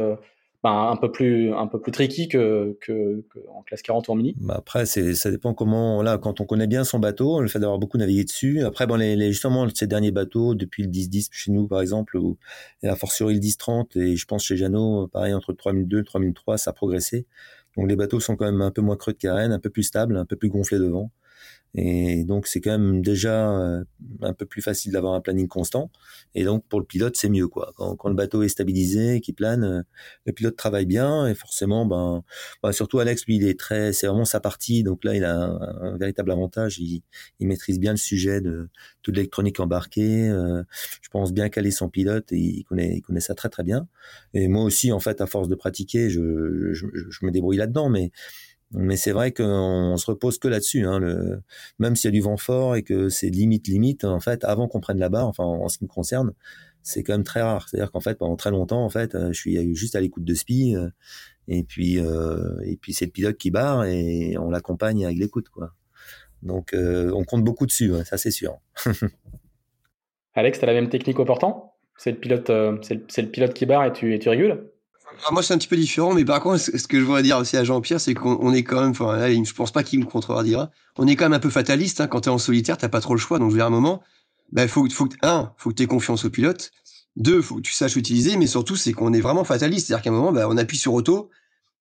ben, 0.65 0.91
un 0.91 0.97
peu 0.97 1.13
plus 1.13 1.55
un 1.55 1.69
peu 1.69 1.81
plus 1.81 1.93
tricky 1.93 2.27
que, 2.27 2.77
que, 2.81 3.25
en 3.55 3.63
classe 3.63 3.83
40 3.83 4.09
ou 4.09 4.13
en 4.13 4.15
mini. 4.17 4.35
Bah 4.41 4.57
après 4.59 4.87
c'est 4.87 5.15
ça 5.15 5.31
dépend 5.31 5.55
comment 5.55 6.03
là 6.03 6.19
quand 6.19 6.41
on 6.41 6.45
connaît 6.45 6.67
bien 6.67 6.83
son 6.83 6.99
bateau, 6.99 7.41
le 7.41 7.49
fait 7.49 7.61
d'avoir 7.61 7.79
beaucoup 7.79 7.97
navigué 7.97 8.25
dessus. 8.25 8.65
Après 8.65 8.87
bon 8.87 8.97
les, 8.97 9.31
justement 9.31 9.69
ces 9.73 9.87
derniers 9.87 10.11
bateaux 10.11 10.57
depuis 10.57 10.83
le 10.83 10.89
10-10 10.89 11.29
chez 11.31 11.53
nous 11.53 11.69
par 11.69 11.81
exemple 11.81 12.17
ou 12.17 12.39
et 12.83 12.89
a 12.89 12.97
fortiori 12.97 13.35
le 13.35 13.41
10-30 13.41 13.99
et 14.01 14.17
je 14.17 14.27
pense 14.27 14.45
chez 14.45 14.57
Jeannot 14.57 15.07
pareil 15.09 15.33
entre 15.33 15.53
3002 15.53 16.01
et 16.01 16.05
3003 16.05 16.59
ça 16.59 16.71
a 16.71 16.73
progressé. 16.73 17.27
Donc 17.77 17.89
les 17.89 17.97
bateaux 17.97 18.19
sont 18.19 18.35
quand 18.35 18.47
même 18.47 18.61
un 18.61 18.73
peu 18.73 18.83
moins 18.83 18.97
creux 18.97 19.13
de 19.13 19.19
carène, 19.19 19.53
un 19.53 19.61
peu 19.61 19.71
plus 19.71 19.85
stables, 19.85 20.17
un 20.17 20.25
peu 20.25 20.35
plus 20.35 20.49
gonflés 20.49 20.79
devant. 20.79 21.13
Et 21.75 22.25
donc 22.25 22.47
c'est 22.47 22.61
quand 22.61 22.71
même 22.71 23.03
déjà 23.03 23.51
euh, 23.51 23.85
un 24.23 24.33
peu 24.33 24.47
plus 24.47 24.63
facile 24.63 24.93
d'avoir 24.93 25.15
un 25.15 25.21
planning 25.21 25.49
constant. 25.49 25.91
Et 26.35 26.45
donc 26.45 26.65
pour 26.67 26.81
le 26.81 26.87
pilote 26.87 27.17
c'est 27.17 27.29
mieux 27.29 27.47
quoi. 27.47 27.73
Quand, 27.77 27.95
quand 27.97 28.09
le 28.09 28.15
bateau 28.15 28.43
est 28.43 28.49
stabilisé, 28.49 29.21
qui 29.21 29.33
plane, 29.33 29.65
euh, 29.65 29.83
le 30.25 30.33
pilote 30.33 30.57
travaille 30.57 30.87
bien 30.87 31.27
et 31.27 31.35
forcément 31.35 31.85
ben, 31.85 32.25
ben, 32.63 32.73
surtout 32.73 33.01
Alex 33.01 33.27
lui 33.27 33.37
il 33.37 33.47
est 33.47 33.59
très, 33.59 33.93
c'est 33.93 34.07
vraiment 34.07 34.25
sa 34.25 34.41
partie. 34.41 34.83
Donc 34.83 35.05
là 35.05 35.15
il 35.15 35.25
a 35.25 35.37
un, 35.37 35.97
véritable 35.99 36.31
avantage. 36.31 36.79
Il, 36.79 37.03
il, 37.39 37.47
maîtrise 37.47 37.79
bien 37.79 37.93
le 37.93 37.99
sujet 37.99 38.41
de 38.41 38.69
toute 39.03 39.17
l'électronique 39.17 39.61
embarquée. 39.61 40.29
Euh, 40.29 40.63
je 41.03 41.09
pense 41.11 41.33
bien 41.33 41.49
caler 41.51 41.71
son 41.71 41.89
pilote 41.91 42.33
et 42.33 42.39
il 42.39 42.65
connaît, 42.65 42.97
il 42.97 43.03
connaît 43.03 43.21
ça 43.21 43.35
très 43.35 43.51
très 43.51 43.63
bien. 43.63 43.89
Et 44.33 44.49
moi 44.49 44.65
aussi 44.65 44.91
en 44.91 45.01
fait 45.01 45.21
à 45.21 45.27
force 45.27 45.49
de 45.49 45.55
pratiquer, 45.55 46.09
je, 46.09 46.73
je, 46.73 46.87
je 46.95 47.27
me 47.27 47.31
débrouille 47.31 47.59
là-dedans, 47.59 47.91
mais 47.91 48.11
mais 48.73 48.97
c'est 48.97 49.13
vrai 49.13 49.33
qu'on 49.33 49.97
se 49.97 50.07
repose 50.07 50.39
que 50.39 50.49
là-dessus. 50.49 50.85
Hein, 50.85 50.99
le, 50.99 51.43
même 51.79 51.97
s'il 51.97 52.09
y 52.09 52.13
a 52.13 52.13
du 52.13 52.21
vent 52.21 52.37
fort 52.37 52.77
et 52.77 52.83
que 52.83 53.09
c'est 53.09 53.31
limite 53.31 53.69
limite, 53.69 54.05
en 54.05 54.21
fait, 54.21 54.45
avant 54.45 54.69
qu'on 54.69 54.81
prenne 54.81 54.99
la 54.99 55.09
barre, 55.09 55.27
enfin 55.27 55.45
en 55.45 55.69
ce 55.69 55.79
qui 55.79 55.85
me 55.85 55.89
concerne, 55.89 56.33
c'est 56.83 57.03
quand 57.03 57.15
même 57.15 57.25
très 57.25 57.43
rare. 57.43 57.69
C'est-à-dire 57.69 57.91
qu'en 57.91 58.01
fait, 58.01 58.19
pendant 58.19 58.37
très 58.37 58.51
longtemps, 58.51 58.85
en 58.85 58.89
fait, 58.89 59.17
je 59.29 59.39
suis 59.39 59.75
juste 59.75 59.97
à 59.97 60.01
l'écoute 60.01 60.25
de 60.25 60.35
SPI, 60.35 60.77
euh, 60.77 60.89
et 61.47 61.63
puis 61.63 61.99
euh, 61.99 62.59
et 62.65 62.77
puis 62.77 62.93
c'est 62.93 63.07
le 63.07 63.11
pilote 63.11 63.37
qui 63.37 63.51
barre 63.51 63.85
et 63.85 64.37
on 64.39 64.51
l'accompagne 64.51 65.05
avec 65.05 65.19
l'écoute, 65.19 65.49
quoi. 65.49 65.75
Donc 66.43 66.73
euh, 66.73 67.11
on 67.15 67.25
compte 67.25 67.45
beaucoup 67.45 67.67
dessus, 67.67 67.93
ça 68.05 68.17
c'est 68.17 68.31
sûr. 68.31 68.59
Alex, 70.35 70.59
tu 70.59 70.65
as 70.65 70.67
la 70.67 70.75
même 70.75 70.89
technique 70.89 71.19
au 71.19 71.25
portant? 71.25 71.75
C'est 71.97 72.13
le 72.13 72.19
pilote, 72.19 72.47
c'est 72.83 72.95
le, 72.95 73.07
le, 73.23 73.31
pilote 73.31 73.55
qui 73.55 73.67
barre 73.67 73.87
et 73.87 73.93
tu 73.93 74.15
et 74.15 74.19
tu 74.19 74.29
régules? 74.29 74.71
Ah, 75.27 75.33
moi, 75.33 75.43
c'est 75.43 75.55
un 75.55 75.59
petit 75.59 75.69
peu 75.69 75.77
différent, 75.77 76.15
mais 76.15 76.25
par 76.25 76.41
contre, 76.41 76.59
ce 76.59 76.87
que 76.87 76.99
je 76.99 77.05
voudrais 77.05 77.23
dire 77.23 77.39
aussi 77.39 77.57
à 77.57 77.65
Jean-Pierre, 77.65 78.01
c'est 78.01 78.15
qu'on 78.15 78.53
est 78.53 78.63
quand 78.63 78.81
même, 78.81 78.91
enfin, 78.91 79.29
je 79.29 79.53
pense 79.53 79.73
pas 79.73 79.83
qu'il 79.83 80.01
me 80.01 80.05
contredira, 80.05 80.71
on 80.97 81.07
est 81.07 81.17
quand 81.17 81.25
même 81.25 81.35
un 81.35 81.41
peu 81.41 81.51
fataliste, 81.51 82.01
hein, 82.01 82.07
quand 82.07 82.23
t'es 82.23 82.31
en 82.31 82.39
solitaire, 82.39 82.77
t'as 82.77 82.89
pas 82.89 83.01
trop 83.01 83.15
le 83.15 83.21
choix, 83.21 83.39
donc 83.39 83.51
je 83.51 83.57
vais 83.57 83.63
à 83.63 83.67
un 83.67 83.71
moment, 83.71 84.03
bah, 84.53 84.69
faut, 84.69 84.89
faut, 84.91 85.09
un, 85.23 85.53
faut 85.57 85.71
que 85.71 85.75
t'aies 85.75 85.87
confiance 85.87 86.25
au 86.25 86.31
pilote, 86.31 86.71
deux, 87.17 87.43
faut 87.43 87.57
que 87.57 87.63
tu 87.63 87.73
saches 87.73 87.97
utiliser, 87.97 88.37
mais 88.37 88.47
surtout, 88.47 88.77
c'est 88.77 88.93
qu'on 88.93 89.13
est 89.13 89.21
vraiment 89.21 89.45
fataliste, 89.45 89.89
c'est-à-dire 89.89 90.03
qu'à 90.03 90.11
un 90.11 90.15
moment, 90.15 90.33
bah, 90.33 90.47
on 90.49 90.57
appuie 90.57 90.79
sur 90.79 90.95
auto, 90.95 91.31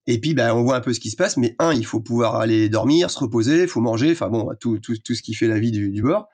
et 0.08 0.18
puis, 0.20 0.32
bah, 0.32 0.54
on 0.56 0.62
voit 0.62 0.76
un 0.76 0.80
peu 0.80 0.94
ce 0.94 1.00
qui 1.00 1.10
se 1.10 1.16
passe, 1.16 1.36
mais 1.36 1.54
un, 1.58 1.74
il 1.74 1.84
faut 1.84 2.00
pouvoir 2.00 2.36
aller 2.36 2.70
dormir, 2.70 3.10
se 3.10 3.18
reposer, 3.18 3.66
faut 3.66 3.82
manger, 3.82 4.12
enfin 4.12 4.30
bon, 4.30 4.50
tout, 4.58 4.78
tout, 4.78 5.14
ce 5.14 5.22
qui 5.22 5.34
fait 5.34 5.48
la 5.48 5.58
vie 5.58 5.70
du, 5.70 6.00
bord. 6.00 6.28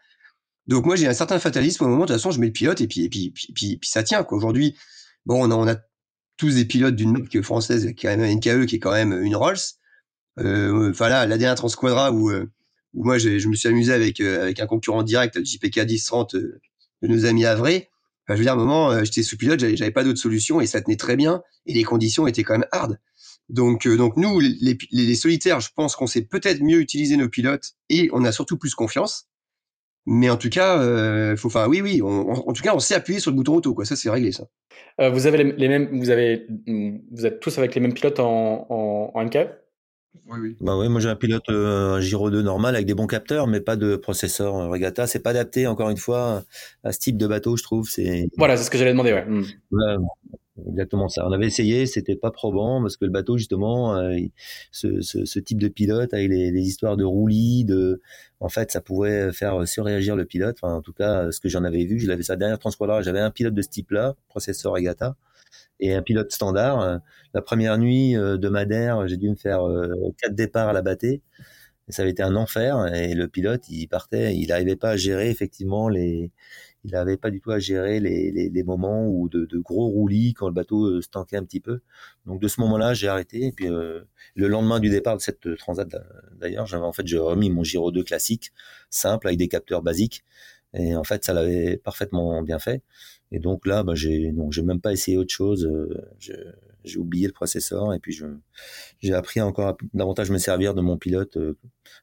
Donc 0.69 0.87
moi, 0.87 0.95
j'ai 0.95 1.09
un 1.09 1.13
certain 1.13 1.41
fatalisme. 1.41 1.85
Au 1.85 1.89
moment, 1.89 2.03
de 2.03 2.07
toute 2.07 2.17
façon, 2.17 2.31
je 2.31 2.39
mets 2.39 2.47
le 2.47 2.53
pilote, 2.53 2.81
et 2.81 2.87
puis, 2.87 3.03
et 3.03 3.09
puis, 3.09 3.33
puis, 3.33 3.53
puis, 3.53 3.77
puis 3.79 3.91
ça 3.91 4.05
tient. 4.05 4.25
Aujourd'hui, 4.31 4.77
bon, 5.27 5.51
on 5.53 5.67
a 5.67 5.77
tous 6.37 6.55
des 6.55 6.65
pilotes 6.65 6.97
d'une 6.97 7.13
marque 7.13 7.41
française 7.43 7.93
qui 7.97 8.07
a 8.07 8.15
une 8.15 8.41
KE 8.41 8.65
qui 8.65 8.77
est 8.77 8.81
quand 8.81 8.93
même 8.93 9.13
une 9.23 9.37
Rolls. 9.37 9.57
Euh, 10.41 10.91
enfin 10.91 11.09
là, 11.09 11.27
la 11.27 11.39
dernière 11.39 11.55
Transquadra 11.55 12.13
où, 12.13 12.31
euh, 12.31 12.51
où 12.93 13.05
moi 13.05 13.19
je 13.19 13.49
me 13.49 13.55
suis 13.55 13.69
amusé 13.69 13.93
avec 13.93 14.21
euh, 14.21 14.43
avec 14.43 14.61
un 14.61 14.67
concurrent 14.67 15.03
direct, 15.03 15.45
JPK 15.45 15.87
1030 15.87 16.35
de 16.37 16.61
nos 17.03 17.25
amis 17.25 17.45
Avré. 17.45 17.91
Enfin, 18.27 18.35
je 18.35 18.39
veux 18.39 18.45
dire, 18.45 18.53
à 18.53 18.57
un 18.57 18.59
moment, 18.59 19.05
j'étais 19.05 19.23
sous 19.23 19.37
pilote, 19.37 19.61
j'avais 19.61 19.91
pas 19.91 20.03
d'autre 20.03 20.19
solution 20.19 20.61
et 20.61 20.67
ça 20.67 20.81
tenait 20.81 20.97
très 20.97 21.15
bien 21.15 21.43
et 21.67 21.75
les 21.75 21.85
conditions 21.85 22.27
étaient 22.27 22.43
quand 22.43 22.55
même 22.55 22.67
hard. 22.73 22.99
Donc, 23.51 23.87
donc 23.87 24.17
nous, 24.17 24.41
les 24.41 25.15
solitaires, 25.15 25.61
je 25.61 25.69
pense 25.77 25.95
qu'on 25.95 26.07
sait 26.07 26.23
peut-être 26.23 26.63
mieux 26.63 26.81
utiliser 26.81 27.19
nos 27.19 27.29
pilotes 27.29 27.75
et 27.91 28.09
on 28.15 28.25
a 28.25 28.33
surtout 28.33 28.57
plus 28.57 28.75
confiance. 28.75 29.29
Mais 30.07 30.29
en 30.29 30.37
tout 30.37 30.51
cas, 30.51 30.79
euh, 30.81 31.37
faut, 31.37 31.49
enfin, 31.49 31.67
oui, 31.67 31.81
oui, 31.81 32.03
en 32.03 32.53
tout 32.53 32.63
cas, 32.63 32.75
on 32.75 32.79
sait 32.79 32.95
appuyer 32.95 33.21
sur 33.21 33.31
le 33.31 33.37
bouton 33.37 33.55
auto, 33.55 33.75
quoi. 33.75 33.85
Ça, 33.85 33.97
c'est 33.97 34.11
réglé, 34.11 34.33
ça. 34.33 34.45
Euh, 35.01 35.11
vous 35.11 35.27
avez 35.27 35.43
les, 35.45 35.69
mêmes, 35.69 35.99
vous 35.99 36.11
avez, 36.11 36.47
vous 36.67 37.27
êtes 37.27 37.41
tous 37.41 37.57
avec 37.59 37.75
les 37.75 37.81
mêmes 37.81 37.95
pilotes 37.95 38.21
en, 38.21 38.67
en, 38.69 39.11
en 39.15 39.25
MK 39.25 39.39
oui, 40.29 40.39
oui. 40.41 40.57
Bah 40.61 40.77
oui, 40.79 40.89
moi 40.89 41.01
j'ai 41.01 41.09
un 41.09 41.17
pilote 41.17 41.49
euh, 41.51 41.97
un 41.97 42.01
Giro 42.01 42.31
2 42.31 42.41
normal 42.41 42.75
avec 42.75 42.87
des 42.87 42.95
bons 42.95 43.07
capteurs, 43.07 43.47
mais 43.47 43.61
pas 43.61 43.77
de 43.77 43.97
processeur 43.97 44.57
euh, 44.57 44.69
Regatta. 44.69 45.07
C'est 45.07 45.21
pas 45.21 45.31
adapté, 45.31 45.67
encore 45.67 45.91
une 45.91 45.97
fois, 45.97 46.45
à 46.83 46.93
ce 46.93 46.99
type 46.99 47.19
de 47.19 47.27
bateau, 47.27 47.57
je 47.57 47.63
trouve. 47.63 47.89
C'est 47.89 48.29
voilà, 48.39 48.57
c'est 48.57 48.65
ce 48.65 48.71
que 48.71 48.79
j'allais 48.79 48.93
demander, 48.93 49.13
ouais. 49.13 49.25
Hmm. 49.27 49.43
Exactement 50.69 51.09
ça. 51.09 51.27
On 51.27 51.33
avait 51.33 51.47
essayé, 51.47 51.87
c'était 51.87 52.17
pas 52.17 52.31
probant 52.31 52.81
parce 52.81 52.97
que 52.97 53.05
le 53.05 53.11
bateau 53.11 53.39
justement, 53.39 53.97
euh, 53.97 54.17
ce, 54.73 55.39
type 55.39 55.59
de 55.59 55.69
pilote 55.69 56.15
avec 56.15 56.29
les, 56.29 56.51
les, 56.51 56.63
histoires 56.63 56.97
de 56.97 57.05
roulis, 57.05 57.65
de, 57.65 58.01
en 58.41 58.49
fait, 58.49 58.71
ça 58.71 58.81
pouvait 58.81 59.33
faire 59.33 59.67
surréagir 59.67 60.17
le 60.17 60.25
pilote. 60.25 60.57
Enfin, 60.63 60.75
en 60.75 60.83
tout 60.83 60.93
cas, 60.93 61.31
ce 61.33 61.41
que 61.41 61.49
j'en 61.49 61.65
avais 61.65 61.85
vu, 61.85 61.99
je 61.99 62.09
l'avais 62.09 62.23
sa 62.23 62.37
dernière 62.37 62.59
transporteur, 62.59 63.03
j'avais 63.03 63.21
un 63.21 63.31
pilote 63.31 63.55
de 63.55 63.63
ce 63.63 63.69
type-là, 63.69 64.15
processeur 64.29 64.73
Regatta, 64.73 65.17
et 65.81 65.95
un 65.95 66.03
pilote 66.03 66.33
standard. 66.33 67.01
La 67.35 67.43
première 67.43 67.79
nuit 67.79 68.17
euh, 68.17 68.37
de 68.39 68.49
Madère, 68.49 69.09
j'ai 69.09 69.17
dû 69.17 69.29
me 69.31 69.35
faire 69.35 69.67
euh, 69.69 69.93
quatre 70.19 70.35
départs 70.35 70.69
à 70.69 70.73
la. 70.73 70.83
Et 71.87 71.93
ça 71.93 72.03
avait 72.03 72.13
été 72.13 72.23
un 72.23 72.37
enfer 72.37 72.87
et 72.95 73.15
le 73.15 73.29
pilote, 73.29 73.69
il 73.69 73.89
partait, 73.89 74.35
il 74.35 74.49
n'arrivait 74.49 74.77
pas 74.77 74.91
à 74.91 74.97
gérer 74.97 75.29
effectivement 75.29 75.89
les, 75.91 76.31
il 76.85 76.93
n'avait 76.93 77.17
pas 77.17 77.31
du 77.31 77.41
tout 77.41 77.51
à 77.51 77.59
gérer 77.59 77.99
les, 78.01 78.31
les, 78.31 78.49
les 78.51 78.63
moments 78.63 79.07
où 79.09 79.29
de, 79.29 79.47
de, 79.47 79.59
gros 79.59 79.89
roulis 79.89 80.35
quand 80.35 80.47
le 80.49 80.55
bateau 80.55 80.85
euh, 80.87 81.01
se 81.03 81.09
un 81.37 81.45
petit 81.45 81.61
peu. 81.61 81.81
Donc 82.27 82.41
de 82.41 82.49
ce 82.49 82.61
moment-là, 82.61 82.95
j'ai 82.95 83.09
arrêté. 83.09 83.47
Et 83.47 83.53
puis 83.53 83.69
euh, 83.69 84.03
le 84.35 84.49
lendemain 84.49 84.81
du 84.81 84.91
départ 84.91 85.17
de 85.17 85.23
cette 85.23 85.57
transat, 85.57 85.89
d'ailleurs, 86.39 86.67
j'avais 86.67 86.85
en 86.85 86.93
fait 86.93 87.07
j'ai 87.07 87.19
remis 87.19 87.51
mon 87.51 87.65
Giro 87.65 87.91
2 87.91 88.03
classique, 88.05 88.53
simple 88.91 89.29
avec 89.29 89.39
des 89.39 89.49
capteurs 89.49 89.83
basiques. 89.83 90.25
Et 90.75 90.97
en 90.97 91.05
fait, 91.05 91.25
ça 91.25 91.33
l'avait 91.33 91.77
parfaitement 91.77 92.43
bien 92.43 92.59
fait. 92.59 92.83
Et 93.33 93.39
donc 93.39 93.67
là, 93.67 93.83
bah, 93.83 93.95
j'ai 93.95 94.35
j'ai 94.51 94.63
même 94.63 94.81
pas 94.81 94.93
essayé 94.93 95.17
autre 95.17 95.33
chose. 95.33 95.65
Euh, 95.67 96.05
j'ai 96.85 96.99
oublié 96.99 97.27
le 97.27 97.33
processeur 97.33 97.93
et 97.95 97.99
puis 97.99 98.13
je 98.13 98.27
j'ai 99.01 99.15
appris 99.15 99.41
encore 99.41 99.77
davantage 99.93 100.31
me 100.31 100.39
servir 100.39 100.75
de 100.75 100.81
mon 100.81 100.97
pilote 100.97 101.39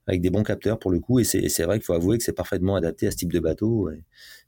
avec 0.08 0.22
des 0.22 0.30
bons 0.30 0.44
capteurs 0.44 0.80
pour 0.80 0.92
le 0.92 1.00
coup 1.00 1.20
et 1.20 1.24
c'est 1.24 1.64
vrai 1.64 1.78
qu'il 1.78 1.86
faut 1.86 1.94
avouer 1.94 2.18
que 2.18 2.24
c'est 2.24 2.34
parfaitement 2.34 2.76
adapté 2.76 3.08
à 3.08 3.12
ce 3.12 3.18
type 3.18 3.32
de 3.32 3.40
bateau 3.40 3.90
et, 3.90 4.04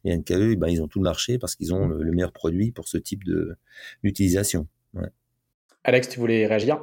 et 0.06 0.16
NKE 0.16 0.56
ben, 0.56 0.68
ils 0.68 0.82
ont 0.82 0.88
tout 0.88 1.00
le 1.00 1.04
marché 1.04 1.38
parce 1.38 1.56
qu'ils 1.56 1.74
ont 1.74 1.88
le, 1.88 2.12
meilleur 2.12 2.32
produit 2.32 2.72
pour 2.72 2.88
ce 2.88 2.98
type 2.98 3.24
de 3.24 3.56
d'utilisation. 4.04 4.68
Ouais. 4.94 5.10
Alex, 5.84 6.10
tu 6.10 6.20
voulais 6.20 6.46
réagir? 6.48 6.80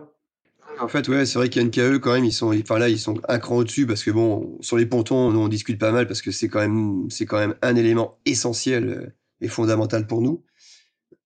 En 0.78 0.88
fait, 0.88 1.08
ouais, 1.08 1.26
c'est 1.26 1.38
vrai 1.38 1.50
qu'NKE, 1.50 1.98
quand 1.98 2.14
même, 2.14 2.24
ils 2.24 2.32
sont, 2.32 2.56
enfin 2.58 2.78
là, 2.78 2.88
ils 2.88 2.98
sont 2.98 3.20
un 3.28 3.38
cran 3.38 3.56
au-dessus 3.56 3.86
parce 3.86 4.02
que 4.02 4.10
bon, 4.10 4.56
sur 4.60 4.76
les 4.76 4.86
pontons, 4.86 5.34
on 5.34 5.48
discute 5.48 5.78
pas 5.78 5.92
mal 5.92 6.06
parce 6.06 6.22
que 6.22 6.30
c'est 6.30 6.48
quand 6.48 6.60
même, 6.60 7.10
c'est 7.10 7.26
quand 7.26 7.38
même 7.38 7.54
un 7.60 7.76
élément 7.76 8.18
essentiel 8.24 9.14
et 9.40 9.48
fondamental 9.48 10.06
pour 10.06 10.22
nous, 10.22 10.42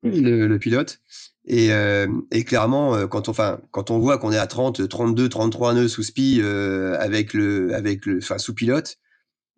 le, 0.02 0.56
pilote. 0.58 1.00
Et, 1.46 1.72
euh, 1.72 2.06
et, 2.30 2.44
clairement, 2.44 2.94
euh, 2.94 3.06
quand 3.06 3.28
on, 3.28 3.32
enfin, 3.32 3.60
quand 3.70 3.90
on 3.90 3.98
voit 3.98 4.18
qu'on 4.18 4.32
est 4.32 4.38
à 4.38 4.46
30, 4.46 4.88
32, 4.88 5.28
33 5.28 5.74
nœuds 5.74 5.88
sous 5.88 6.02
spi 6.02 6.40
euh, 6.40 6.96
avec 6.98 7.34
le, 7.34 7.74
avec 7.74 8.06
le, 8.06 8.18
enfin, 8.18 8.38
sous 8.38 8.54
pilote. 8.54 8.96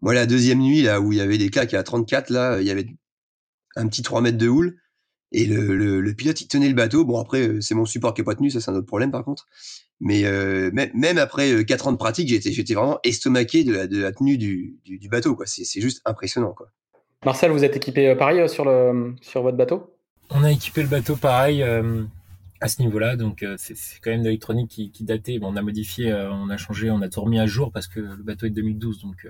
Moi, 0.03 0.13
la 0.15 0.27
deuxième 0.27 0.59
nuit 0.59 0.83
là 0.83 1.01
où 1.01 1.13
il 1.13 1.19
y 1.19 1.21
avait 1.21 1.39
des 1.39 1.49
claques 1.49 1.75
à 1.75 1.83
34, 1.83 2.31
là, 2.31 2.61
il 2.61 2.67
y 2.67 2.71
avait 2.71 2.87
un 3.77 3.87
petit 3.89 4.03
3 4.03 4.21
mètres 4.21 4.39
de 4.39 4.49
houle 4.49 4.77
et 5.33 5.47
le, 5.47 5.77
le, 5.77 6.01
le 6.01 6.15
pilote 6.15 6.41
il 6.41 6.49
tenait 6.49 6.69
le 6.69 6.75
bateau. 6.75 7.05
Bon 7.05 7.21
après, 7.21 7.61
c'est 7.61 7.75
mon 7.75 7.85
support 7.85 8.15
qui 8.15 8.21
est 8.21 8.25
pas 8.25 8.35
tenu, 8.35 8.51
ça 8.51 8.61
c'est 8.61 8.71
un 8.71 8.75
autre 8.75 8.87
problème 8.87 9.11
par 9.11 9.25
contre. 9.25 9.47
Mais 10.01 10.25
euh, 10.25 10.71
même 10.73 11.19
après 11.19 11.53
euh, 11.53 11.63
quatre 11.63 11.87
ans 11.87 11.93
de 11.93 11.97
pratique, 11.97 12.29
j'étais, 12.29 12.53
j'étais 12.53 12.75
vraiment 12.75 12.99
estomaqué 13.03 13.65
de 13.65 13.73
la, 13.73 13.87
de 13.87 13.99
la 13.99 14.13
tenue 14.13 14.37
du, 14.37 14.77
du, 14.85 15.09
bateau. 15.09 15.35
Quoi. 15.35 15.47
C'est, 15.47 15.65
c'est 15.65 15.81
juste 15.81 16.03
impressionnant. 16.05 16.53
Quoi. 16.53 16.69
Marcel, 17.25 17.51
vous 17.51 17.65
êtes 17.65 17.77
équipé 17.77 18.09
euh, 18.09 18.15
pareil 18.15 18.47
sur, 18.49 18.65
le, 18.65 19.15
sur 19.23 19.43
votre 19.43 19.57
bateau? 19.57 19.96
On 20.31 20.43
a 20.45 20.51
équipé 20.51 20.83
le 20.83 20.89
bateau 20.89 21.17
pareil 21.17 21.63
euh, 21.63 22.05
à 22.61 22.69
ce 22.69 22.83
niveau-là. 22.83 23.17
Donc 23.17 23.45
c'est, 23.57 23.77
c'est 23.77 24.01
quand 24.01 24.11
même 24.11 24.21
de 24.21 24.27
l'électronique 24.27 24.71
qui, 24.71 25.05
datait. 25.05 25.39
Bon, 25.39 25.53
on 25.53 25.57
a 25.57 25.63
modifié, 25.63 26.13
on 26.15 26.49
a 26.51 26.57
changé, 26.57 26.91
on 26.91 27.01
a 27.03 27.09
tout 27.09 27.21
remis 27.21 27.39
à 27.39 27.47
jour 27.47 27.73
parce 27.73 27.87
que 27.87 28.01
le 28.01 28.23
bateau 28.23 28.47
est 28.47 28.51
de 28.51 28.57
2012. 28.57 29.03
Donc 29.03 29.27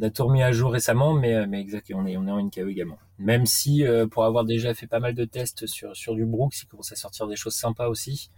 on 0.00 0.02
a 0.04 0.10
tout 0.10 0.26
remis 0.26 0.42
à 0.42 0.52
jour 0.52 0.72
récemment, 0.72 1.14
mais, 1.14 1.46
mais 1.46 1.60
exact, 1.60 1.90
on 1.94 2.06
est, 2.06 2.16
on 2.16 2.26
est 2.26 2.30
en 2.30 2.42
NKE 2.42 2.68
également. 2.68 2.98
Même 3.18 3.46
si 3.46 3.84
pour 4.10 4.24
avoir 4.24 4.44
déjà 4.44 4.72
fait 4.74 4.86
pas 4.86 5.00
mal 5.00 5.14
de 5.14 5.24
tests 5.24 5.66
sur, 5.66 5.96
sur 5.96 6.14
du 6.14 6.24
Brooks, 6.24 6.62
il 6.62 6.66
commence 6.66 6.92
à 6.92 6.96
sortir 6.96 7.26
des 7.26 7.36
choses 7.36 7.54
sympas 7.54 7.88
aussi. 7.88 8.30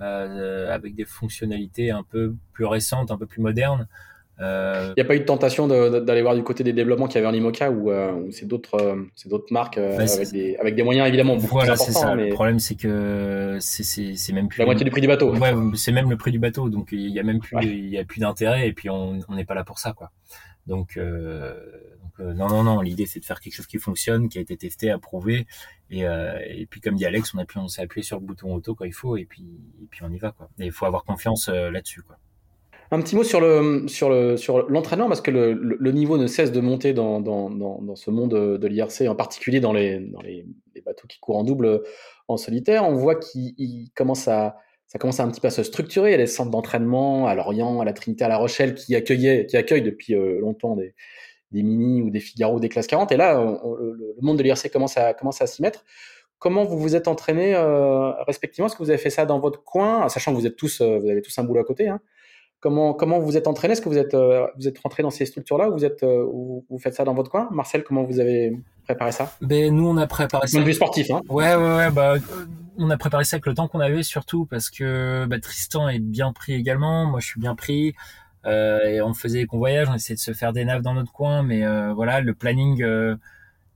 Euh, 0.00 0.72
avec 0.72 0.94
des 0.94 1.04
fonctionnalités 1.04 1.90
un 1.90 2.02
peu 2.02 2.34
plus 2.54 2.64
récentes, 2.64 3.10
un 3.10 3.18
peu 3.18 3.26
plus 3.26 3.42
modernes. 3.42 3.86
Euh, 4.40 4.92
Il 4.96 5.00
n'y 5.00 5.02
a 5.02 5.06
pas 5.06 5.16
eu 5.16 5.20
de 5.20 5.24
tentation 5.24 5.68
d'aller 5.68 6.22
voir 6.22 6.34
du 6.34 6.42
côté 6.42 6.64
des 6.64 6.72
développements 6.72 7.06
qu'il 7.06 7.20
y 7.20 7.24
avait 7.24 7.26
en 7.26 7.38
IMOCA 7.38 7.70
ou, 7.70 7.90
euh, 7.90 8.26
c'est 8.30 8.46
d'autres 8.46 9.06
c'est 9.14 9.28
d'autres 9.28 9.52
marques 9.52 9.78
bah, 9.78 10.02
avec, 10.02 10.30
des, 10.30 10.56
avec, 10.56 10.74
des, 10.74 10.82
moyens 10.82 11.08
évidemment 11.08 11.36
beaucoup 11.36 11.56
voilà, 11.56 11.74
plus 11.74 11.82
importants. 11.82 12.00
Ça. 12.00 12.14
Mais... 12.14 12.28
Le 12.28 12.34
problème 12.34 12.58
c'est 12.58 12.74
que 12.74 13.58
c'est 13.60 14.32
même 14.32 14.48
plus 14.48 14.58
la 14.58 14.64
moitié 14.64 14.84
du 14.84 14.90
prix 14.90 15.02
du 15.02 15.08
bateau. 15.08 15.34
Ouais, 15.36 15.52
c'est 15.74 15.92
même 15.92 16.08
le 16.08 16.16
prix 16.16 16.32
du 16.32 16.38
bateau, 16.38 16.70
donc 16.70 16.88
il 16.92 17.10
y 17.10 17.18
a 17.18 17.22
même 17.22 17.40
plus 17.40 17.56
il 17.62 17.90
y 17.90 17.98
a 17.98 18.04
plus 18.04 18.20
d'intérêt 18.20 18.66
et 18.68 18.72
puis 18.72 18.88
on 18.88 19.18
n'est 19.30 19.44
pas 19.44 19.54
là 19.54 19.64
pour 19.64 19.78
ça 19.78 19.92
quoi. 19.92 20.10
Donc, 20.66 20.96
euh, 20.96 21.58
donc 22.02 22.36
non 22.36 22.48
non 22.48 22.62
non, 22.62 22.80
l'idée 22.80 23.06
c'est 23.06 23.20
de 23.20 23.24
faire 23.24 23.40
quelque 23.40 23.54
chose 23.54 23.66
qui 23.66 23.78
fonctionne, 23.78 24.28
qui 24.28 24.38
a 24.38 24.40
été 24.40 24.56
testé, 24.56 24.90
approuvé 24.90 25.46
et, 25.90 26.06
euh, 26.06 26.38
et 26.46 26.66
puis 26.66 26.80
comme 26.80 26.94
dit 26.94 27.06
Alex, 27.06 27.34
on 27.34 27.38
a 27.38 27.44
pu 27.44 27.58
on 27.58 27.68
s'est 27.68 27.82
appuyé 27.82 28.04
sur 28.04 28.20
le 28.20 28.26
bouton 28.26 28.54
auto 28.54 28.74
quand 28.74 28.84
il 28.84 28.94
faut 28.94 29.16
et 29.16 29.24
puis 29.24 29.44
et 29.82 29.86
puis 29.90 30.02
on 30.04 30.10
y 30.10 30.18
va 30.18 30.32
quoi. 30.32 30.48
Et 30.58 30.66
il 30.66 30.72
faut 30.72 30.86
avoir 30.86 31.04
confiance 31.04 31.48
euh, 31.48 31.70
là-dessus 31.70 32.02
quoi. 32.02 32.18
Un 32.92 33.00
petit 33.00 33.14
mot 33.14 33.22
sur 33.22 33.40
le 33.40 33.86
sur 33.86 34.10
le 34.10 34.36
sur 34.36 34.68
l'entraînement 34.68 35.06
parce 35.06 35.20
que 35.20 35.30
le, 35.30 35.52
le, 35.52 35.92
niveau 35.92 36.18
ne 36.18 36.26
cesse 36.26 36.50
de 36.50 36.60
monter 36.60 36.92
dans 36.92 37.20
dans, 37.20 37.48
dans, 37.48 37.80
dans 37.80 37.94
ce 37.94 38.10
monde 38.10 38.58
de 38.58 38.66
l'IRC 38.66 39.02
en 39.02 39.14
particulier 39.14 39.60
dans 39.60 39.72
les 39.72 40.00
dans 40.00 40.20
les, 40.20 40.44
les, 40.74 40.80
bateaux 40.80 41.06
qui 41.06 41.20
courent 41.20 41.36
en 41.36 41.44
double 41.44 41.82
en 42.26 42.36
solitaire. 42.36 42.84
On 42.84 42.94
voit 42.94 43.14
qu'il 43.14 43.90
commence 43.94 44.26
à 44.26 44.56
ça 44.88 44.98
commence 44.98 45.20
un 45.20 45.30
petit 45.30 45.40
peu 45.40 45.46
à 45.46 45.52
se 45.52 45.62
structurer. 45.62 46.08
Il 46.08 46.12
y 46.12 46.14
a 46.14 46.18
des 46.18 46.26
centres 46.26 46.50
d'entraînement 46.50 47.28
à 47.28 47.36
Lorient, 47.36 47.80
à 47.80 47.84
la 47.84 47.92
Trinité, 47.92 48.24
à 48.24 48.28
La 48.28 48.38
Rochelle 48.38 48.74
qui 48.74 48.96
accueillaient 48.96 49.46
qui 49.46 49.56
accueillent 49.56 49.82
depuis 49.82 50.16
euh, 50.16 50.40
longtemps 50.40 50.74
des 50.74 50.94
des 51.52 51.62
mini 51.62 52.02
ou 52.02 52.10
des 52.10 52.20
Figaro 52.20 52.58
des 52.58 52.68
classes 52.68 52.86
40. 52.88 53.12
Et 53.12 53.16
là, 53.16 53.34
le, 53.34 54.16
monde 54.20 54.38
de 54.38 54.42
l'IRC 54.42 54.70
commence 54.70 54.96
à, 54.96 55.14
commence 55.14 55.40
à 55.42 55.46
s'y 55.46 55.62
mettre. 55.62 55.84
Comment 56.38 56.64
vous 56.64 56.78
vous 56.78 56.96
êtes 56.96 57.06
entraînés 57.06 57.54
euh, 57.54 58.12
respectivement? 58.24 58.66
Est-ce 58.66 58.76
que 58.76 58.82
vous 58.82 58.90
avez 58.90 58.98
fait 58.98 59.10
ça 59.10 59.26
dans 59.26 59.38
votre 59.40 59.62
coin, 59.62 60.08
sachant 60.08 60.32
que 60.32 60.38
vous 60.38 60.46
êtes 60.46 60.56
tous, 60.56 60.80
euh, 60.80 60.98
vous 60.98 61.08
avez 61.08 61.22
tous 61.22 61.36
un 61.38 61.44
boulot 61.44 61.60
à 61.60 61.64
côté 61.64 61.88
hein 61.88 62.00
Comment, 62.60 62.92
comment 62.92 63.18
vous 63.18 63.36
êtes 63.36 63.46
entraîné? 63.46 63.72
Est-ce 63.72 63.80
que 63.80 63.88
vous 63.88 63.98
êtes, 63.98 64.14
euh, 64.14 64.46
vous 64.58 64.68
êtes 64.68 64.78
rentré 64.78 65.02
dans 65.02 65.10
ces 65.10 65.24
structures-là 65.24 65.70
ou 65.70 65.72
vous, 65.72 65.84
êtes, 65.84 66.04
vous, 66.04 66.78
faites 66.78 66.94
ça 66.94 67.04
dans 67.04 67.14
votre 67.14 67.30
coin? 67.30 67.48
Marcel, 67.50 67.84
comment 67.84 68.04
vous 68.04 68.20
avez 68.20 68.56
préparé 68.84 69.12
ça? 69.12 69.32
Ben, 69.40 69.74
Nous, 69.74 69.86
on 69.86 69.96
a 69.96 70.06
préparé 70.06 70.46
ça. 70.46 70.60
Point 70.60 70.72
sportif. 70.72 71.10
Hein 71.10 71.22
ouais, 71.28 71.54
ouais, 71.54 71.76
ouais. 71.76 71.90
Bah, 71.90 72.16
on 72.76 72.90
a 72.90 72.96
préparé 72.96 73.24
ça 73.24 73.36
avec 73.36 73.46
le 73.46 73.54
temps 73.54 73.68
qu'on 73.68 73.80
avait, 73.80 74.02
surtout 74.02 74.46
parce 74.46 74.70
que 74.70 75.26
bah, 75.26 75.40
Tristan 75.40 75.88
est 75.88 75.98
bien 75.98 76.32
pris 76.32 76.54
également. 76.54 77.06
Moi, 77.06 77.20
je 77.20 77.26
suis 77.26 77.40
bien 77.40 77.54
pris. 77.54 77.94
Euh, 78.46 78.80
et 78.86 79.02
on 79.02 79.12
faisait 79.12 79.40
des 79.40 79.46
convoyages, 79.46 79.88
on 79.90 79.94
essayait 79.94 80.14
de 80.14 80.20
se 80.20 80.32
faire 80.32 80.52
des 80.52 80.64
naves 80.64 80.82
dans 80.82 80.94
notre 80.94 81.12
coin, 81.12 81.42
mais 81.42 81.64
euh, 81.64 81.92
voilà, 81.92 82.20
le 82.20 82.34
planning 82.34 82.82
euh, 82.82 83.16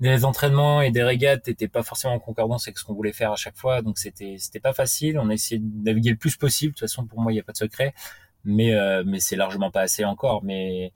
des 0.01 0.25
entraînements 0.25 0.81
et 0.81 0.91
des 0.91 1.03
régates 1.03 1.47
n'était 1.47 1.69
pas 1.69 1.83
forcément 1.83 2.15
en 2.15 2.19
concordance 2.19 2.67
avec 2.67 2.79
ce 2.79 2.85
qu'on 2.85 2.95
voulait 2.95 3.13
faire 3.13 3.33
à 3.33 3.37
chaque 3.37 3.57
fois, 3.57 3.83
donc 3.83 3.99
c'était 3.99 4.37
c'était 4.39 4.61
pas 4.61 4.73
facile. 4.73 5.19
On 5.19 5.29
a 5.29 5.35
essayé 5.35 5.61
de 5.61 5.85
naviguer 5.85 6.11
le 6.11 6.17
plus 6.17 6.37
possible. 6.37 6.73
De 6.73 6.79
toute 6.79 6.89
façon, 6.89 7.05
pour 7.07 7.21
moi, 7.21 7.31
il 7.33 7.35
n'y 7.35 7.41
a 7.41 7.45
pas 7.45 7.53
de 7.53 7.59
secret, 7.59 7.95
mais 8.45 8.73
mais 9.05 9.21
c'est 9.21 9.37
largement 9.37 9.71
pas 9.71 9.83
assez 9.83 10.05
encore. 10.05 10.45
Mais 10.45 10.93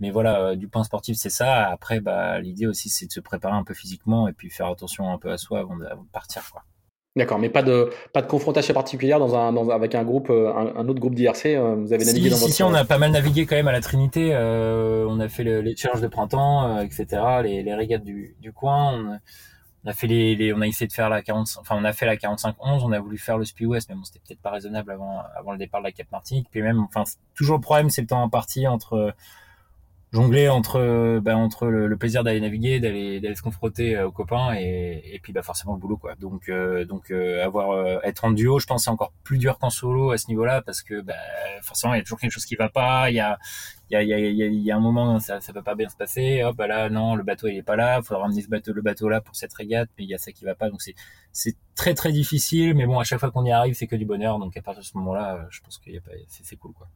mais 0.00 0.10
voilà, 0.10 0.56
du 0.56 0.68
point 0.68 0.84
sportif, 0.84 1.16
c'est 1.16 1.30
ça. 1.30 1.66
Après, 1.68 2.00
bah 2.00 2.40
l'idée 2.40 2.66
aussi, 2.66 2.88
c'est 2.88 3.06
de 3.06 3.12
se 3.12 3.20
préparer 3.20 3.54
un 3.54 3.64
peu 3.64 3.74
physiquement 3.74 4.28
et 4.28 4.32
puis 4.32 4.50
faire 4.50 4.66
attention 4.66 5.10
un 5.12 5.18
peu 5.18 5.30
à 5.30 5.38
soi 5.38 5.60
avant 5.60 5.76
de, 5.76 5.84
avant 5.84 6.02
de 6.02 6.10
partir, 6.10 6.50
quoi. 6.50 6.62
D'accord, 7.16 7.38
mais 7.38 7.48
pas 7.48 7.62
de 7.62 7.90
pas 8.12 8.22
de 8.22 8.26
confrontation 8.26 8.74
particulière 8.74 9.20
dans 9.20 9.36
un, 9.36 9.52
dans, 9.52 9.68
avec 9.68 9.94
un 9.94 10.02
groupe 10.02 10.30
euh, 10.30 10.52
un, 10.52 10.88
autre 10.88 10.98
groupe 10.98 11.14
d'IRC. 11.14 11.46
Euh, 11.46 11.76
vous 11.76 11.92
avez 11.92 12.04
navigué 12.04 12.28
dans 12.28 12.36
votre. 12.36 12.52
Si, 12.52 12.64
on 12.64 12.74
a 12.74 12.84
pas 12.84 12.98
mal 12.98 13.12
navigué 13.12 13.46
quand 13.46 13.54
même 13.54 13.68
à 13.68 13.72
la 13.72 13.80
Trinité. 13.80 14.30
Euh, 14.32 15.06
on 15.08 15.20
a 15.20 15.28
fait 15.28 15.44
les 15.44 15.76
challenges 15.76 16.00
de 16.00 16.08
printemps, 16.08 16.80
etc. 16.80 17.06
Les, 17.44 17.62
les 17.62 17.74
régates 17.74 18.02
du, 18.02 18.34
du 18.40 18.52
coin. 18.52 18.94
On, 18.94 19.18
on 19.84 19.90
a 19.90 19.92
fait 19.92 20.06
les, 20.06 20.34
les, 20.34 20.52
on 20.52 20.60
a 20.60 20.66
essayé 20.66 20.86
de 20.86 20.92
faire 20.92 21.10
la 21.10 21.22
45, 21.22 21.60
enfin 21.60 21.76
on 21.78 21.84
a 21.84 21.92
fait 21.92 22.06
la 22.06 22.16
45-11. 22.16 22.54
On 22.60 22.92
a 22.92 22.98
voulu 22.98 23.18
faire 23.18 23.36
le 23.36 23.44
Speed 23.44 23.66
West, 23.66 23.88
mais 23.90 23.96
bon 23.96 24.04
c'était 24.04 24.20
peut-être 24.20 24.40
pas 24.40 24.50
raisonnable 24.50 24.90
avant 24.90 25.22
avant 25.36 25.52
le 25.52 25.58
départ 25.58 25.80
de 25.80 25.86
la 25.86 25.92
Cap 25.92 26.10
Martinique. 26.10 26.48
Puis 26.50 26.62
même, 26.62 26.80
enfin 26.80 27.04
toujours 27.34 27.56
le 27.56 27.62
problème, 27.62 27.90
c'est 27.90 28.00
le 28.00 28.06
temps 28.06 28.22
en 28.22 28.30
partie 28.30 28.66
entre 28.66 29.14
jongler 30.14 30.48
entre 30.48 31.18
bah, 31.20 31.36
entre 31.36 31.66
le, 31.66 31.96
plaisir 31.96 32.22
d'aller 32.22 32.40
naviguer, 32.40 32.78
d'aller 32.80 33.20
d'aller 33.20 33.34
se 33.34 33.42
confronter 33.42 33.96
euh, 33.96 34.06
aux 34.06 34.12
copains 34.12 34.54
et, 34.54 35.02
et 35.12 35.18
puis 35.20 35.32
bah 35.32 35.42
forcément 35.42 35.74
le 35.74 35.80
boulot 35.80 35.96
quoi. 35.96 36.14
Donc 36.14 36.48
euh, 36.48 36.84
donc 36.84 37.10
euh, 37.10 37.44
avoir 37.44 38.04
être 38.04 38.24
en 38.24 38.30
duo, 38.30 38.60
je 38.60 38.66
pense 38.66 38.84
c'est 38.84 38.90
encore 38.90 39.12
plus 39.24 39.38
dur 39.38 39.58
qu'en 39.58 39.70
solo 39.70 40.12
à 40.12 40.18
ce 40.18 40.28
niveau-là 40.28 40.62
parce 40.62 40.82
que 40.82 41.00
bah, 41.00 41.14
forcément 41.62 41.94
il 41.94 41.98
y 41.98 42.00
a 42.00 42.02
toujours 42.02 42.20
quelque 42.20 42.30
chose 42.30 42.46
qui 42.46 42.54
va 42.56 42.68
pas, 42.68 43.10
il 43.10 43.16
y 43.16 43.20
a 43.20 43.38
il 43.90 43.94
y 43.94 43.96
a 43.96 44.02
il 44.02 44.36
y 44.36 44.42
a, 44.42 44.46
il 44.46 44.62
y 44.62 44.70
a 44.70 44.76
un 44.76 44.80
moment 44.80 45.18
ça 45.18 45.40
ça 45.40 45.52
peut 45.52 45.62
pas 45.62 45.74
bien 45.74 45.88
se 45.88 45.96
passer, 45.96 46.42
hop 46.44 46.56
bah 46.56 46.68
là 46.68 46.88
non, 46.90 47.16
le 47.16 47.24
bateau 47.24 47.48
il 47.48 47.56
est 47.56 47.62
pas 47.62 47.76
là, 47.76 47.98
il 47.98 48.04
faudra 48.04 48.22
ramener 48.22 48.42
ce 48.42 48.48
bateau 48.48 48.72
le 48.72 48.82
bateau 48.82 49.08
là 49.08 49.20
pour 49.20 49.34
cette 49.34 49.52
régate, 49.54 49.88
mais 49.98 50.04
il 50.04 50.10
y 50.10 50.14
a 50.14 50.18
ça 50.18 50.32
qui 50.32 50.44
va 50.44 50.54
pas. 50.54 50.70
Donc 50.70 50.80
c'est 50.80 50.94
c'est 51.32 51.56
très 51.74 51.94
très 51.94 52.12
difficile. 52.12 52.74
Mais 52.74 52.86
bon 52.86 52.98
à 52.98 53.04
chaque 53.04 53.20
fois 53.20 53.30
qu'on 53.30 53.44
y 53.44 53.52
arrive, 53.52 53.74
c'est 53.74 53.86
que 53.88 53.96
du 53.96 54.06
bonheur. 54.06 54.38
Donc 54.38 54.56
à 54.56 54.62
partir 54.62 54.82
de 54.82 54.86
ce 54.86 54.96
moment-là, 54.98 55.46
je 55.50 55.60
pense 55.60 55.78
qu'il 55.78 56.00
c'est 56.28 56.56
cool 56.56 56.72
quoi. 56.72 56.88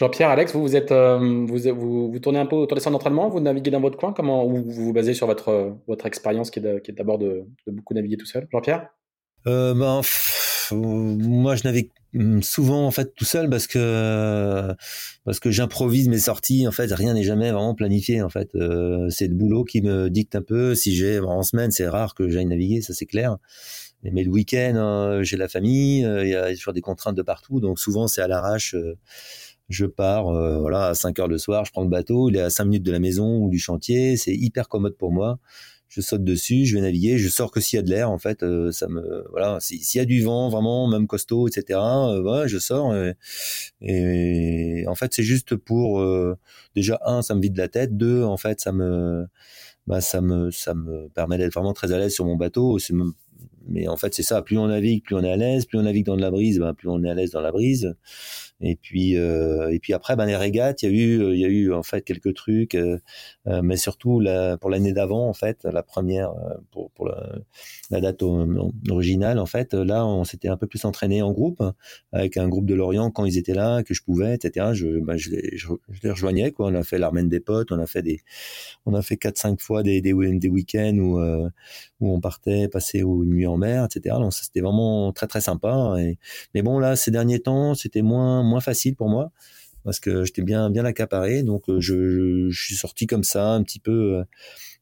Jean-Pierre, 0.00 0.30
Alex, 0.30 0.54
vous, 0.54 0.62
vous 0.62 0.76
êtes, 0.76 0.92
euh, 0.92 1.18
vous, 1.18 2.10
vous, 2.10 2.18
tournez 2.20 2.38
un 2.38 2.46
peu 2.46 2.56
autour 2.56 2.74
des 2.74 2.80
centres 2.80 2.94
d'entraînement, 2.94 3.28
vous 3.28 3.38
naviguez 3.38 3.70
dans 3.70 3.82
votre 3.82 3.98
coin, 3.98 4.14
comment, 4.14 4.46
ou 4.46 4.56
vous 4.56 4.70
vous 4.70 4.92
basez 4.94 5.12
sur 5.12 5.26
votre, 5.26 5.76
votre 5.86 6.06
expérience 6.06 6.50
qui 6.50 6.58
est 6.58 6.92
d'abord 6.92 7.18
de, 7.18 7.44
beaucoup 7.66 7.92
naviguer 7.92 8.16
tout 8.16 8.24
seul? 8.24 8.48
Jean-Pierre? 8.50 8.88
Euh, 9.46 9.74
ben, 9.74 10.00
Moi, 10.72 11.54
je 11.54 11.64
navigue 11.64 11.90
hum, 12.14 12.42
souvent 12.42 12.86
en 12.86 12.90
fait 12.90 13.14
tout 13.14 13.26
seul 13.26 13.50
parce 13.50 13.66
que 13.66 14.72
parce 15.26 15.38
que 15.38 15.50
j'improvise 15.50 16.08
mes 16.08 16.18
sorties 16.18 16.66
en 16.66 16.72
fait 16.72 16.90
rien 16.92 17.12
n'est 17.12 17.22
jamais 17.22 17.50
vraiment 17.50 17.74
planifié 17.74 18.22
en 18.22 18.30
fait. 18.30 18.48
Euh, 18.54 19.10
c'est 19.10 19.28
le 19.28 19.34
boulot 19.34 19.64
qui 19.64 19.82
me 19.82 20.08
dicte 20.08 20.34
un 20.34 20.42
peu. 20.42 20.74
Si 20.74 20.94
j'ai 20.94 21.20
en 21.20 21.42
semaine 21.42 21.72
c'est 21.72 21.88
rare 21.88 22.14
que 22.14 22.30
j'aille 22.30 22.46
naviguer 22.46 22.80
ça 22.80 22.94
c'est 22.94 23.06
clair. 23.06 23.36
Mais 24.02 24.24
le 24.24 24.30
week-end 24.30 24.76
euh, 24.76 25.22
j'ai 25.22 25.36
la 25.36 25.48
famille 25.48 26.00
il 26.00 26.28
y 26.28 26.34
a 26.34 26.54
toujours 26.54 26.72
des 26.72 26.80
contraintes 26.80 27.16
de 27.16 27.22
partout 27.22 27.60
donc 27.60 27.78
souvent 27.78 28.08
c'est 28.08 28.22
à 28.22 28.28
l'arrache 28.28 28.74
je 29.70 29.86
pars 29.86 30.28
euh, 30.28 30.58
voilà 30.58 30.88
à 30.88 30.94
5 30.94 31.18
heures 31.20 31.28
le 31.28 31.38
soir, 31.38 31.64
je 31.64 31.70
prends 31.72 31.82
le 31.82 31.88
bateau, 31.88 32.28
il 32.28 32.36
est 32.36 32.40
à 32.40 32.50
5 32.50 32.64
minutes 32.64 32.82
de 32.82 32.92
la 32.92 32.98
maison 32.98 33.38
ou 33.38 33.48
du 33.48 33.58
chantier, 33.58 34.16
c'est 34.16 34.34
hyper 34.34 34.68
commode 34.68 34.96
pour 34.96 35.12
moi. 35.12 35.38
Je 35.88 36.00
saute 36.00 36.22
dessus, 36.22 36.66
je 36.66 36.76
vais 36.76 36.82
naviguer, 36.82 37.18
je 37.18 37.28
sors 37.28 37.50
que 37.50 37.60
s'il 37.60 37.76
y 37.76 37.80
a 37.80 37.82
de 37.82 37.90
l'air 37.90 38.10
en 38.10 38.18
fait, 38.18 38.42
euh, 38.42 38.70
ça 38.72 38.88
me 38.88 39.24
voilà, 39.30 39.58
s'il 39.60 39.98
y 39.98 40.02
a 40.02 40.04
du 40.04 40.22
vent 40.22 40.48
vraiment 40.48 40.88
même 40.88 41.06
costaud 41.06 41.48
etc. 41.48 41.80
Euh, 41.80 42.20
voilà, 42.20 42.46
je 42.46 42.58
sors 42.58 42.94
et, 43.80 44.84
en 44.86 44.94
fait 44.94 45.14
c'est 45.14 45.22
juste 45.22 45.56
pour 45.56 46.04
déjà 46.74 47.00
un 47.04 47.22
ça 47.22 47.34
me 47.34 47.40
vide 47.40 47.56
la 47.56 47.68
tête, 47.68 47.96
deux 47.96 48.24
en 48.24 48.36
fait 48.36 48.60
ça 48.60 48.72
me 48.72 49.26
bah, 49.86 50.00
ça 50.00 50.20
me 50.20 50.50
ça 50.50 50.74
me 50.74 51.08
permet 51.10 51.38
d'être 51.38 51.54
vraiment 51.54 51.72
très 51.72 51.92
à 51.92 51.98
l'aise 51.98 52.14
sur 52.14 52.24
mon 52.24 52.36
bateau, 52.36 52.78
c'est 52.78 52.94
mais 53.68 53.88
en 53.88 53.96
fait 53.96 54.14
c'est 54.14 54.22
ça, 54.22 54.42
plus 54.42 54.58
on 54.58 54.68
navigue, 54.68 55.02
plus 55.04 55.14
on 55.16 55.24
est 55.24 55.32
à 55.32 55.36
l'aise, 55.36 55.66
plus 55.66 55.78
on 55.78 55.82
navigue 55.82 56.06
dans 56.06 56.16
de 56.16 56.22
la 56.22 56.30
brise, 56.30 56.58
ben, 56.58 56.74
plus 56.74 56.88
on 56.88 57.02
est 57.04 57.10
à 57.10 57.14
l'aise 57.14 57.30
dans 57.30 57.40
la 57.40 57.52
brise. 57.52 57.94
Et 58.62 58.76
puis 58.76 59.16
euh, 59.16 59.70
et 59.70 59.78
puis 59.78 59.94
après 59.94 60.16
ben 60.16 60.26
les 60.26 60.36
régates, 60.36 60.82
il 60.82 60.86
y 60.86 60.88
a 60.88 60.92
eu 60.92 61.32
il 61.34 61.40
y 61.40 61.44
a 61.44 61.48
eu 61.48 61.72
en 61.72 61.82
fait 61.82 62.02
quelques 62.02 62.34
trucs, 62.34 62.74
euh, 62.74 62.98
euh 63.46 63.62
mais 63.62 63.76
surtout 63.76 64.22
pour 64.60 64.70
l'année 64.70 64.92
d'avant 64.92 65.28
en 65.28 65.32
fait, 65.32 65.64
la 65.64 65.82
première 65.82 66.30
euh, 66.30 66.54
pour, 66.70 67.08
la, 67.90 68.00
date 68.00 68.22
originale. 68.88 69.38
En 69.38 69.46
fait, 69.46 69.74
là, 69.74 70.06
on 70.06 70.24
s'était 70.24 70.48
un 70.48 70.56
peu 70.56 70.66
plus 70.66 70.84
entraîné 70.84 71.22
en 71.22 71.32
groupe 71.32 71.62
avec 72.12 72.36
un 72.36 72.48
groupe 72.48 72.66
de 72.66 72.74
Lorient 72.74 73.10
quand 73.10 73.24
ils 73.24 73.38
étaient 73.38 73.54
là, 73.54 73.82
que 73.82 73.94
je 73.94 74.02
pouvais, 74.02 74.34
etc. 74.34 74.70
Je, 74.74 75.00
bah, 75.00 75.16
je, 75.16 75.30
les, 75.30 76.10
rejoignais. 76.10 76.52
Quoi. 76.52 76.66
On 76.68 76.74
a 76.74 76.82
fait 76.82 76.98
l'armène 76.98 77.28
des 77.28 77.40
potes, 77.40 77.72
on 77.72 77.78
a 77.78 77.86
fait 77.86 78.02
des, 78.02 78.20
on 78.86 78.94
a 78.94 79.02
fait 79.02 79.16
quatre 79.16 79.38
cinq 79.38 79.60
fois 79.60 79.82
des 79.82 80.12
week-ends 80.12 80.96
où 80.98 81.18
euh, 81.18 81.48
où 82.00 82.12
on 82.12 82.20
partait 82.20 82.68
passer 82.68 83.00
une 83.00 83.30
nuit 83.30 83.46
en 83.50 83.56
mer, 83.58 83.84
etc. 83.84 84.16
Donc 84.18 84.32
c'était 84.32 84.60
vraiment 84.60 85.12
très 85.12 85.26
très 85.26 85.40
sympa. 85.40 85.96
Et, 85.98 86.18
mais 86.54 86.62
bon 86.62 86.78
là, 86.78 86.96
ces 86.96 87.10
derniers 87.10 87.40
temps, 87.40 87.74
c'était 87.74 88.02
moins 88.02 88.42
moins 88.42 88.60
facile 88.60 88.96
pour 88.96 89.08
moi 89.08 89.32
parce 89.84 90.00
que 90.00 90.24
j'étais 90.24 90.42
bien 90.42 90.70
bien 90.70 90.84
accaparé. 90.84 91.42
Donc 91.42 91.68
euh, 91.68 91.80
je, 91.80 92.50
suis 92.52 92.74
sorti 92.76 93.06
comme 93.06 93.24
ça, 93.24 93.52
un 93.52 93.62
petit 93.62 93.80
peu, 93.80 94.18
euh, 94.18 94.24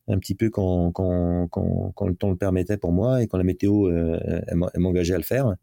un 0.09 0.19
petit 0.19 0.35
peu 0.35 0.51
quand 0.51 0.93
quand 0.93 1.49
quand, 1.49 2.07
le 2.07 2.15
temps 2.15 2.31
le 2.31 2.37
permettait 2.37 2.77
pour 2.77 2.93
moi 2.93 3.23
et 3.23 3.27
quand 3.27 3.39
la 3.39 3.45
météo 3.45 3.89
euh, 3.89 4.19
elle 4.47 4.81
m'engageait 4.81 5.15
à 5.15 5.19
le 5.19 5.25
faire. 5.25 5.55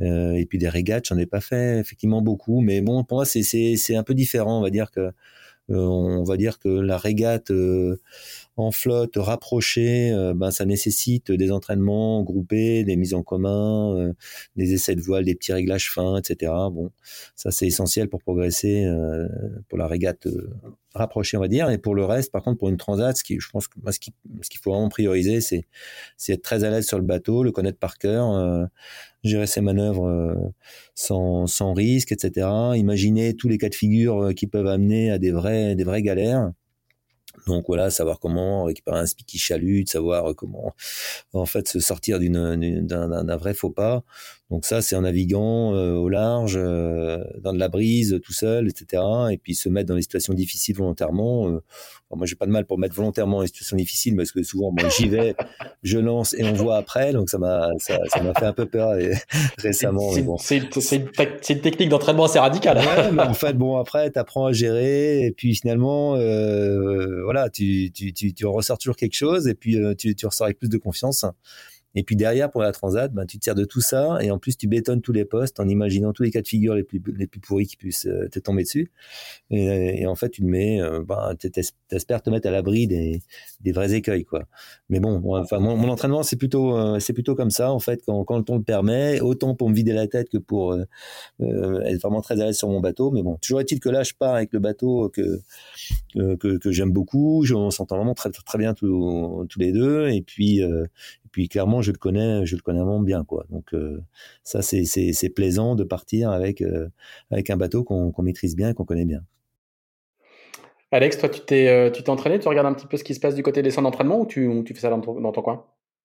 Et 0.00 0.46
puis 0.48 0.58
des 0.58 0.68
régates, 0.68 1.06
j'en 1.08 1.18
ai 1.18 1.26
pas 1.26 1.40
fait 1.40 1.80
effectivement 1.80 2.22
beaucoup, 2.22 2.60
mais 2.60 2.80
bon 2.80 3.02
pour 3.02 3.18
moi 3.18 3.24
c'est 3.24 3.42
c'est 3.42 3.76
c'est 3.76 3.96
un 3.96 4.04
peu 4.04 4.14
différent. 4.14 4.58
On 4.58 4.62
va 4.62 4.70
dire 4.70 4.90
que 4.92 5.10
on 5.68 6.22
va 6.24 6.36
dire 6.36 6.58
que 6.60 6.68
la 6.68 6.96
régate 6.96 7.50
en 8.58 8.72
flotte 8.72 9.16
rapprochée, 9.16 10.10
euh, 10.12 10.34
ben 10.34 10.50
ça 10.50 10.64
nécessite 10.64 11.30
des 11.30 11.52
entraînements 11.52 12.22
groupés, 12.22 12.84
des 12.84 12.96
mises 12.96 13.14
en 13.14 13.22
commun, 13.22 13.96
euh, 13.96 14.12
des 14.56 14.74
essais 14.74 14.96
de 14.96 15.00
voile, 15.00 15.24
des 15.24 15.34
petits 15.34 15.52
réglages 15.52 15.90
fins, 15.90 16.18
etc. 16.18 16.52
Bon, 16.72 16.90
ça 17.36 17.50
c'est 17.50 17.66
essentiel 17.66 18.08
pour 18.08 18.20
progresser 18.20 18.84
euh, 18.84 19.28
pour 19.68 19.78
la 19.78 19.86
régate 19.86 20.26
rapprochée, 20.94 21.36
on 21.36 21.40
va 21.40 21.48
dire. 21.48 21.70
Et 21.70 21.78
pour 21.78 21.94
le 21.94 22.04
reste, 22.04 22.32
par 22.32 22.42
contre, 22.42 22.58
pour 22.58 22.68
une 22.68 22.76
transat, 22.76 23.16
ce 23.16 23.22
qui, 23.22 23.38
je 23.38 23.48
pense 23.50 23.68
que 23.68 23.78
ce 23.92 24.00
qu'il 24.00 24.12
ce 24.42 24.58
faut 24.60 24.72
vraiment 24.72 24.88
prioriser, 24.88 25.40
c'est 25.40 25.64
être 26.28 26.42
très 26.42 26.64
à 26.64 26.70
l'aise 26.70 26.86
sur 26.86 26.98
le 26.98 27.04
bateau, 27.04 27.44
le 27.44 27.52
connaître 27.52 27.78
par 27.78 27.98
cœur, 27.98 28.68
gérer 29.22 29.46
ses 29.46 29.60
manœuvres 29.60 30.52
sans 30.94 31.46
sans 31.46 31.74
risque, 31.74 32.12
etc. 32.12 32.48
Imaginer 32.76 33.34
tous 33.34 33.48
les 33.48 33.58
cas 33.58 33.68
de 33.68 33.74
figure 33.74 34.34
qui 34.34 34.46
peuvent 34.46 34.66
amener 34.66 35.10
à 35.10 35.18
des 35.18 35.30
vrais 35.30 35.76
des 35.76 35.84
vraies 35.84 36.02
galères. 36.02 36.52
Donc 37.48 37.64
voilà, 37.66 37.90
savoir 37.90 38.20
comment 38.20 38.64
récupérer 38.64 38.98
un 38.98 39.06
spiky 39.06 39.38
chalut, 39.38 39.84
savoir 39.86 40.34
comment 40.36 40.74
en 41.32 41.46
fait 41.46 41.66
se 41.68 41.80
sortir 41.80 42.18
d'une 42.18 42.86
d'un 42.86 43.36
vrai 43.36 43.54
faux 43.54 43.70
pas. 43.70 44.04
Donc 44.50 44.64
ça, 44.64 44.80
c'est 44.80 44.96
en 44.96 45.02
naviguant 45.02 45.74
euh, 45.74 45.92
au 45.92 46.08
large, 46.08 46.54
euh, 46.56 47.22
dans 47.38 47.52
de 47.52 47.58
la 47.58 47.68
brise, 47.68 48.18
tout 48.24 48.32
seul, 48.32 48.66
etc. 48.66 49.02
Et 49.30 49.36
puis 49.36 49.54
se 49.54 49.68
mettre 49.68 49.88
dans 49.88 49.94
des 49.94 50.02
situations 50.02 50.32
difficiles 50.32 50.74
volontairement. 50.74 51.48
Euh, 51.48 51.62
moi, 52.16 52.26
j'ai 52.26 52.34
pas 52.34 52.46
de 52.46 52.50
mal 52.50 52.64
pour 52.64 52.78
mettre 52.78 52.94
volontairement 52.94 53.36
dans 53.36 53.42
des 53.42 53.48
situations 53.48 53.76
difficiles 53.76 54.16
parce 54.16 54.32
que 54.32 54.42
souvent, 54.42 54.72
moi, 54.72 54.88
j'y 54.88 55.10
vais, 55.10 55.34
je 55.82 55.98
lance 55.98 56.32
et 56.32 56.44
on 56.44 56.54
voit 56.54 56.78
après. 56.78 57.12
Donc 57.12 57.28
ça 57.28 57.36
m'a 57.36 57.68
ça, 57.78 57.98
ça 58.08 58.22
m'a 58.22 58.32
fait 58.32 58.46
un 58.46 58.54
peu 58.54 58.64
peur 58.64 58.98
et, 58.98 59.12
récemment. 59.58 60.12
C'est 60.12 60.22
bon. 60.22 60.38
une, 60.50 61.10
une, 61.50 61.60
technique 61.60 61.90
d'entraînement 61.90 62.24
assez 62.24 62.38
radicale. 62.38 62.78
Ouais, 62.78 63.12
mais 63.12 63.24
en 63.24 63.34
fait, 63.34 63.52
bon, 63.52 63.76
après, 63.76 64.10
tu 64.10 64.18
apprends 64.18 64.46
à 64.46 64.52
gérer 64.52 65.26
et 65.26 65.30
puis 65.30 65.54
finalement, 65.54 66.12
voilà, 67.24 67.50
tu, 67.50 67.90
tu, 67.92 68.14
tu, 68.14 68.32
tu 68.32 68.46
ressors 68.46 68.78
toujours 68.78 68.96
quelque 68.96 69.16
chose 69.16 69.46
et 69.46 69.54
puis 69.54 69.76
tu, 69.98 70.14
tu 70.14 70.24
ressors 70.24 70.46
avec 70.46 70.58
plus 70.58 70.70
de 70.70 70.78
confiance. 70.78 71.26
Et 71.94 72.02
puis 72.02 72.16
derrière, 72.16 72.50
pour 72.50 72.60
la 72.60 72.72
transat, 72.72 73.12
ben, 73.12 73.26
tu 73.26 73.38
te 73.38 73.44
sers 73.44 73.54
de 73.54 73.64
tout 73.64 73.80
ça 73.80 74.18
et 74.20 74.30
en 74.30 74.38
plus, 74.38 74.56
tu 74.56 74.68
bétonnes 74.68 75.00
tous 75.00 75.12
les 75.12 75.24
postes 75.24 75.58
en 75.58 75.68
imaginant 75.68 76.12
tous 76.12 76.22
les 76.22 76.30
cas 76.30 76.42
de 76.42 76.48
figure 76.48 76.74
les 76.74 76.84
plus, 76.84 77.02
les 77.16 77.26
plus 77.26 77.40
pourris 77.40 77.66
qui 77.66 77.76
puissent 77.76 78.06
euh, 78.06 78.28
te 78.28 78.38
tomber 78.38 78.62
dessus. 78.62 78.92
Et, 79.50 80.06
en 80.06 80.14
fait, 80.14 80.30
tu 80.30 80.42
te 80.42 80.46
mets, 80.46 80.80
euh, 80.80 81.02
ben, 81.02 81.34
t'espères 81.88 82.22
te 82.22 82.30
mettre 82.30 82.46
à 82.48 82.50
l'abri 82.50 82.86
des, 82.86 83.22
des 83.60 83.72
vrais 83.72 83.94
écueils, 83.94 84.24
quoi. 84.24 84.44
Mais 84.90 85.00
bon, 85.00 85.22
enfin, 85.36 85.58
mon, 85.58 85.88
entraînement, 85.88 86.22
c'est 86.22 86.36
plutôt, 86.36 86.76
euh, 86.76 86.98
c'est 86.98 87.14
plutôt 87.14 87.34
comme 87.34 87.50
ça, 87.50 87.72
en 87.72 87.78
fait, 87.78 88.02
quand, 88.06 88.36
le 88.36 88.44
temps 88.44 88.56
le 88.56 88.62
permet, 88.62 89.20
autant 89.20 89.54
pour 89.54 89.70
me 89.70 89.74
vider 89.74 89.92
la 89.92 90.06
tête 90.06 90.28
que 90.28 90.38
pour 90.38 90.72
euh, 90.72 90.84
être 91.40 92.02
vraiment 92.02 92.20
très 92.20 92.40
à 92.40 92.46
l'aise 92.46 92.58
sur 92.58 92.68
mon 92.68 92.80
bateau. 92.80 93.10
Mais 93.10 93.22
bon, 93.22 93.36
toujours 93.40 93.60
est-il 93.60 93.80
que 93.80 93.88
là, 93.88 94.02
je 94.02 94.12
pars 94.12 94.34
avec 94.34 94.52
le 94.52 94.58
bateau 94.58 95.08
que, 95.08 95.40
que, 96.14 96.36
que, 96.36 96.58
que 96.58 96.70
j'aime 96.70 96.92
beaucoup. 96.92 97.44
On 97.50 97.70
s'entend 97.70 97.96
vraiment 97.96 98.14
très, 98.14 98.30
très 98.30 98.58
bien 98.58 98.74
tous, 98.74 99.46
tous 99.48 99.58
les 99.58 99.72
deux. 99.72 100.08
Et 100.10 100.20
puis, 100.20 100.62
puis 101.30 101.48
clairement, 101.48 101.82
je 101.82 101.92
le 101.92 101.98
connais, 101.98 102.46
je 102.46 102.56
le 102.56 102.62
connais 102.62 102.80
vraiment 102.80 103.00
bien, 103.00 103.24
quoi. 103.24 103.46
Donc 103.50 103.74
euh, 103.74 104.02
ça, 104.44 104.62
c'est 104.62 104.84
c'est 104.84 105.28
plaisant 105.28 105.74
de 105.74 105.84
partir 105.84 106.30
avec 106.30 106.62
euh, 106.62 106.88
avec 107.30 107.50
un 107.50 107.56
bateau 107.56 107.84
qu'on 107.84 108.22
maîtrise 108.22 108.56
bien, 108.56 108.74
qu'on 108.74 108.84
connaît 108.84 109.04
bien. 109.04 109.20
Alex, 110.90 111.18
toi, 111.18 111.28
tu 111.28 111.40
t'es 111.40 111.68
euh, 111.68 111.90
tu 111.90 112.02
t'es 112.02 112.10
entraîné, 112.10 112.38
tu 112.38 112.48
regardes 112.48 112.66
un 112.66 112.72
petit 112.74 112.86
peu 112.86 112.96
ce 112.96 113.04
qui 113.04 113.14
se 113.14 113.20
passe 113.20 113.34
du 113.34 113.42
côté 113.42 113.62
des 113.62 113.70
centres 113.70 113.84
d'entraînement 113.84 114.20
ou 114.20 114.26
tu, 114.26 114.50
tu 114.64 114.74
fais 114.74 114.80
ça 114.80 114.90
dans 114.90 115.00
ton, 115.00 115.20
dans 115.20 115.32
ton 115.32 115.42
coin? 115.42 115.64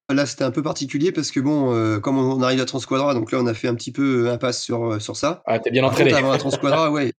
Là, 0.09 0.25
c'était 0.25 0.43
un 0.43 0.51
peu 0.51 0.61
particulier 0.61 1.11
parce 1.11 1.31
que 1.31 1.39
bon, 1.39 1.99
comme 2.01 2.17
on 2.17 2.41
arrive 2.41 2.59
à 2.59 2.65
Transquadra, 2.65 3.13
donc 3.13 3.31
là, 3.31 3.39
on 3.41 3.47
a 3.47 3.53
fait 3.53 3.69
un 3.69 3.75
petit 3.75 3.93
peu 3.93 4.29
impasse 4.29 4.61
sur 4.61 5.01
sur 5.01 5.15
ça. 5.15 5.41
Ah, 5.45 5.59
t'es 5.59 5.71
bien 5.71 5.83
entraîné. 5.83 6.13
avant 6.13 6.37
Transquadra, 6.37 6.91
ouais. 6.91 7.13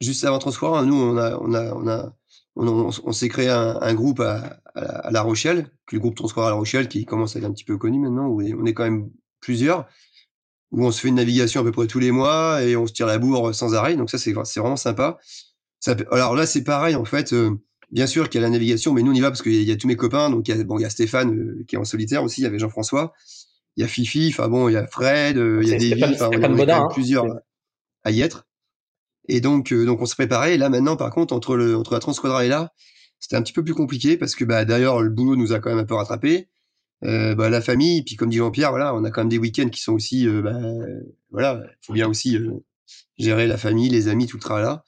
Juste 0.00 0.24
avant 0.24 0.38
Transquadra, 0.38 0.84
nous, 0.84 0.94
on 0.94 1.16
a 1.16 1.36
on 1.38 1.52
a 1.52 1.74
on 1.74 1.88
a 1.88 2.12
on, 2.56 2.90
on, 3.04 3.12
s'est 3.12 3.28
créé 3.28 3.48
un, 3.48 3.78
un 3.80 3.94
groupe 3.94 4.20
à, 4.20 4.60
à, 4.74 5.10
La 5.10 5.22
Rochelle, 5.22 5.70
le 5.90 5.98
groupe 5.98 6.14
Transport 6.14 6.46
à 6.46 6.50
La 6.50 6.56
Rochelle, 6.56 6.88
qui 6.88 7.04
commence 7.04 7.36
à 7.36 7.38
être 7.38 7.44
un 7.44 7.52
petit 7.52 7.64
peu 7.64 7.78
connu 7.78 7.98
maintenant, 7.98 8.26
où 8.26 8.42
on 8.42 8.66
est 8.66 8.74
quand 8.74 8.84
même 8.84 9.10
plusieurs, 9.40 9.88
où 10.70 10.84
on 10.84 10.90
se 10.90 11.00
fait 11.00 11.08
une 11.08 11.16
navigation 11.16 11.60
à 11.60 11.64
peu 11.64 11.72
près 11.72 11.86
tous 11.86 11.98
les 11.98 12.10
mois 12.10 12.62
et 12.62 12.76
on 12.76 12.86
se 12.86 12.92
tire 12.92 13.06
la 13.06 13.18
bourre 13.18 13.54
sans 13.54 13.74
arrêt. 13.74 13.96
Donc 13.96 14.10
ça, 14.10 14.18
c'est 14.18 14.32
vraiment 14.32 14.76
sympa. 14.76 15.18
Ça, 15.80 15.96
alors 16.10 16.34
là, 16.34 16.46
c'est 16.46 16.64
pareil, 16.64 16.94
en 16.94 17.04
fait. 17.04 17.32
Euh, 17.32 17.56
bien 17.90 18.06
sûr 18.06 18.28
qu'il 18.28 18.40
y 18.40 18.44
a 18.44 18.46
la 18.46 18.52
navigation, 18.52 18.92
mais 18.92 19.02
nous, 19.02 19.12
on 19.12 19.14
y 19.14 19.20
va 19.20 19.30
parce 19.30 19.42
qu'il 19.42 19.52
y, 19.52 19.64
y, 19.64 19.72
a 19.72 19.76
tous 19.76 19.88
mes 19.88 19.96
copains. 19.96 20.30
Donc, 20.30 20.48
il 20.48 20.56
y 20.56 20.60
a, 20.60 20.64
bon, 20.64 20.78
il 20.78 20.82
y 20.82 20.84
a 20.84 20.90
Stéphane 20.90 21.34
euh, 21.36 21.64
qui 21.66 21.76
est 21.76 21.78
en 21.78 21.84
solitaire 21.84 22.22
aussi, 22.22 22.40
il 22.40 22.44
y 22.44 22.46
avait 22.46 22.58
Jean-François, 22.58 23.12
il 23.76 23.82
y 23.82 23.84
a 23.84 23.88
Fifi, 23.88 24.28
enfin 24.32 24.48
bon, 24.48 24.68
il 24.68 24.72
y 24.72 24.76
a 24.76 24.86
Fred, 24.86 25.36
euh, 25.36 25.60
il 25.62 25.68
y 25.68 25.74
a 25.74 25.78
David, 25.78 26.14
enfin, 26.14 26.30
on, 26.32 26.42
on 26.42 26.56
est 26.56 26.70
hein. 26.70 26.88
plusieurs 26.92 27.26
à 28.04 28.10
y 28.10 28.22
être. 28.22 28.46
Et 29.28 29.40
donc, 29.40 29.72
euh, 29.72 29.84
donc 29.86 30.00
on 30.00 30.06
se 30.06 30.14
préparait. 30.14 30.54
Et 30.54 30.58
là, 30.58 30.68
maintenant, 30.68 30.96
par 30.96 31.10
contre, 31.10 31.34
entre, 31.34 31.56
le, 31.56 31.76
entre 31.76 31.94
la 31.94 32.00
Transquadra 32.00 32.44
et 32.44 32.48
là, 32.48 32.72
c'était 33.20 33.36
un 33.36 33.42
petit 33.42 33.52
peu 33.52 33.62
plus 33.62 33.74
compliqué 33.74 34.16
parce 34.16 34.34
que, 34.34 34.44
bah, 34.44 34.64
d'ailleurs, 34.64 35.00
le 35.00 35.10
boulot 35.10 35.36
nous 35.36 35.52
a 35.52 35.60
quand 35.60 35.70
même 35.70 35.78
un 35.78 35.84
peu 35.84 35.94
rattrapé. 35.94 36.48
Euh, 37.04 37.34
bah, 37.34 37.50
la 37.50 37.60
famille, 37.60 38.02
puis 38.02 38.16
comme 38.16 38.30
dit 38.30 38.36
Jean-Pierre, 38.36 38.70
voilà, 38.70 38.94
on 38.94 39.02
a 39.04 39.10
quand 39.10 39.22
même 39.22 39.28
des 39.28 39.38
week-ends 39.38 39.68
qui 39.68 39.80
sont 39.80 39.92
aussi, 39.92 40.28
euh, 40.28 40.42
bah, 40.42 40.58
voilà, 41.30 41.60
il 41.64 41.86
faut 41.86 41.92
bien 41.92 42.08
aussi 42.08 42.36
euh, 42.36 42.52
gérer 43.18 43.46
la 43.46 43.56
famille, 43.56 43.88
les 43.88 44.08
amis, 44.08 44.26
tout 44.26 44.36
le 44.36 44.42
travail-là. 44.42 44.84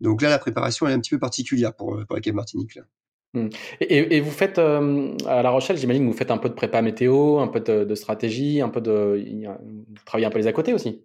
Donc 0.00 0.22
là, 0.22 0.30
la 0.30 0.38
préparation 0.38 0.88
est 0.88 0.92
un 0.92 0.98
petit 0.98 1.10
peu 1.10 1.20
particulière 1.20 1.74
pour, 1.74 2.00
pour 2.08 2.16
la 2.16 2.32
Martinique. 2.32 2.74
Là. 2.74 2.82
Mmh. 3.34 3.48
Et, 3.80 4.16
et, 4.16 4.20
vous 4.20 4.30
faites 4.30 4.58
à 4.58 5.42
La 5.42 5.50
Rochelle, 5.50 5.78
j'imagine 5.78 6.06
vous 6.06 6.12
faites 6.12 6.32
un 6.32 6.38
peu 6.38 6.48
de 6.48 6.54
prépa 6.54 6.82
météo, 6.82 7.38
un 7.38 7.48
peu 7.48 7.60
de, 7.60 7.84
de 7.84 7.94
stratégie, 7.94 8.60
un 8.60 8.68
peu 8.68 8.80
de, 8.80 9.24
vous 9.64 10.04
travaillez 10.04 10.26
un 10.26 10.30
peu 10.30 10.38
les 10.38 10.48
à 10.48 10.52
côté 10.52 10.74
aussi? 10.74 11.02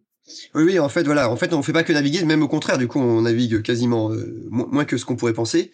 Oui, 0.54 0.64
oui, 0.64 0.80
en 0.80 0.90
fait, 0.90 1.04
voilà. 1.04 1.30
En 1.32 1.38
fait, 1.38 1.54
on 1.54 1.62
fait 1.64 1.74
pas 1.74 1.84
que 1.84 1.94
naviguer, 1.94 2.24
même 2.26 2.44
au 2.44 2.48
contraire, 2.48 2.78
du 2.78 2.88
coup, 2.88 3.00
on 3.00 3.22
navigue 3.22 3.62
quasiment 3.62 4.12
euh, 4.12 4.46
moins 4.50 4.86
que 4.86 4.98
ce 4.98 5.06
qu'on 5.06 5.16
pourrait 5.16 5.34
penser. 5.34 5.72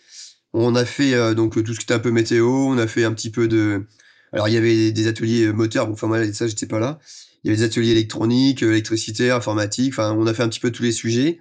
On 0.53 0.75
a 0.75 0.85
fait 0.85 1.15
euh, 1.15 1.33
donc 1.33 1.63
tout 1.63 1.73
ce 1.73 1.79
qui 1.79 1.85
était 1.85 1.95
un 1.95 1.99
peu 1.99 2.11
météo, 2.11 2.47
on 2.47 2.77
a 2.77 2.87
fait 2.87 3.03
un 3.03 3.13
petit 3.13 3.31
peu 3.31 3.47
de. 3.47 3.85
Alors, 4.31 4.47
il 4.47 4.53
y 4.53 4.57
avait 4.57 4.91
des 4.91 5.07
ateliers 5.07 5.51
moteurs, 5.53 5.87
bon, 5.87 5.93
enfin, 5.93 6.07
moi, 6.07 6.31
ça, 6.33 6.47
j'étais 6.47 6.67
pas 6.67 6.79
là. 6.79 6.99
Il 7.43 7.47
y 7.47 7.51
avait 7.51 7.57
des 7.57 7.63
ateliers 7.63 7.91
électroniques, 7.91 8.63
électricité, 8.63 9.31
informatique, 9.31 9.93
enfin, 9.93 10.15
on 10.17 10.27
a 10.27 10.33
fait 10.33 10.43
un 10.43 10.49
petit 10.49 10.59
peu 10.59 10.71
tous 10.71 10.83
les 10.83 10.91
sujets. 10.91 11.39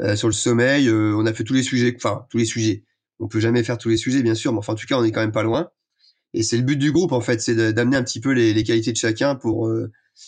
Euh, 0.00 0.16
sur 0.16 0.28
le 0.28 0.34
sommeil, 0.34 0.90
on 0.90 1.26
a 1.26 1.32
fait 1.34 1.44
tous 1.44 1.54
les 1.54 1.62
sujets, 1.62 1.94
enfin, 1.96 2.26
tous 2.30 2.38
les 2.38 2.44
sujets. 2.44 2.84
On 3.20 3.28
peut 3.28 3.40
jamais 3.40 3.64
faire 3.64 3.78
tous 3.78 3.88
les 3.88 3.96
sujets, 3.96 4.22
bien 4.22 4.34
sûr, 4.34 4.52
mais 4.52 4.58
enfin, 4.58 4.74
en 4.74 4.76
tout 4.76 4.86
cas, 4.86 4.96
on 4.98 5.04
est 5.04 5.12
quand 5.12 5.20
même 5.20 5.32
pas 5.32 5.42
loin. 5.42 5.70
Et 6.34 6.42
c'est 6.42 6.56
le 6.56 6.62
but 6.62 6.76
du 6.76 6.92
groupe, 6.92 7.12
en 7.12 7.20
fait, 7.20 7.40
c'est 7.40 7.72
d'amener 7.72 7.96
un 7.96 8.04
petit 8.04 8.20
peu 8.20 8.32
les, 8.32 8.54
les, 8.54 8.64
qualités 8.64 8.92
de 8.92 8.96
chacun 8.96 9.34
pour, 9.34 9.70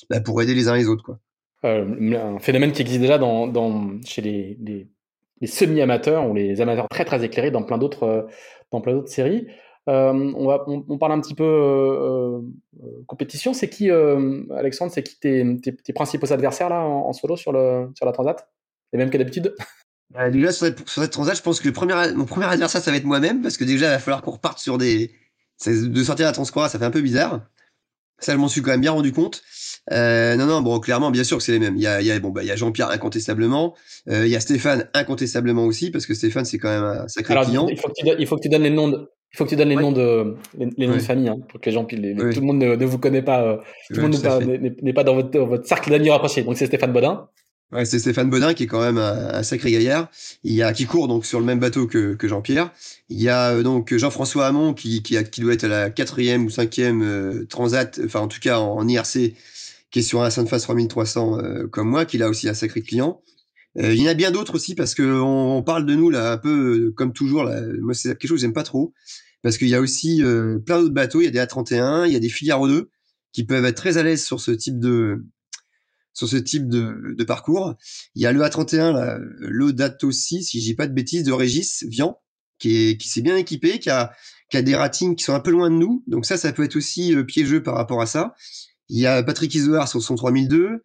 bah, 0.08 0.20
pour 0.20 0.42
aider 0.42 0.54
les 0.54 0.68
uns 0.68 0.76
les 0.76 0.86
autres, 0.86 1.04
quoi. 1.04 1.20
Euh, 1.64 2.36
un 2.36 2.38
phénomène 2.38 2.72
qui 2.72 2.82
existe 2.82 3.00
déjà 3.00 3.18
dans, 3.18 3.46
dans 3.46 4.00
chez 4.04 4.22
les, 4.22 4.56
les, 4.60 4.88
les 5.40 5.46
semi-amateurs 5.46 6.28
ou 6.28 6.34
les 6.34 6.60
amateurs 6.60 6.88
très 6.88 7.04
très 7.04 7.24
éclairés 7.24 7.50
dans 7.50 7.62
plein 7.62 7.78
d'autres 7.78 8.04
euh, 8.04 8.22
dans 8.70 8.80
plein 8.80 8.92
d'autres 8.92 9.10
séries. 9.10 9.46
Euh, 9.88 10.12
on, 10.12 10.46
va, 10.46 10.64
on, 10.68 10.98
parle 10.98 11.12
un 11.12 11.20
petit 11.20 11.34
peu 11.34 11.44
euh, 11.44 12.40
compétition. 13.06 13.54
C'est 13.54 13.68
qui, 13.68 13.90
Alexandre, 13.90 14.92
c'est 14.92 15.02
qui 15.02 15.18
tes, 15.18 15.58
tes, 15.60 15.92
principaux 15.92 16.32
adversaires 16.32 16.68
là 16.68 16.82
en, 16.82 17.12
solo 17.12 17.36
sur, 17.36 17.50
le, 17.50 17.88
sur 17.96 18.06
la 18.06 18.12
Transat? 18.12 18.48
Les 18.92 18.98
mêmes 18.98 19.10
que 19.10 19.18
d'habitude? 19.18 19.54
Bah, 20.10 20.30
Déjà 20.30 20.52
sur 20.52 20.66
cette, 20.66 20.88
sur 20.88 21.08
Transat, 21.10 21.36
je 21.36 21.42
pense 21.42 21.60
que 21.60 21.66
le 21.66 21.72
premier, 21.72 21.94
mon 22.14 22.26
premier 22.26 22.46
adversaire, 22.46 22.80
ça 22.80 22.90
va 22.90 22.96
être 22.98 23.04
moi-même 23.04 23.42
parce 23.42 23.56
que 23.56 23.64
déjà, 23.64 23.86
il 23.86 23.90
va 23.90 23.98
falloir 23.98 24.22
qu'on 24.22 24.32
reparte 24.32 24.58
sur 24.58 24.76
des. 24.76 25.12
De 25.66 26.02
sortir 26.04 26.26
la 26.26 26.32
Transcora, 26.32 26.68
ça 26.68 26.78
fait 26.78 26.84
un 26.84 26.90
peu 26.90 27.02
bizarre. 27.02 27.46
Ça, 28.18 28.32
je 28.32 28.38
m'en 28.38 28.48
suis 28.48 28.62
quand 28.62 28.70
même 28.70 28.80
bien 28.80 28.92
rendu 28.92 29.12
compte. 29.12 29.42
Euh, 29.92 30.36
non, 30.36 30.46
non, 30.46 30.60
bon, 30.60 30.78
clairement, 30.80 31.10
bien 31.10 31.24
sûr 31.24 31.38
que 31.38 31.42
c'est 31.42 31.52
les 31.52 31.58
mêmes. 31.58 31.76
Il 31.76 31.82
y 31.82 31.86
a, 31.86 32.00
il 32.00 32.06
y 32.06 32.10
a, 32.10 32.18
bon, 32.18 32.30
bah, 32.30 32.42
il 32.42 32.46
y 32.46 32.50
a 32.50 32.56
Jean-Pierre 32.56 32.90
incontestablement. 32.90 33.74
Euh, 34.08 34.26
il 34.26 34.30
y 34.30 34.36
a 34.36 34.40
Stéphane 34.40 34.88
incontestablement 34.94 35.64
aussi, 35.64 35.90
parce 35.90 36.06
que 36.06 36.14
Stéphane, 36.14 36.44
c'est 36.44 36.58
quand 36.58 36.68
même 36.68 36.84
un 36.84 37.08
sacré 37.08 37.34
Alors, 37.34 37.46
client. 37.46 37.66
Il 37.68 37.78
faut, 37.78 37.88
que 37.88 37.94
tu, 37.94 38.06
il 38.18 38.26
faut 38.26 38.36
que 38.36 38.42
tu 38.42 38.48
donnes 38.48 38.62
les 38.62 38.70
noms 38.70 38.88
de, 38.88 39.10
il 39.32 39.36
faut 39.36 39.44
que 39.44 39.50
tu 39.50 39.56
donnes 39.56 39.68
les 39.68 39.76
noms 39.76 39.92
de, 39.92 40.36
les, 40.58 40.86
noms 40.86 40.94
de 40.94 41.00
famille, 41.00 41.28
hein, 41.28 41.38
pour 41.48 41.60
que 41.60 41.70
les 41.70 41.74
gens, 41.74 41.86
les, 41.90 42.14
tout 42.14 42.40
le 42.40 42.46
monde 42.46 42.58
ne, 42.58 42.76
ne, 42.76 42.84
vous 42.84 42.98
connaît 42.98 43.22
pas, 43.22 43.42
euh, 43.42 43.56
tout 43.88 44.00
le 44.00 44.08
monde 44.08 44.74
n'est 44.82 44.92
pas 44.92 45.04
dans 45.04 45.14
votre, 45.14 45.38
votre 45.38 45.66
cercle 45.66 45.90
d'amis 45.90 46.10
rapprochés. 46.10 46.42
Donc, 46.42 46.56
c'est 46.56 46.66
Stéphane 46.66 46.92
Bodin. 46.92 47.28
Ouais, 47.72 47.84
c'est 47.84 48.00
Stéphane 48.00 48.28
Bodin 48.28 48.52
qui 48.52 48.64
est 48.64 48.66
quand 48.66 48.80
même 48.80 48.98
un, 48.98 49.42
sacré 49.44 49.70
gaillard. 49.70 50.08
Il 50.42 50.54
y 50.54 50.62
a 50.62 50.72
qui 50.72 50.86
court 50.86 51.06
donc 51.06 51.24
sur 51.24 51.38
le 51.38 51.46
même 51.46 51.60
bateau 51.60 51.86
que, 51.86 52.14
que 52.14 52.26
Jean-Pierre. 52.26 52.72
Il 53.08 53.20
y 53.20 53.28
a 53.28 53.62
donc 53.62 53.94
Jean-François 53.94 54.46
Hamon 54.46 54.74
qui, 54.74 55.02
qui, 55.04 55.16
a, 55.16 55.22
qui, 55.22 55.40
doit 55.40 55.52
être 55.52 55.64
à 55.64 55.68
la 55.68 55.90
quatrième 55.90 56.44
ou 56.44 56.50
cinquième 56.50 57.02
euh, 57.02 57.46
transat, 57.48 58.00
enfin 58.04 58.20
en 58.20 58.28
tout 58.28 58.40
cas 58.40 58.58
en, 58.58 58.88
IRC, 58.88 59.34
qui 59.90 60.00
est 60.00 60.02
sur 60.02 60.22
un 60.22 60.30
Sunfast 60.30 60.64
3300 60.64 61.38
euh, 61.38 61.66
comme 61.66 61.88
moi, 61.88 62.04
qui 62.04 62.22
a 62.22 62.28
aussi 62.28 62.48
un 62.48 62.54
sacré 62.54 62.82
client. 62.82 63.22
il 63.76 63.94
y 63.94 64.06
en 64.06 64.10
a 64.10 64.14
bien 64.14 64.30
d'autres 64.30 64.54
aussi 64.54 64.74
parce 64.74 64.94
que 64.94 65.02
on, 65.02 65.62
parle 65.62 65.86
de 65.86 65.94
nous 65.94 66.10
là 66.10 66.32
un 66.32 66.38
peu 66.38 66.92
comme 66.96 67.12
toujours. 67.12 67.44
Là, 67.44 67.60
moi 67.80 67.94
c'est 67.94 68.10
quelque 68.10 68.28
chose 68.28 68.38
que 68.38 68.42
j'aime 68.42 68.52
pas 68.52 68.62
trop 68.62 68.92
parce 69.42 69.58
qu'il 69.58 69.68
y 69.68 69.74
a 69.74 69.80
aussi 69.80 70.22
plein 70.66 70.80
d'autres 70.80 70.94
bateaux. 70.94 71.20
Il 71.20 71.24
y 71.24 71.28
a 71.28 71.30
des 71.30 71.38
A31, 71.38 72.06
il 72.06 72.12
y 72.12 72.16
a 72.16 72.20
des 72.20 72.28
Figaro 72.28 72.68
2 72.68 72.90
qui 73.32 73.44
peuvent 73.44 73.64
être 73.64 73.76
très 73.76 73.96
à 73.96 74.02
l'aise 74.02 74.24
sur 74.24 74.40
ce 74.40 74.50
type 74.50 74.78
de 74.78 75.24
sur 76.12 76.28
ce 76.28 76.36
type 76.36 76.68
de, 76.68 77.14
de 77.16 77.24
parcours. 77.24 77.74
Il 78.14 78.22
y 78.22 78.26
a 78.26 78.32
le 78.32 78.40
A31, 78.40 79.18
le 79.38 79.72
Dato 79.72 80.10
6, 80.10 80.42
si 80.42 80.58
dis 80.58 80.74
pas 80.74 80.86
de 80.86 80.92
bêtises, 80.92 81.22
de 81.22 81.32
Régis 81.32 81.84
Vian, 81.88 82.20
qui 82.58 82.76
est 82.76 82.96
qui 82.96 83.08
s'est 83.08 83.22
bien 83.22 83.36
équipé, 83.36 83.78
qui 83.78 83.90
a 83.90 84.12
qui 84.50 84.56
a 84.56 84.62
des 84.62 84.74
ratings 84.74 85.14
qui 85.16 85.24
sont 85.24 85.34
un 85.34 85.40
peu 85.40 85.52
loin 85.52 85.70
de 85.70 85.76
nous. 85.76 86.02
Donc 86.06 86.26
ça, 86.26 86.36
ça 86.36 86.52
peut 86.52 86.64
être 86.64 86.76
aussi 86.76 87.14
euh, 87.14 87.24
piégeux 87.24 87.62
par 87.62 87.76
rapport 87.76 88.02
à 88.02 88.06
ça. 88.06 88.34
Il 88.90 88.98
y 88.98 89.06
a 89.06 89.22
Patrick 89.22 89.54
Isoard 89.54 89.88
sur 89.88 90.02
son 90.02 90.16
3002. 90.16 90.82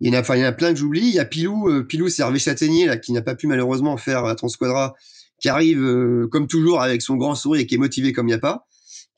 Il 0.00 0.08
y 0.08 0.10
en 0.10 0.18
a, 0.18 0.20
enfin, 0.20 0.36
il 0.36 0.40
y 0.40 0.44
en 0.44 0.48
a 0.48 0.52
plein 0.52 0.72
que 0.72 0.78
j'oublie. 0.78 1.08
Il 1.08 1.14
y 1.14 1.18
a 1.18 1.24
Pilou, 1.24 1.68
euh, 1.68 1.82
Pilou, 1.82 2.08
c'est 2.08 2.22
Hervé 2.22 2.38
Châtaignier, 2.38 2.86
là, 2.86 2.96
qui 2.96 3.12
n'a 3.12 3.22
pas 3.22 3.34
pu 3.34 3.46
malheureusement 3.46 3.96
faire 3.96 4.22
la 4.22 4.34
Transquadra, 4.36 4.94
qui 5.40 5.48
arrive, 5.48 5.82
euh, 5.82 6.28
comme 6.30 6.46
toujours, 6.46 6.80
avec 6.80 7.02
son 7.02 7.16
grand 7.16 7.34
sourire 7.34 7.62
et 7.62 7.66
qui 7.66 7.74
est 7.74 7.78
motivé 7.78 8.12
comme 8.12 8.26
il 8.26 8.30
n'y 8.30 8.34
a 8.34 8.38
pas 8.38 8.68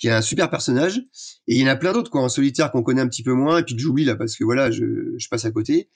qui 0.00 0.08
est 0.08 0.12
un 0.12 0.22
super 0.22 0.50
personnage. 0.50 0.98
Et 1.46 1.56
il 1.56 1.60
y 1.60 1.64
en 1.64 1.66
a 1.66 1.76
plein 1.76 1.92
d'autres, 1.92 2.10
quoi, 2.10 2.22
en 2.22 2.28
solitaire 2.28 2.72
qu'on 2.72 2.82
connaît 2.82 3.02
un 3.02 3.08
petit 3.08 3.22
peu 3.22 3.34
moins, 3.34 3.58
et 3.58 3.62
puis 3.62 3.76
que 3.76 3.82
j'oublie 3.82 4.04
là, 4.04 4.16
parce 4.16 4.34
que 4.34 4.44
voilà, 4.44 4.70
je, 4.70 4.84
je 5.18 5.28
passe 5.28 5.44
à 5.44 5.50
côté. 5.50 5.90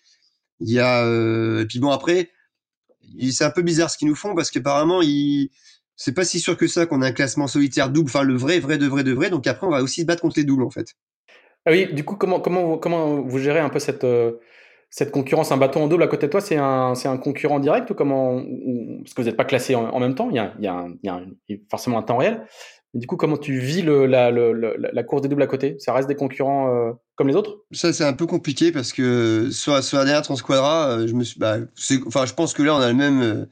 Il 0.61 0.71
y 0.71 0.79
a, 0.79 1.07
euh, 1.07 1.63
et 1.63 1.67
puis 1.67 1.79
bon, 1.81 1.91
après, 1.91 2.31
c'est 3.31 3.45
un 3.45 3.51
peu 3.51 3.63
bizarre 3.63 3.91
ce 3.91 3.97
qu'ils 3.97 4.09
nous 4.09 4.15
font, 4.15 4.35
parce 4.35 4.51
qu'apparemment, 4.51 5.01
il, 5.03 5.51
c'est 5.97 6.13
pas 6.13 6.25
si 6.25 6.39
sûr 6.39 6.57
que 6.57 6.67
ça 6.67 6.87
qu'on 6.87 7.01
a 7.03 7.09
un 7.09 7.13
classement 7.13 7.47
solitaire 7.47 7.91
double, 7.91 8.11
enfin 8.11 8.23
le 8.23 8.37
vrai, 8.37 8.61
vrai, 8.61 8.79
de 8.79 8.87
vrai, 8.87 9.05
de 9.05 9.13
vrai. 9.13 9.31
Donc 9.31 9.47
après, 9.47 9.67
on 9.67 9.71
va 9.71 9.83
aussi 9.83 10.03
se 10.03 10.07
battre 10.07 10.21
contre 10.23 10.39
les 10.39 10.45
doubles, 10.45 10.65
en 10.65 10.71
fait. 10.71 10.95
Ah 11.67 11.71
oui, 11.71 11.93
du 11.93 12.05
coup, 12.05 12.17
comment, 12.17 12.41
comment, 12.41 12.77
comment 12.77 13.23
vous 13.23 13.39
gérez 13.39 13.61
un 13.61 13.71
peu 13.71 13.79
cette, 13.79 14.05
euh, 14.05 14.33
cette 14.91 15.11
concurrence? 15.11 15.51
Un 15.51 15.57
bateau 15.57 15.81
en 15.81 15.89
double 15.89 16.03
à 16.03 16.09
côté 16.09 16.27
de 16.27 16.33
toi, 16.33 16.41
c'est 16.41 16.57
un, 16.57 16.95
c'est 16.95 17.09
un 17.09 17.17
concurrent 17.17 17.59
direct 17.59 17.91
ou 17.91 17.95
comment 17.95 18.37
Parce 19.03 19.15
que 19.15 19.23
vous 19.23 19.29
n'êtes 19.29 19.37
pas 19.37 19.45
classé 19.45 19.75
en, 19.75 19.99
même 19.99 20.15
temps, 20.15 20.29
il 20.31 20.37
y 20.37 20.39
a, 20.39 20.55
y 20.61 20.69
a, 20.69 21.23
forcément 21.71 21.99
un 21.99 22.03
temps 22.03 22.19
réel 22.19 22.45
du 22.95 23.09
coup, 23.09 23.17
comment 23.17 23.37
tu 23.37 23.59
vis 23.59 23.83
le, 23.83 24.07
la, 24.07 24.31
la, 24.31 25.03
course 25.03 25.23
des 25.23 25.29
doubles 25.29 25.43
à 25.43 25.49
côté? 25.49 25.77
Ça 25.81 25.93
reste 25.93 26.07
des 26.07 26.15
concurrents 26.15 26.73
euh, 26.73 26.93
comme 27.17 27.27
les 27.27 27.35
autres? 27.35 27.65
Ça, 27.73 27.93
c'est 27.93 28.05
un 28.05 28.13
peu 28.13 28.27
compliqué 28.27 28.71
parce 28.71 28.93
que 28.93 29.51
sur, 29.51 29.83
sur 29.83 29.99
la 29.99 30.05
dernière 30.05 30.23
Transquadra, 30.23 30.91
euh, 30.91 31.07
je 31.09 31.15
me 31.15 31.25
bah, 31.39 31.57
enfin, 32.07 32.25
je 32.25 32.35
pense 32.35 32.55
que 32.55 32.63
là, 32.63 32.75
on 32.77 32.81
a 32.81 32.89
le 32.89 32.95
même, 32.95 33.49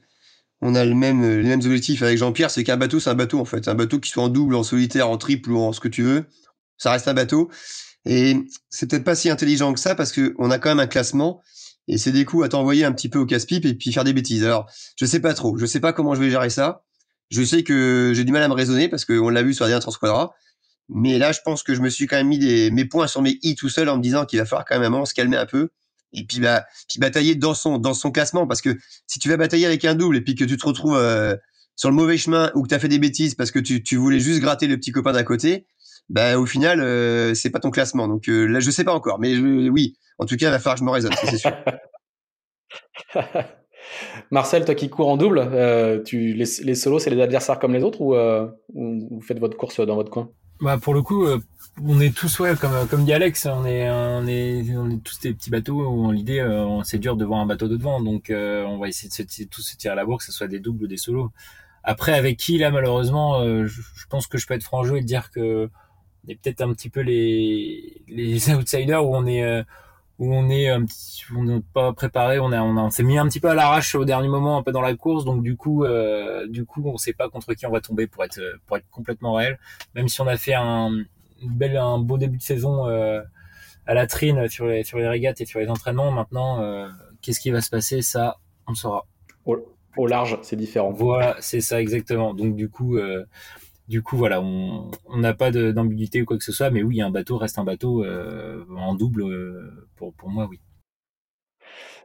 on 0.61 0.75
a 0.75 0.85
le 0.85 0.95
même, 0.95 1.21
les 1.21 1.49
mêmes 1.49 1.59
objectifs 1.59 2.01
avec 2.03 2.17
Jean-Pierre. 2.17 2.51
C'est 2.51 2.63
qu'un 2.63 2.77
bateau, 2.77 3.01
c'est 3.01 3.09
un 3.09 3.15
bateau 3.15 3.39
en 3.39 3.45
fait. 3.45 3.67
Un 3.67 3.75
bateau 3.75 3.99
qui 3.99 4.09
soit 4.09 4.23
en 4.23 4.29
double, 4.29 4.55
en 4.55 4.63
solitaire, 4.63 5.09
en 5.09 5.17
triple 5.17 5.51
ou 5.51 5.59
en 5.59 5.73
ce 5.73 5.81
que 5.81 5.89
tu 5.89 6.03
veux, 6.03 6.23
ça 6.77 6.91
reste 6.91 7.09
un 7.09 7.13
bateau. 7.13 7.49
Et 8.05 8.35
c'est 8.69 8.89
peut-être 8.89 9.03
pas 9.03 9.15
si 9.15 9.29
intelligent 9.29 9.73
que 9.73 9.79
ça 9.79 9.95
parce 9.95 10.11
que 10.11 10.33
on 10.37 10.51
a 10.51 10.59
quand 10.59 10.69
même 10.69 10.79
un 10.79 10.87
classement 10.87 11.41
et 11.87 11.97
c'est 11.97 12.11
des 12.11 12.25
coups 12.25 12.45
à 12.45 12.49
t'envoyer 12.49 12.85
un 12.85 12.91
petit 12.91 13.09
peu 13.09 13.19
au 13.19 13.25
casse-pipe 13.25 13.65
et 13.65 13.73
puis 13.73 13.91
faire 13.91 14.03
des 14.03 14.13
bêtises. 14.13 14.43
Alors, 14.43 14.69
je 14.97 15.05
sais 15.05 15.19
pas 15.19 15.33
trop. 15.33 15.57
Je 15.57 15.65
sais 15.65 15.79
pas 15.79 15.93
comment 15.93 16.15
je 16.15 16.21
vais 16.21 16.29
gérer 16.29 16.49
ça. 16.49 16.83
Je 17.29 17.43
sais 17.43 17.63
que 17.63 18.11
j'ai 18.13 18.23
du 18.23 18.31
mal 18.31 18.43
à 18.43 18.47
me 18.47 18.53
raisonner 18.53 18.89
parce 18.89 19.05
qu'on 19.05 19.29
l'a 19.29 19.43
vu 19.43 19.53
sur 19.53 19.65
la 19.65 19.69
dernière 19.69 19.81
Transquadra. 19.81 20.33
Mais 20.89 21.17
là, 21.17 21.31
je 21.31 21.39
pense 21.43 21.63
que 21.63 21.73
je 21.73 21.81
me 21.81 21.89
suis 21.89 22.07
quand 22.07 22.17
même 22.17 22.27
mis 22.27 22.39
des, 22.39 22.71
mes 22.71 22.85
points 22.85 23.07
sur 23.07 23.21
mes 23.21 23.39
i 23.41 23.55
tout 23.55 23.69
seul 23.69 23.89
en 23.89 23.97
me 23.97 24.01
disant 24.01 24.25
qu'il 24.25 24.39
va 24.39 24.45
falloir 24.45 24.65
quand 24.65 24.75
même 24.75 24.85
un 24.85 24.89
moment 24.89 25.05
se 25.05 25.13
calmer 25.13 25.37
un 25.37 25.45
peu 25.45 25.69
et 26.13 26.25
puis 26.25 26.39
bah 26.39 26.65
puis 26.89 26.99
batailler 26.99 27.35
dans 27.35 27.53
son 27.53 27.77
dans 27.77 27.93
son 27.93 28.11
classement 28.11 28.47
parce 28.47 28.61
que 28.61 28.77
si 29.07 29.19
tu 29.19 29.29
vas 29.29 29.37
batailler 29.37 29.65
avec 29.65 29.83
un 29.85 29.95
double 29.95 30.17
et 30.17 30.21
puis 30.21 30.35
que 30.35 30.43
tu 30.43 30.57
te 30.57 30.65
retrouves 30.65 30.95
euh, 30.95 31.35
sur 31.75 31.89
le 31.89 31.95
mauvais 31.95 32.17
chemin 32.17 32.51
ou 32.55 32.63
que 32.63 32.67
tu 32.67 32.75
as 32.75 32.79
fait 32.79 32.87
des 32.87 32.99
bêtises 32.99 33.35
parce 33.35 33.51
que 33.51 33.59
tu, 33.59 33.81
tu 33.83 33.95
voulais 33.95 34.19
juste 34.19 34.39
gratter 34.39 34.67
le 34.67 34.77
petit 34.77 34.91
copain 34.91 35.11
d'à 35.11 35.23
côté, 35.23 35.65
bah 36.09 36.37
au 36.37 36.45
final 36.45 36.81
euh, 36.81 37.33
c'est 37.33 37.49
pas 37.49 37.59
ton 37.59 37.71
classement. 37.71 38.07
Donc 38.07 38.27
euh, 38.29 38.45
là 38.45 38.59
je 38.59 38.71
sais 38.71 38.83
pas 38.83 38.93
encore 38.93 39.19
mais 39.19 39.37
oui, 39.37 39.97
en 40.19 40.25
tout 40.25 40.35
cas 40.35 40.47
il 40.47 40.51
va 40.51 40.59
falloir 40.59 40.75
que 40.75 40.79
je 40.79 40.85
me 40.85 40.91
raisonne, 40.91 41.13
c'est 41.23 41.37
sûr. 41.37 41.51
Marcel, 44.31 44.65
toi 44.65 44.75
qui 44.75 44.89
cours 44.89 45.09
en 45.09 45.17
double, 45.17 45.39
euh, 45.39 46.01
tu, 46.01 46.33
les, 46.33 46.45
solos, 46.45 46.99
c'est 46.99 47.09
les 47.09 47.21
adversaires 47.21 47.59
comme 47.59 47.73
les 47.73 47.83
autres 47.83 48.01
ou, 48.01 48.15
euh, 48.15 48.47
vous 48.73 49.21
faites 49.21 49.39
votre 49.39 49.57
course 49.57 49.79
dans 49.79 49.95
votre 49.95 50.09
coin? 50.09 50.29
Bah 50.61 50.77
Pour 50.77 50.93
le 50.93 51.01
coup, 51.01 51.25
euh, 51.25 51.39
on 51.83 51.99
est 51.99 52.15
tous, 52.15 52.39
ouais, 52.39 52.55
comme, 52.55 52.87
comme 52.89 53.03
dit 53.05 53.13
Alex, 53.13 53.45
on 53.45 53.65
est, 53.65 53.89
on 53.89 54.25
est, 54.27 54.65
on 54.75 54.89
est 54.89 55.03
tous 55.03 55.19
des 55.19 55.33
petits 55.33 55.49
bateaux 55.49 55.85
où 55.85 56.11
l'idée, 56.11 56.45
c'est 56.83 56.99
dur 56.99 57.15
de 57.15 57.25
voir 57.25 57.39
un 57.39 57.45
bateau 57.45 57.67
de 57.67 57.75
devant. 57.75 58.01
Donc 58.01 58.31
on 58.31 58.77
va 58.77 58.87
essayer 58.87 59.09
de 59.09 59.13
se, 59.13 59.43
tous 59.43 59.61
se 59.61 59.75
tirer 59.75 59.93
à 59.93 59.95
la 59.95 60.05
bourre, 60.05 60.19
que 60.19 60.23
ce 60.25 60.31
soit 60.31 60.47
des 60.47 60.59
doubles 60.59 60.85
ou 60.85 60.87
des 60.87 60.97
solos. 60.97 61.31
Après, 61.83 62.13
avec 62.13 62.37
qui, 62.37 62.57
là, 62.57 62.71
malheureusement, 62.71 63.43
je, 63.65 63.81
pense 64.09 64.27
que 64.27 64.37
je 64.37 64.47
peux 64.47 64.53
être 64.53 64.63
franc 64.63 64.83
jeu 64.83 64.97
et 64.97 65.03
dire 65.03 65.31
que 65.31 65.69
on 66.25 66.29
est 66.29 66.35
peut-être 66.35 66.61
un 66.61 66.73
petit 66.73 66.89
peu 66.89 67.01
les, 67.01 68.03
les 68.07 68.49
outsiders 68.55 69.05
où 69.05 69.15
on 69.15 69.25
est 69.25 69.63
où 70.19 70.33
on 70.33 70.49
est 70.49 70.69
un 70.69 70.85
petit, 70.85 71.23
on 71.35 71.43
n'est 71.43 71.61
pas 71.73 71.91
préparé, 71.93 72.39
on 72.39 72.51
a, 72.51 72.61
on, 72.61 72.77
on 72.77 72.89
s'est 72.89 73.03
mis 73.03 73.17
un 73.17 73.27
petit 73.27 73.39
peu 73.39 73.49
à 73.49 73.55
l'arrache 73.55 73.95
au 73.95 74.05
dernier 74.05 74.27
moment, 74.27 74.57
un 74.57 74.63
peu 74.63 74.71
dans 74.71 74.81
la 74.81 74.95
course, 74.95 75.25
donc 75.25 75.41
du 75.41 75.55
coup, 75.55 75.83
euh, 75.83 76.47
du 76.47 76.65
coup, 76.65 76.83
on 76.85 76.97
sait 76.97 77.13
pas 77.13 77.29
contre 77.29 77.53
qui 77.53 77.65
on 77.65 77.71
va 77.71 77.81
tomber 77.81 78.07
pour 78.07 78.23
être, 78.23 78.39
pour 78.65 78.77
être 78.77 78.87
complètement 78.91 79.33
réel. 79.33 79.59
Même 79.95 80.07
si 80.07 80.21
on 80.21 80.27
a 80.27 80.37
fait 80.37 80.53
un, 80.53 80.91
bel, 81.43 81.77
un 81.77 81.97
beau 81.97 82.17
début 82.17 82.37
de 82.37 82.43
saison 82.43 82.87
euh, 82.87 83.21
à 83.87 83.93
la 83.93 84.05
trine 84.05 84.47
sur 84.49 84.67
les, 84.67 84.83
sur 84.83 84.99
les 84.99 85.07
régates 85.07 85.41
et 85.41 85.45
sur 85.45 85.59
les 85.59 85.69
entraînements, 85.69 86.11
maintenant, 86.11 86.61
euh, 86.61 86.87
qu'est-ce 87.21 87.39
qui 87.39 87.49
va 87.49 87.61
se 87.61 87.69
passer, 87.69 88.01
ça, 88.01 88.37
on 88.67 88.75
saura. 88.75 89.07
Au, 89.45 89.57
au 89.97 90.07
large, 90.07 90.37
c'est 90.43 90.55
différent. 90.55 90.91
Voilà, 90.91 91.35
c'est 91.39 91.61
ça 91.61 91.81
exactement. 91.81 92.33
Donc 92.33 92.55
du 92.55 92.69
coup. 92.69 92.97
Du 93.87 94.01
coup, 94.01 94.15
voilà, 94.15 94.41
on 94.41 94.91
n'a 95.13 95.33
pas 95.33 95.51
d'ambiguïté 95.51 96.21
ou 96.21 96.25
quoi 96.25 96.37
que 96.37 96.43
ce 96.43 96.53
soit, 96.53 96.69
mais 96.69 96.83
oui, 96.83 97.01
un 97.01 97.09
bateau 97.09 97.37
reste 97.37 97.59
un 97.59 97.65
bateau 97.65 98.03
euh, 98.05 98.63
en 98.77 98.95
double 98.95 99.23
euh, 99.23 99.87
pour, 99.97 100.13
pour 100.13 100.29
moi, 100.29 100.47
oui. 100.49 100.59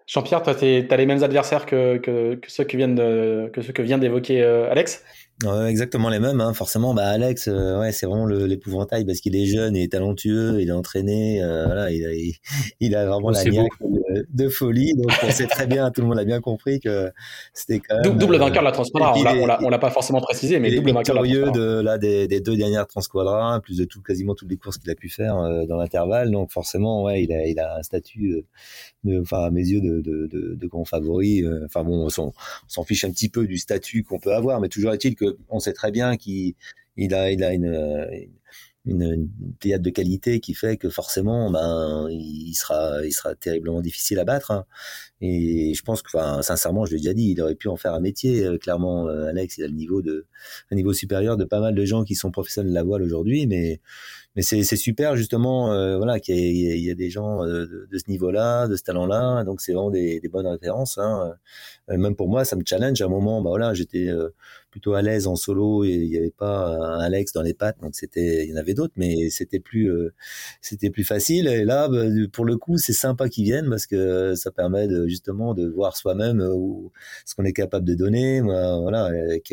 Jean-Pierre, 0.07 0.43
toi, 0.43 0.55
tu 0.55 0.65
as 0.65 0.97
les 0.97 1.07
mêmes 1.07 1.23
adversaires 1.23 1.67
que, 1.67 1.99
que, 1.99 2.35
que, 2.35 2.51
ceux, 2.51 2.65
qui 2.65 2.77
viennent 2.77 2.97
que 2.97 3.63
ceux 3.63 3.73
que 3.73 3.83
vient 3.83 3.99
d'évoquer 3.99 4.43
euh, 4.43 4.71
Alex? 4.71 5.05
Exactement 5.69 6.09
les 6.09 6.19
mêmes, 6.19 6.41
hein. 6.41 6.53
forcément. 6.53 6.95
Bah 6.95 7.09
Alex, 7.09 7.49
euh, 7.49 7.81
ouais, 7.81 7.93
c'est 7.93 8.07
vraiment 8.07 8.27
l'épouvantail 8.27 9.05
parce 9.05 9.21
qu'il 9.21 9.37
est 9.37 9.47
jeune, 9.47 9.77
il 9.77 9.83
est 9.83 9.93
talentueux, 9.93 10.61
il 10.61 10.69
est 10.69 10.73
entraîné, 10.73 11.43
euh, 11.43 11.67
voilà, 11.67 11.91
il 11.91 12.05
a, 12.05 12.11
il, 12.81 12.97
a 12.97 13.07
vraiment 13.07 13.31
la 13.31 13.45
niaque 13.45 13.71
de, 14.31 14.49
folie. 14.49 14.95
Donc 14.95 15.11
on 15.23 15.31
sait 15.31 15.47
très 15.47 15.67
bien, 15.67 15.91
tout 15.91 16.01
le 16.01 16.09
monde 16.09 16.19
a 16.19 16.25
bien 16.25 16.41
compris 16.41 16.81
que 16.81 17.11
c'était 17.55 17.81
quand 17.81 18.03
même 18.03 18.19
double 18.19 18.39
vainqueur 18.39 18.63
de 18.63 18.67
la 18.67 18.73
Transquadra. 18.73 19.15
On 19.63 19.69
l'a 19.69 19.79
pas 19.79 19.91
forcément 19.91 20.21
précisé, 20.21 20.59
mais 20.59 20.75
double 20.75 20.93
vainqueur 20.93 21.23
de 21.23 21.51
de 21.51 21.81
là 21.81 21.99
des, 21.99 22.27
des, 22.27 22.41
deux 22.41 22.57
dernières 22.57 22.87
Transquadra, 22.87 23.61
plus 23.61 23.79
de 23.79 23.85
tout 23.85 24.03
quasiment 24.03 24.35
toutes 24.35 24.51
les 24.51 24.57
courses 24.57 24.79
qu'il 24.79 24.91
a 24.91 24.95
pu 24.95 25.09
faire 25.09 25.37
dans 25.67 25.77
l'intervalle. 25.77 26.31
Donc 26.31 26.51
forcément, 26.51 27.05
ouais, 27.05 27.23
il 27.23 27.33
a, 27.33 27.47
il 27.47 27.59
a 27.61 27.79
un 27.79 27.83
statut 27.83 28.45
enfin 29.23 29.45
à 29.45 29.51
mes 29.51 29.67
yeux 29.67 29.81
de, 29.81 30.01
de, 30.01 30.27
de, 30.27 30.55
de 30.55 30.67
grand 30.67 30.85
favori. 30.85 31.43
Euh, 31.43 31.65
enfin 31.65 31.85
bon, 31.85 32.07
on 32.07 32.09
s'en 32.09 32.85
fiche 32.85 33.05
un 33.05 33.11
petit 33.11 33.29
peu 33.29 33.47
du 33.47 33.59
statut 33.59 34.03
qu'on 34.03 34.19
peut 34.19 34.35
avoir, 34.35 34.61
mais 34.61 34.69
toujours 34.69 34.93
est-il 34.93 35.15
que 35.15 35.28
on 35.49 35.61
sait 35.61 35.73
très 35.73 35.91
bien 35.91 36.17
qu'il 36.17 36.55
il 36.97 37.15
a, 37.15 37.31
il 37.31 37.45
a 37.45 37.53
une, 37.53 38.29
une, 38.89 39.29
théâtre 39.61 39.83
de 39.83 39.91
qualité 39.91 40.41
qui 40.41 40.55
fait 40.55 40.77
que 40.77 40.89
forcément, 40.89 41.51
ben, 41.51 42.09
il 42.11 42.55
sera, 42.55 43.05
il 43.05 43.13
sera 43.13 43.35
terriblement 43.35 43.81
difficile 43.81 44.19
à 44.19 44.25
battre. 44.25 44.51
Hein. 44.51 44.67
Et 45.21 45.75
je 45.75 45.83
pense 45.83 46.03
que, 46.03 46.11
sincèrement, 46.43 46.87
je 46.87 46.93
l'ai 46.93 46.99
déjà 46.99 47.15
dit, 47.15 47.31
il 47.31 47.41
aurait 47.41 47.55
pu 47.55 47.69
en 47.69 47.77
faire 47.77 47.95
un 47.95 48.01
métier. 48.01 48.45
Euh, 48.45 48.59
clairement, 48.59 49.09
euh, 49.09 49.29
Alex, 49.29 49.59
il 49.59 49.65
a 49.65 49.67
le 49.67 49.75
niveau 49.75 50.03
de, 50.03 50.27
un 50.71 50.77
niveau 50.77 50.93
supérieur 50.93 51.37
de 51.37 51.45
pas 51.45 51.61
mal 51.61 51.75
de 51.75 51.85
gens 51.85 52.05
qui 52.05 52.15
sont 52.15 52.31
professionnels 52.31 52.71
de 52.71 52.75
la 52.75 52.85
voile 52.85 53.03
aujourd'hui, 53.03 53.47
mais 53.47 53.81
mais 54.39 54.43
c'est 54.45 54.77
super 54.77 55.17
justement 55.17 55.73
euh, 55.73 55.97
voilà 55.97 56.21
qu'il 56.21 56.37
y, 56.37 56.81
y, 56.81 56.91
a 56.93 56.95
des 56.95 57.11
gens 57.11 57.45
euh, 57.45 57.67
de, 57.91 57.99
ce 57.99 58.09
niveau-là, 58.09 58.69
de 58.69 58.77
ce 58.77 58.85
talent-là, 58.85 59.43
donc 59.43 59.61
c'est 59.61 59.73
vraiment 59.73 59.91
des, 59.91 60.21
des, 60.21 60.29
bonnes 60.29 60.47
références. 60.47 60.97
Hein. 60.97 61.35
Euh, 61.91 61.97
même 61.99 62.15
pour 62.15 62.29
moi, 62.29 62.45
ça 62.45 62.55
me 62.55 62.63
challenge. 62.65 63.03
À 63.03 63.07
un 63.07 63.09
moment, 63.09 63.43
bah 63.43 63.51
voilà, 63.51 63.75
j'étais 63.75 64.09
plutôt 64.71 64.95
à 64.95 65.03
l'aise 65.03 65.27
en 65.27 65.35
solo 65.35 65.83
et 65.83 65.89
il 65.89 66.09
n'y 66.11 66.17
avait 66.19 66.31
pas 66.31 66.69
un 66.69 67.01
Alex 67.01 67.33
dans 67.33 67.43
les 67.43 67.55
pattes, 67.55 67.81
donc 67.81 67.97
c'était, 67.97 68.45
il 68.45 68.51
y 68.51 68.55
en 68.55 68.59
avait 68.59 68.75
d'autres, 68.75 68.93
mais 68.97 69.29
c'était 69.31 69.59
plus, 69.59 69.91
c'était 70.61 70.91
plus 70.91 71.05
facile. 71.05 71.49
Et 71.49 71.65
là, 71.65 71.89
bah, 71.89 72.05
pour 72.33 72.45
le 72.45 72.57
coup, 72.57 72.77
c'est 72.77 72.93
sympa 72.93 73.29
qu'ils 73.29 73.45
viennent 73.45 73.69
parce 73.69 73.87
que 73.87 74.35
ça 74.37 74.53
permet 74.53 74.87
de, 74.87 75.09
justement 75.09 75.55
de 75.55 75.67
voir 75.67 75.97
soi-même 75.97 76.47
ce 77.25 77.35
qu'on 77.35 77.45
est 77.45 77.53
capable 77.53 77.87
de 77.87 77.95
donner, 77.95 78.41
voilà, 78.41 79.07
avec 79.07 79.53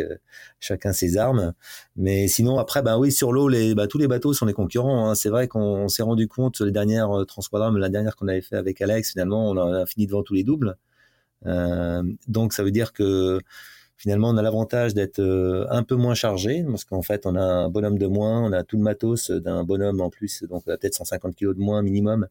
chacun 0.60 0.94
ses 0.94 1.18
armes. 1.18 1.54
Mais 1.96 2.28
sinon, 2.28 2.60
après, 2.60 2.82
ben 2.84 3.00
oui, 3.00 3.12
sur 3.12 3.32
l'eau, 3.32 3.48
les, 3.48 3.74
bah, 3.74 3.88
tous 3.88 3.98
les 3.98 4.08
bateaux 4.08 4.34
sont 4.34 4.46
des 4.46 4.54
concurrents. 4.54 4.75
Hein. 4.84 5.16
C'est 5.16 5.30
vrai 5.30 5.48
qu'on 5.48 5.88
s'est 5.88 6.04
rendu 6.04 6.28
compte 6.28 6.56
sur 6.56 6.66
les 6.66 6.72
dernières 6.72 7.12
euh, 7.12 7.26
mais 7.72 7.80
la 7.80 7.90
dernière 7.90 8.16
qu'on 8.16 8.28
avait 8.28 8.42
fait 8.42 8.56
avec 8.56 8.82
Alex, 8.82 9.12
finalement, 9.12 9.50
on 9.50 9.58
a, 9.58 9.86
fini 9.86 10.08
devant 10.08 10.24
tous 10.24 10.34
les 10.34 10.44
doubles. 10.44 10.78
Euh, 11.46 12.04
donc, 12.28 12.54
ça 12.54 12.64
veut 12.64 12.72
dire 12.72 12.94
que 12.94 13.40
finalement, 13.98 14.30
on 14.30 14.38
a 14.38 14.42
l'avantage 14.42 14.94
d'être 14.94 15.20
euh, 15.20 15.66
un 15.70 15.84
peu 15.84 15.96
moins 15.96 16.16
chargé, 16.16 16.64
parce 16.64 16.86
qu'en 16.86 17.02
fait, 17.02 17.26
on 17.26 17.36
a 17.36 17.42
un 17.42 17.70
bonhomme 17.70 17.98
de 17.98 18.08
moins, 18.08 18.44
on 18.44 18.52
a 18.52 18.64
tout 18.64 18.78
le 18.78 18.84
matos 18.84 19.32
d'un 19.32 19.64
bonhomme 19.64 20.02
en 20.02 20.10
plus, 20.10 20.44
donc 20.44 20.64
on 20.68 20.72
a 20.72 20.78
peut-être 20.78 20.96
150 20.96 21.36
kilos 21.36 21.56
de 21.56 21.62
moins 21.62 21.82
minimum 21.82 22.28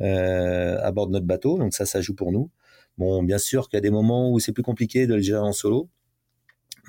à 0.00 0.92
bord 0.92 1.08
de 1.08 1.12
notre 1.12 1.26
bateau. 1.26 1.58
Donc 1.58 1.74
ça, 1.74 1.86
ça 1.86 2.00
joue 2.00 2.14
pour 2.14 2.32
nous. 2.32 2.50
Bon, 2.98 3.22
bien 3.22 3.38
sûr 3.38 3.68
qu'il 3.68 3.76
y 3.76 3.78
a 3.78 3.80
des 3.82 3.90
moments 3.90 4.30
où 4.30 4.40
c'est 4.40 4.52
plus 4.52 4.62
compliqué 4.62 5.06
de 5.06 5.14
le 5.14 5.20
gérer 5.22 5.40
en 5.40 5.52
solo 5.52 5.88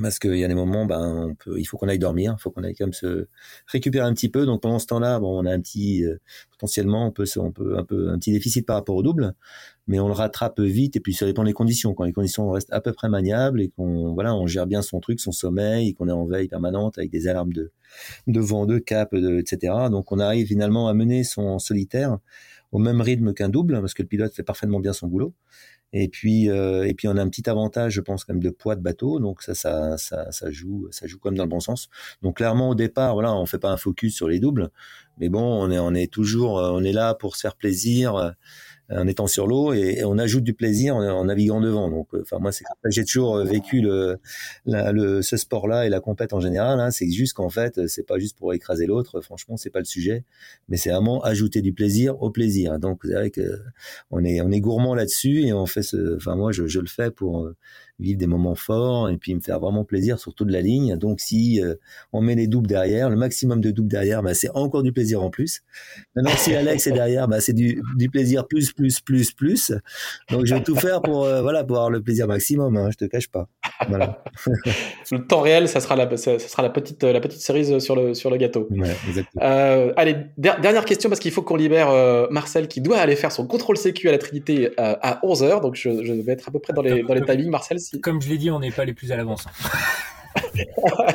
parce 0.02 0.20
qu'il 0.20 0.38
y 0.38 0.44
a 0.44 0.48
des 0.48 0.56
moments, 0.56 0.86
ben, 0.86 1.28
on 1.30 1.36
peut, 1.36 1.60
il 1.60 1.66
faut 1.66 1.78
qu'on 1.78 1.88
aille 1.88 2.00
dormir, 2.00 2.36
il 2.38 2.42
faut 2.42 2.52
qu'on 2.52 2.64
aille 2.64 2.76
même 2.80 2.94
se 2.94 3.28
récupérer 3.68 4.06
un 4.06 4.14
petit 4.14 4.30
peu. 4.30 4.46
Donc 4.46 4.62
pendant 4.62 4.80
ce 4.80 4.88
temps-là, 4.88 5.20
bon, 5.20 5.42
on 5.42 5.46
a 5.46 5.52
un 5.52 5.60
petit, 5.60 6.04
euh, 6.06 6.18
potentiellement, 6.52 7.08
on 7.08 7.12
peut, 7.12 7.26
on 7.38 7.52
peut 7.52 7.78
un 7.78 7.84
peu 7.84 8.10
un 8.10 8.18
petit 8.18 8.32
déficit 8.32 8.66
par 8.66 8.78
rapport 8.78 8.96
au 8.96 9.04
double, 9.04 9.34
mais 9.88 10.00
on 10.00 10.08
le 10.08 10.14
rattrape 10.14 10.60
vite. 10.60 10.96
Et 10.96 11.00
puis 11.00 11.14
ça 11.14 11.26
dépend 11.26 11.44
des 11.44 11.54
conditions. 11.54 11.94
Quand 11.94 12.06
les 12.06 12.14
conditions 12.14 12.50
restent 12.52 12.74
à 12.74 12.82
peu 12.82 12.94
près 12.94 13.10
maniables 13.10 13.62
et 13.62 13.70
qu'on, 13.70 14.14
voilà, 14.14 14.36
on 14.36 14.48
gère 14.48 14.68
bien 14.68 14.82
son 14.82 15.00
truc, 15.00 15.20
son 15.20 15.32
sommeil, 15.32 15.90
et 15.90 15.94
qu'on 15.94 16.08
est 16.08 16.12
en 16.12 16.26
veille 16.26 16.48
permanente 16.48 16.98
avec 16.98 17.12
des 17.12 17.28
alarmes 17.28 17.54
de, 17.54 17.72
de 18.28 18.40
vent, 18.40 18.66
de 18.66 18.80
cap, 18.80 19.14
de, 19.14 19.40
etc. 19.40 19.74
Donc 19.92 20.12
on 20.12 20.20
arrive 20.20 20.48
finalement 20.48 20.88
à 20.88 20.94
mener 20.94 21.24
son 21.24 21.60
solitaire 21.60 22.18
au 22.72 22.78
même 22.78 23.02
rythme 23.02 23.34
qu'un 23.34 23.50
double, 23.50 23.80
parce 23.82 23.94
que 23.94 24.04
le 24.04 24.08
pilote 24.08 24.34
fait 24.34 24.44
parfaitement 24.44 24.80
bien 24.80 24.94
son 24.94 25.08
boulot. 25.08 25.34
Et 25.92 26.08
puis, 26.08 26.50
euh, 26.50 26.88
et 26.88 26.94
puis 26.94 27.08
on 27.08 27.18
a 27.18 27.22
un 27.22 27.30
petit 27.30 27.50
avantage, 27.50 27.94
je 27.94 28.02
pense, 28.02 28.24
quand 28.24 28.34
même 28.34 28.44
de 28.44 28.50
poids 28.50 28.76
de 28.76 28.82
bateau. 28.82 29.20
Donc 29.20 29.42
ça, 29.42 29.56
ça, 29.56 29.98
ça, 29.98 30.32
ça 30.32 30.52
joue, 30.52 30.88
ça 30.92 31.08
joue 31.08 31.18
quand 31.20 31.32
même 31.32 31.38
dans 31.38 31.46
le 31.46 31.50
bon 31.50 31.60
sens. 31.60 31.90
Donc 32.22 32.38
clairement, 32.38 32.70
au 32.70 32.76
départ, 32.76 33.14
voilà, 33.14 33.34
on 33.34 33.46
fait 33.46 33.60
pas 33.60 33.72
un 33.72 33.78
focus 33.78 34.16
sur 34.16 34.28
les 34.28 34.40
doubles, 34.40 34.70
mais 35.18 35.30
bon, 35.30 35.42
on 35.42 35.72
est, 35.72 35.80
on 35.80 35.94
est 35.94 36.12
toujours, 36.12 36.60
euh, 36.60 36.72
on 36.72 36.84
est 36.84 36.92
là 36.92 37.16
pour 37.16 37.36
se 37.36 37.42
faire 37.42 37.56
plaisir 37.56 38.36
en 38.92 39.08
étant 39.08 39.28
sur 39.28 39.48
l'eau 39.48 39.74
et, 39.74 40.04
on 40.04 40.18
ajoute 40.18 40.44
du 40.44 40.54
plaisir 40.54 40.96
en, 40.96 41.26
naviguant 41.26 41.62
devant. 41.62 41.90
Donc, 41.90 42.08
euh, 42.14 42.22
enfin 42.22 42.40
moi, 42.40 42.52
c'est 42.52 42.66
j'ai 42.90 43.06
toujours 43.06 43.38
euh, 43.38 43.44
vécu 43.44 43.82
le, 43.82 44.18
le 44.66 45.22
ce 45.22 45.38
sport-là 45.38 45.86
et 45.86 45.90
la 45.90 46.00
compète 46.00 46.34
en 46.34 46.40
général. 46.40 46.80
Hein, 46.80 46.92
c'est 46.92 47.10
juste 47.10 47.34
qu'en 47.34 47.50
fait, 47.50 47.88
c'est 47.88 48.06
pas 48.06 48.20
juste 48.20 48.38
pour 48.38 48.54
écraser 48.54 48.86
l'autre. 48.86 49.22
Franchement, 49.22 49.58
c'est 49.58 49.70
pas 49.70 49.80
le 49.80 49.86
sujet, 49.86 50.24
mais 50.68 50.78
c'est 50.78 50.90
vraiment 50.90 51.22
ajouter 51.24 51.62
du 51.62 51.74
plaisir 51.74 52.22
au 52.22 52.32
plaisir. 52.32 52.80
Donc, 52.80 53.02
c'est 53.04 53.14
vrai 53.14 53.30
que 53.30 53.62
on 54.12 54.24
est 54.24 54.42
on 54.42 54.52
est 54.52 54.62
gourmand 54.62 54.96
là-dessus 54.96 55.44
et 55.44 55.54
on 55.54 55.66
fait 55.66 55.84
ce. 55.84 56.16
Enfin 56.16 56.36
moi, 56.36 56.52
je, 56.52 56.68
je 56.68 56.80
le 56.80 56.88
fais 56.88 57.12
pour 57.12 57.44
euh, 57.44 57.56
vivre 58.00 58.18
des 58.18 58.28
moments 58.28 58.56
forts 58.56 59.10
et 59.10 59.18
puis 59.18 59.36
me 59.36 59.42
faire 59.42 59.60
vraiment 59.60 59.84
plaisir 59.84 60.20
sur 60.20 60.34
toute 60.34 60.50
la 60.50 60.62
ligne. 60.62 60.96
Donc 60.98 61.20
si 61.20 61.62
euh, 61.62 61.76
on 62.14 62.22
met 62.22 62.36
les 62.36 62.48
doubles 62.48 62.68
derrière, 62.68 63.10
le 63.10 63.16
maximum 63.16 63.62
de 63.62 63.72
doubles 63.72 63.90
derrière, 63.90 64.24
bah, 64.24 64.34
c'est 64.34 64.50
encore 64.56 64.84
du 64.84 64.94
plaisir 64.94 65.22
en 65.22 65.30
plus. 65.30 65.62
Maintenant 66.16 66.36
si 66.38 66.56
Alex 66.56 66.88
est 66.88 66.92
derrière, 66.92 67.28
bah, 67.28 67.42
c'est 67.42 67.54
du, 67.54 67.82
du, 67.98 68.10
plaisir 68.10 68.48
plus 68.48 68.72
plus 68.72 69.02
plus 69.02 69.32
plus. 69.32 69.74
Donc 70.32 70.46
je 70.46 70.56
vais 70.56 70.64
tout 70.64 70.76
faire 70.76 71.02
pour 71.02 71.26
euh, 71.26 71.42
voilà 71.42 71.64
pour 71.64 71.78
avoir 71.78 71.90
le 71.90 72.02
plaisir 72.02 72.28
maximum. 72.28 72.78
Hein, 72.78 72.90
je 72.92 72.98
te 72.98 73.06
cache 73.06 73.28
pas. 73.28 73.48
Voilà. 73.88 74.24
le 75.12 75.26
temps 75.26 75.42
réel, 75.42 75.68
ça 75.68 75.80
sera 75.80 75.96
la 75.96 76.18
ça 76.18 76.40
sera 76.40 76.64
la 76.64 76.70
petite 76.70 77.04
la 77.04 77.20
petite 77.20 77.42
cerise 77.42 77.80
sur 77.80 77.96
le 77.96 78.14
sur 78.14 78.30
le 78.30 78.38
gâteau. 78.38 78.68
Ouais, 78.72 78.96
euh, 79.42 79.94
allez 79.98 80.16
dernière 80.38 80.86
question 80.86 81.10
parce 81.10 81.20
qu'il 81.20 81.32
faut 81.32 81.42
qu'on 81.42 81.56
libère 81.56 81.90
euh, 81.90 82.28
Marcel 82.32 82.68
qui 82.68 82.82
doit 82.82 82.98
aller 82.98 83.16
faire 83.16 83.32
son 83.32 83.46
contrôle 83.46 83.78
sécu 83.78 84.08
à 84.08 84.12
la 84.12 84.18
Trinité 84.18 84.72
à 84.78 85.20
11 85.24 85.44
h 85.44 85.62
Donc 85.62 85.76
je, 85.76 86.04
je, 86.04 86.14
vais 86.14 86.34
être 86.34 86.48
à 86.48 86.52
peu 86.52 86.60
près 86.60 86.74
dans 86.74 86.82
les 86.82 87.04
dans 87.04 87.14
les 87.14 87.24
timings, 87.24 87.50
Marcel. 87.50 87.80
Comme 88.02 88.22
je 88.22 88.30
l'ai 88.30 88.38
dit, 88.38 88.52
on 88.52 88.60
n'est 88.60 88.72
pas 88.72 88.86
les 88.86 88.94
plus 88.94 89.12
à 89.12 89.18
l'avance. 89.18 89.46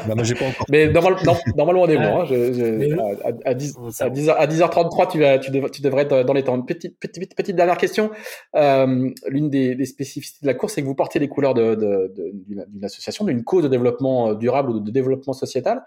bah, 0.09 0.15
moi, 0.15 0.25
j'ai 0.25 0.35
pas 0.35 0.47
encore... 0.47 0.67
Mais 0.69 0.89
normalement, 1.57 1.83
on 1.83 1.89
est 1.89 1.97
bon. 1.97 2.23
Hein. 2.23 3.37
à, 3.45 3.55
10, 3.55 3.77
à, 4.01 4.11
10, 4.11 4.29
à 4.31 4.47
10h33, 4.47 5.11
tu, 5.11 5.21
vas, 5.21 5.39
tu, 5.39 5.51
tu, 5.71 5.83
devrais 5.83 6.03
être 6.03 6.23
dans 6.25 6.33
les 6.33 6.43
temps. 6.43 6.61
Petite, 6.63 6.99
petite, 6.99 7.35
petite 7.35 7.57
dernière 7.57 7.79
question. 7.79 8.11
Euh, 8.57 9.11
L'une 9.29 9.51
des, 9.51 9.75
des, 9.75 9.87
spécificités 9.87 10.41
de 10.43 10.47
la 10.47 10.55
course, 10.55 10.75
c'est 10.75 10.83
que 10.83 10.87
vous 10.87 10.95
portez 10.95 11.19
les 11.19 11.29
couleurs 11.29 11.55
d'une 11.55 11.75
de, 11.75 12.13
de, 12.17 12.85
association, 12.85 13.25
d'une 13.25 13.45
cause 13.45 13.65
de 13.65 13.69
développement 13.69 14.35
durable 14.35 14.71
ou 14.71 14.81
de 14.81 14.91
développement 14.91 15.33
sociétal. 15.33 15.83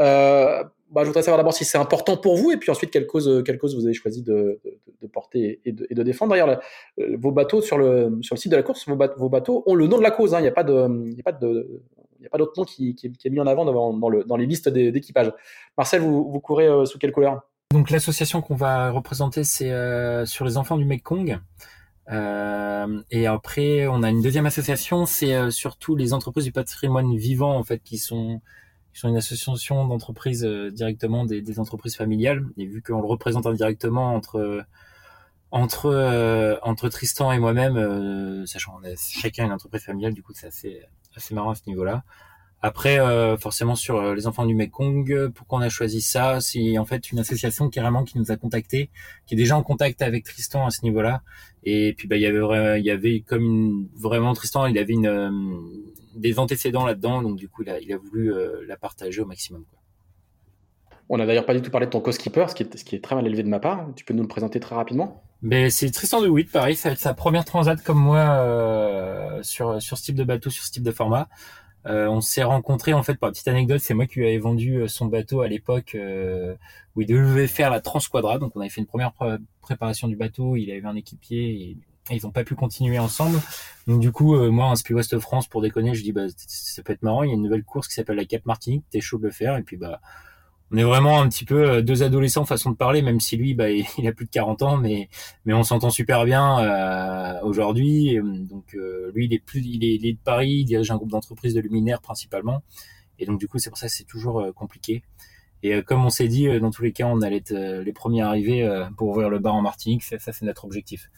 Euh, 0.00 0.64
bah, 0.90 1.02
je 1.02 1.06
voudrais 1.06 1.22
savoir 1.22 1.38
d'abord 1.38 1.54
si 1.54 1.64
c'est 1.64 1.78
important 1.78 2.16
pour 2.16 2.36
vous 2.36 2.50
et 2.50 2.56
puis 2.56 2.70
ensuite 2.70 2.90
quelle 2.90 3.06
cause, 3.06 3.42
quelle 3.44 3.58
cause 3.58 3.76
vous 3.76 3.84
avez 3.84 3.94
choisi 3.94 4.22
de, 4.22 4.60
porter 5.12 5.60
et 5.64 5.72
de, 5.72 6.02
défendre. 6.02 6.32
D'ailleurs, 6.32 6.60
vos 7.18 7.32
bateaux 7.32 7.62
sur 7.62 7.78
le, 7.78 8.18
sur 8.22 8.34
le 8.34 8.40
site 8.40 8.52
de 8.52 8.56
la 8.56 8.62
course, 8.62 8.88
vos, 8.88 9.28
bateaux, 9.28 9.62
ont 9.66 9.74
le 9.74 9.86
nom 9.86 9.98
de 9.98 10.02
la 10.02 10.10
cause. 10.10 10.34
Hein. 10.34 10.40
Il 10.40 10.42
n'y 10.42 10.48
a 10.48 10.52
pas 10.52 10.64
d'autre 10.64 12.52
nom 12.56 12.64
qui, 12.64 12.96
est 13.02 13.30
mis 13.30 13.40
en 13.40 13.46
avant 13.46 13.64
dans, 13.64 13.92
dans, 13.94 14.08
le, 14.08 14.24
dans 14.24 14.36
les 14.36 14.46
listes 14.46 14.68
d'équipage. 14.68 15.32
Marcel, 15.76 16.00
vous, 16.00 16.40
courez 16.40 16.66
euh, 16.66 16.84
sous 16.84 16.98
quelle 16.98 17.12
couleur? 17.12 17.42
Donc 17.72 17.90
l'association 17.90 18.42
qu'on 18.42 18.56
va 18.56 18.90
représenter, 18.90 19.44
c'est 19.44 19.70
euh, 19.70 20.26
sur 20.26 20.44
les 20.44 20.56
enfants 20.56 20.76
du 20.76 20.84
Mekong. 20.84 21.38
Euh, 22.10 23.02
et 23.10 23.26
après, 23.26 23.86
on 23.86 24.02
a 24.02 24.10
une 24.10 24.22
deuxième 24.22 24.46
association, 24.46 25.06
c'est 25.06 25.34
euh, 25.34 25.50
surtout 25.50 25.94
les 25.94 26.12
entreprises 26.12 26.44
du 26.44 26.52
patrimoine 26.52 27.16
vivant, 27.16 27.56
en 27.56 27.62
fait, 27.62 27.80
qui 27.82 27.98
sont, 27.98 28.40
qui 28.92 29.00
sont 29.00 29.08
une 29.08 29.16
association 29.16 29.86
d'entreprises 29.86 30.44
euh, 30.44 30.70
directement 30.70 31.24
des, 31.24 31.60
entreprises 31.60 31.96
familiales. 31.96 32.44
Et 32.56 32.66
vu 32.66 32.82
qu'on 32.82 33.00
le 33.00 33.06
représente 33.06 33.46
indirectement 33.46 34.14
entre 34.14 34.64
entre 35.52 36.58
entre 36.62 36.88
Tristan 36.88 37.32
et 37.32 37.38
moi-même, 37.38 38.46
sachant 38.46 38.72
qu'on 38.72 38.84
a 38.84 38.94
chacun 38.96 39.46
une 39.46 39.52
entreprise 39.52 39.82
familiale, 39.82 40.14
du 40.14 40.22
coup, 40.22 40.32
c'est 40.34 40.46
assez 40.46 40.82
assez 41.16 41.34
marrant 41.34 41.50
à 41.50 41.54
ce 41.54 41.62
niveau-là. 41.66 42.04
Après, 42.62 43.00
euh, 43.00 43.38
forcément 43.38 43.74
sur 43.74 43.96
euh, 43.96 44.14
les 44.14 44.26
enfants 44.26 44.44
du 44.44 44.54
Mekong, 44.54 45.30
pourquoi 45.34 45.60
on 45.60 45.62
a 45.62 45.70
choisi 45.70 46.02
ça? 46.02 46.42
C'est 46.42 46.76
en 46.76 46.84
fait 46.84 47.10
une 47.10 47.18
association 47.18 47.70
carrément 47.70 48.04
qui 48.04 48.18
nous 48.18 48.30
a 48.30 48.36
contactés, 48.36 48.90
qui 49.26 49.34
est 49.34 49.36
déjà 49.38 49.56
en 49.56 49.62
contact 49.62 50.02
avec 50.02 50.24
Tristan 50.24 50.66
à 50.66 50.70
ce 50.70 50.82
niveau-là. 50.82 51.22
Et 51.64 51.94
puis 51.96 52.06
bah 52.06 52.16
il 52.16 52.22
y 52.22 52.26
avait 52.26 52.80
il 52.80 52.84
y 52.84 52.90
avait 52.90 53.20
comme 53.20 53.44
une, 53.44 53.88
vraiment 53.96 54.34
Tristan, 54.34 54.66
il 54.66 54.76
avait 54.76 54.92
une 54.92 55.06
euh, 55.06 55.30
des 56.16 56.38
antécédents 56.38 56.84
là-dedans, 56.84 57.22
donc 57.22 57.36
du 57.36 57.48
coup 57.48 57.62
il 57.62 57.70
a, 57.70 57.80
il 57.80 57.90
a 57.94 57.96
voulu 57.96 58.34
la 58.66 58.76
partager 58.76 59.22
au 59.22 59.26
maximum. 59.26 59.64
Quoi. 59.70 59.78
On 61.08 61.16
n'a 61.16 61.26
d'ailleurs 61.26 61.46
pas 61.46 61.54
du 61.54 61.62
tout 61.62 61.70
parlé 61.70 61.86
de 61.86 61.90
ton 61.90 62.00
co-skipper, 62.00 62.46
ce 62.48 62.54
qui 62.54 62.62
est 62.62 62.76
ce 62.76 62.84
qui 62.84 62.94
est 62.94 63.02
très 63.02 63.14
mal 63.14 63.26
élevé 63.26 63.42
de 63.42 63.48
ma 63.48 63.58
part. 63.58 63.88
Tu 63.96 64.04
peux 64.04 64.12
nous 64.12 64.22
le 64.22 64.28
présenter 64.28 64.60
très 64.60 64.74
rapidement? 64.74 65.22
Ben, 65.42 65.70
c'est 65.70 65.90
Tristan 65.90 66.20
de 66.20 66.28
Witt, 66.28 66.52
pareil, 66.52 66.76
ça 66.76 66.90
va 66.90 66.92
être 66.92 67.00
sa 67.00 67.14
première 67.14 67.46
transat 67.46 67.82
comme 67.82 67.98
moi 67.98 68.18
euh, 68.18 69.42
sur 69.42 69.80
sur 69.80 69.96
ce 69.96 70.04
type 70.04 70.16
de 70.16 70.24
bateau, 70.24 70.50
sur 70.50 70.62
ce 70.62 70.70
type 70.70 70.82
de 70.82 70.92
format. 70.92 71.28
Euh, 71.86 72.06
on 72.08 72.20
s'est 72.20 72.42
rencontrés 72.42 72.92
en 72.92 73.02
fait 73.02 73.14
par 73.14 73.30
petite 73.30 73.48
anecdote, 73.48 73.80
c'est 73.80 73.94
moi 73.94 74.06
qui 74.06 74.18
lui 74.18 74.26
avais 74.26 74.38
vendu 74.38 74.76
euh, 74.76 74.88
son 74.88 75.06
bateau 75.06 75.40
à 75.40 75.48
l'époque 75.48 75.94
euh, 75.94 76.54
où 76.94 77.00
il 77.00 77.06
devait 77.06 77.46
faire 77.46 77.70
la 77.70 77.80
Transquadra, 77.80 78.38
donc 78.38 78.54
on 78.54 78.60
avait 78.60 78.68
fait 78.68 78.82
une 78.82 78.86
première 78.86 79.12
préparation 79.62 80.06
du 80.06 80.16
bateau, 80.16 80.56
il 80.56 80.70
avait 80.70 80.84
un 80.84 80.96
équipier 80.96 81.50
et, 81.50 81.76
ils 82.10 82.24
n'ont 82.24 82.32
pas 82.32 82.42
pu 82.42 82.56
continuer 82.56 82.98
ensemble. 82.98 83.38
Donc 83.86 84.00
du 84.00 84.10
coup, 84.10 84.34
moi 84.50 84.66
en 84.66 84.74
Speed 84.74 84.96
West 84.96 85.16
France 85.20 85.46
pour 85.46 85.62
déconner, 85.62 85.94
je 85.94 86.02
dis 86.02 86.10
bah 86.10 86.24
ça 86.36 86.82
peut 86.82 86.92
être 86.92 87.02
marrant, 87.02 87.22
il 87.22 87.28
y 87.28 87.30
a 87.30 87.34
une 87.34 87.42
nouvelle 87.42 87.62
course 87.62 87.86
qui 87.86 87.94
s'appelle 87.94 88.16
la 88.16 88.24
Cap 88.24 88.44
Martinique, 88.46 88.84
t'es 88.90 89.00
chaud 89.00 89.18
de 89.18 89.24
le 89.24 89.30
faire 89.30 89.56
et 89.56 89.62
puis 89.62 89.76
bah 89.76 90.00
on 90.72 90.76
est 90.76 90.84
vraiment 90.84 91.20
un 91.20 91.28
petit 91.28 91.44
peu 91.44 91.68
euh, 91.68 91.82
deux 91.82 92.02
adolescents 92.02 92.44
façon 92.44 92.70
de 92.70 92.76
parler, 92.76 93.02
même 93.02 93.20
si 93.20 93.36
lui, 93.36 93.54
bah, 93.54 93.70
il 93.70 93.84
a 94.06 94.12
plus 94.12 94.26
de 94.26 94.30
40 94.30 94.62
ans, 94.62 94.76
mais 94.76 95.08
mais 95.44 95.52
on 95.52 95.62
s'entend 95.62 95.90
super 95.90 96.24
bien 96.24 96.60
euh, 96.60 97.40
aujourd'hui. 97.42 98.18
Donc 98.22 98.74
euh, 98.74 99.10
lui, 99.14 99.26
il 99.26 99.34
est 99.34 99.44
plus, 99.44 99.60
il 99.60 99.84
est, 99.84 99.94
il 99.96 100.06
est, 100.06 100.12
de 100.12 100.18
Paris, 100.22 100.50
il 100.60 100.64
dirige 100.64 100.90
un 100.90 100.96
groupe 100.96 101.10
d'entreprises 101.10 101.54
de 101.54 101.60
luminaires 101.60 102.00
principalement, 102.00 102.62
et 103.18 103.26
donc 103.26 103.40
du 103.40 103.48
coup, 103.48 103.58
c'est 103.58 103.70
pour 103.70 103.78
ça 103.78 103.86
que 103.86 103.92
c'est 103.92 104.04
toujours 104.04 104.44
compliqué. 104.54 105.02
Et 105.62 105.82
comme 105.82 106.06
on 106.06 106.10
s'est 106.10 106.28
dit, 106.28 106.58
dans 106.58 106.70
tous 106.70 106.82
les 106.82 106.92
cas, 106.92 107.04
on 107.06 107.20
allait 107.20 107.36
être 107.36 107.52
les 107.52 107.92
premiers 107.92 108.22
arrivés 108.22 108.66
pour 108.96 109.08
ouvrir 109.08 109.28
le 109.28 109.38
bar 109.38 109.54
en 109.54 109.60
Martinique. 109.60 110.02
Ça, 110.02 110.18
ça 110.18 110.32
c'est 110.32 110.46
notre 110.46 110.64
objectif. 110.64 111.10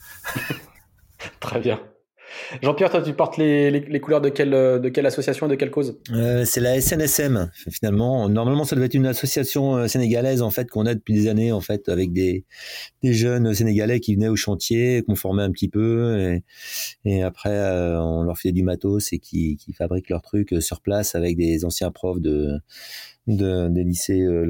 Très 1.40 1.60
bien. 1.60 1.80
Jean-Pierre, 2.62 2.90
toi, 2.90 3.02
tu 3.02 3.12
portes 3.12 3.36
les, 3.36 3.70
les, 3.70 4.00
couleurs 4.00 4.20
de 4.20 4.28
quelle, 4.28 4.50
de 4.50 4.88
quelle 4.88 5.06
association 5.06 5.46
et 5.46 5.50
de 5.50 5.54
quelle 5.54 5.70
cause? 5.70 5.98
Euh, 6.12 6.44
C'est 6.44 6.60
la 6.60 6.80
SNSM, 6.80 7.50
finalement. 7.70 8.28
Normalement, 8.28 8.64
ça 8.64 8.76
devait 8.76 8.86
être 8.86 8.94
une 8.94 9.06
association 9.06 9.76
euh, 9.76 9.88
sénégalaise, 9.88 10.42
en 10.42 10.50
fait, 10.50 10.70
qu'on 10.70 10.86
a 10.86 10.94
depuis 10.94 11.14
des 11.14 11.28
années, 11.28 11.52
en 11.52 11.60
fait, 11.60 11.88
avec 11.88 12.12
des, 12.12 12.44
des 13.02 13.12
jeunes 13.12 13.52
sénégalais 13.54 14.00
qui 14.00 14.14
venaient 14.14 14.28
au 14.28 14.36
chantier, 14.36 15.02
qu'on 15.02 15.16
formait 15.16 15.42
un 15.42 15.50
petit 15.50 15.68
peu, 15.68 16.18
et, 16.18 16.42
et 17.04 17.22
après, 17.22 17.50
euh, 17.50 18.00
on 18.00 18.22
leur 18.22 18.38
filait 18.38 18.52
du 18.52 18.62
matos 18.62 19.12
et 19.12 19.18
qui, 19.18 19.56
qui 19.56 19.72
fabriquent 19.72 20.10
leurs 20.10 20.22
trucs 20.22 20.54
sur 20.60 20.80
place 20.80 21.14
avec 21.14 21.36
des 21.36 21.64
anciens 21.64 21.90
profs 21.90 22.20
de 22.20 22.60
de, 23.26 23.68
des 23.68 23.84
lycées 23.84 24.22
euh, 24.22 24.46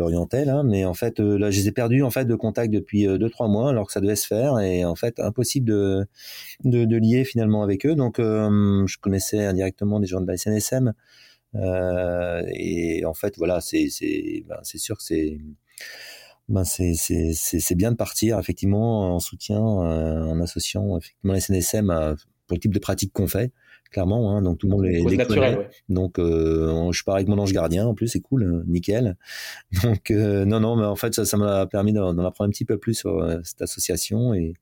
hein, 0.49 0.63
mais 0.65 0.85
en 0.85 0.95
fait 0.95 1.21
euh, 1.21 1.37
là 1.37 1.51
je 1.51 1.61
les 1.61 1.69
ai 1.69 1.73
perdus 1.73 2.03
en 2.03 2.11
fait 2.11 2.25
de 2.25 2.35
contact 2.35 2.73
depuis 2.73 3.07
euh, 3.07 3.19
deux 3.19 3.29
trois 3.29 3.49
mois 3.49 3.69
alors 3.69 3.87
que 3.87 3.93
ça 3.93 4.01
devait 4.01 4.17
se 4.17 4.27
faire. 4.27 4.59
Et 4.61 4.85
en 4.85 4.95
fait 4.95 5.21
impossible 5.21 5.67
de 5.67 6.07
de, 6.65 6.85
de 6.85 6.97
lier 6.97 7.25
finalement 7.25 7.63
avec 7.63 7.85
eux. 7.87 7.95
Donc 7.95 8.19
je 8.19 8.99
connaissais 8.99 9.45
indirectement 9.45 10.01
des 10.01 10.07
gens 10.07 10.21
de 10.21 10.27
la 10.27 10.37
SNSM 10.37 10.95
et 11.55 13.05
en 13.05 13.15
fait 13.15 13.37
voilà 13.37 13.61
c'est 13.61 13.89
c'est 13.91 14.45
ben, 14.49 14.59
c'est 14.63 14.79
sûr 14.79 14.97
que 14.97 15.03
c'est 15.03 15.39
ben 16.49 16.65
c'est 16.65 16.95
c'est 16.95 17.33
c'est 17.35 17.75
bien 17.75 17.93
de 17.93 17.97
partir 17.97 18.39
effectivement 18.39 19.15
en 19.15 19.21
soutien 19.21 19.61
en 19.61 20.41
associant 20.41 20.97
effectivement 20.99 21.35
la 21.35 21.41
SNSM 21.41 22.17
pour 22.47 22.57
le 22.57 22.61
type 22.61 22.73
de 22.75 22.79
pratique 22.79 23.13
qu'on 23.13 23.29
fait 23.29 23.53
clairement. 23.93 24.31
Hein, 24.31 24.43
donc 24.43 24.59
tout 24.59 24.67
le 24.67 24.73
monde 24.73 24.85
les, 24.85 25.03
les. 25.05 25.57
Donc 25.89 26.19
euh, 26.19 26.91
je 26.91 27.05
pars 27.05 27.15
avec 27.17 27.29
mon 27.29 27.39
ange 27.39 27.53
gardien 27.53 27.87
en 27.87 27.95
plus, 27.95 28.09
c'est 28.09 28.21
cool, 28.21 28.43
euh, 28.43 28.65
nickel. 28.67 29.17
Donc 29.83 30.11
euh, 30.11 30.45
non 30.45 30.59
non, 30.61 30.77
mais 30.77 30.85
en 30.85 30.97
fait 30.97 31.15
ça 31.15 31.25
ça 31.25 31.37
m'a 31.37 31.67
permis 31.67 31.93
d'en 31.93 32.19
apprendre 32.19 32.49
un 32.49 32.51
petit 32.51 32.65
peu 32.65 32.79
plus 32.79 32.95
sur 32.95 33.19
euh, 33.19 33.39
cette 33.45 33.63
association 33.63 34.35
et 34.35 34.55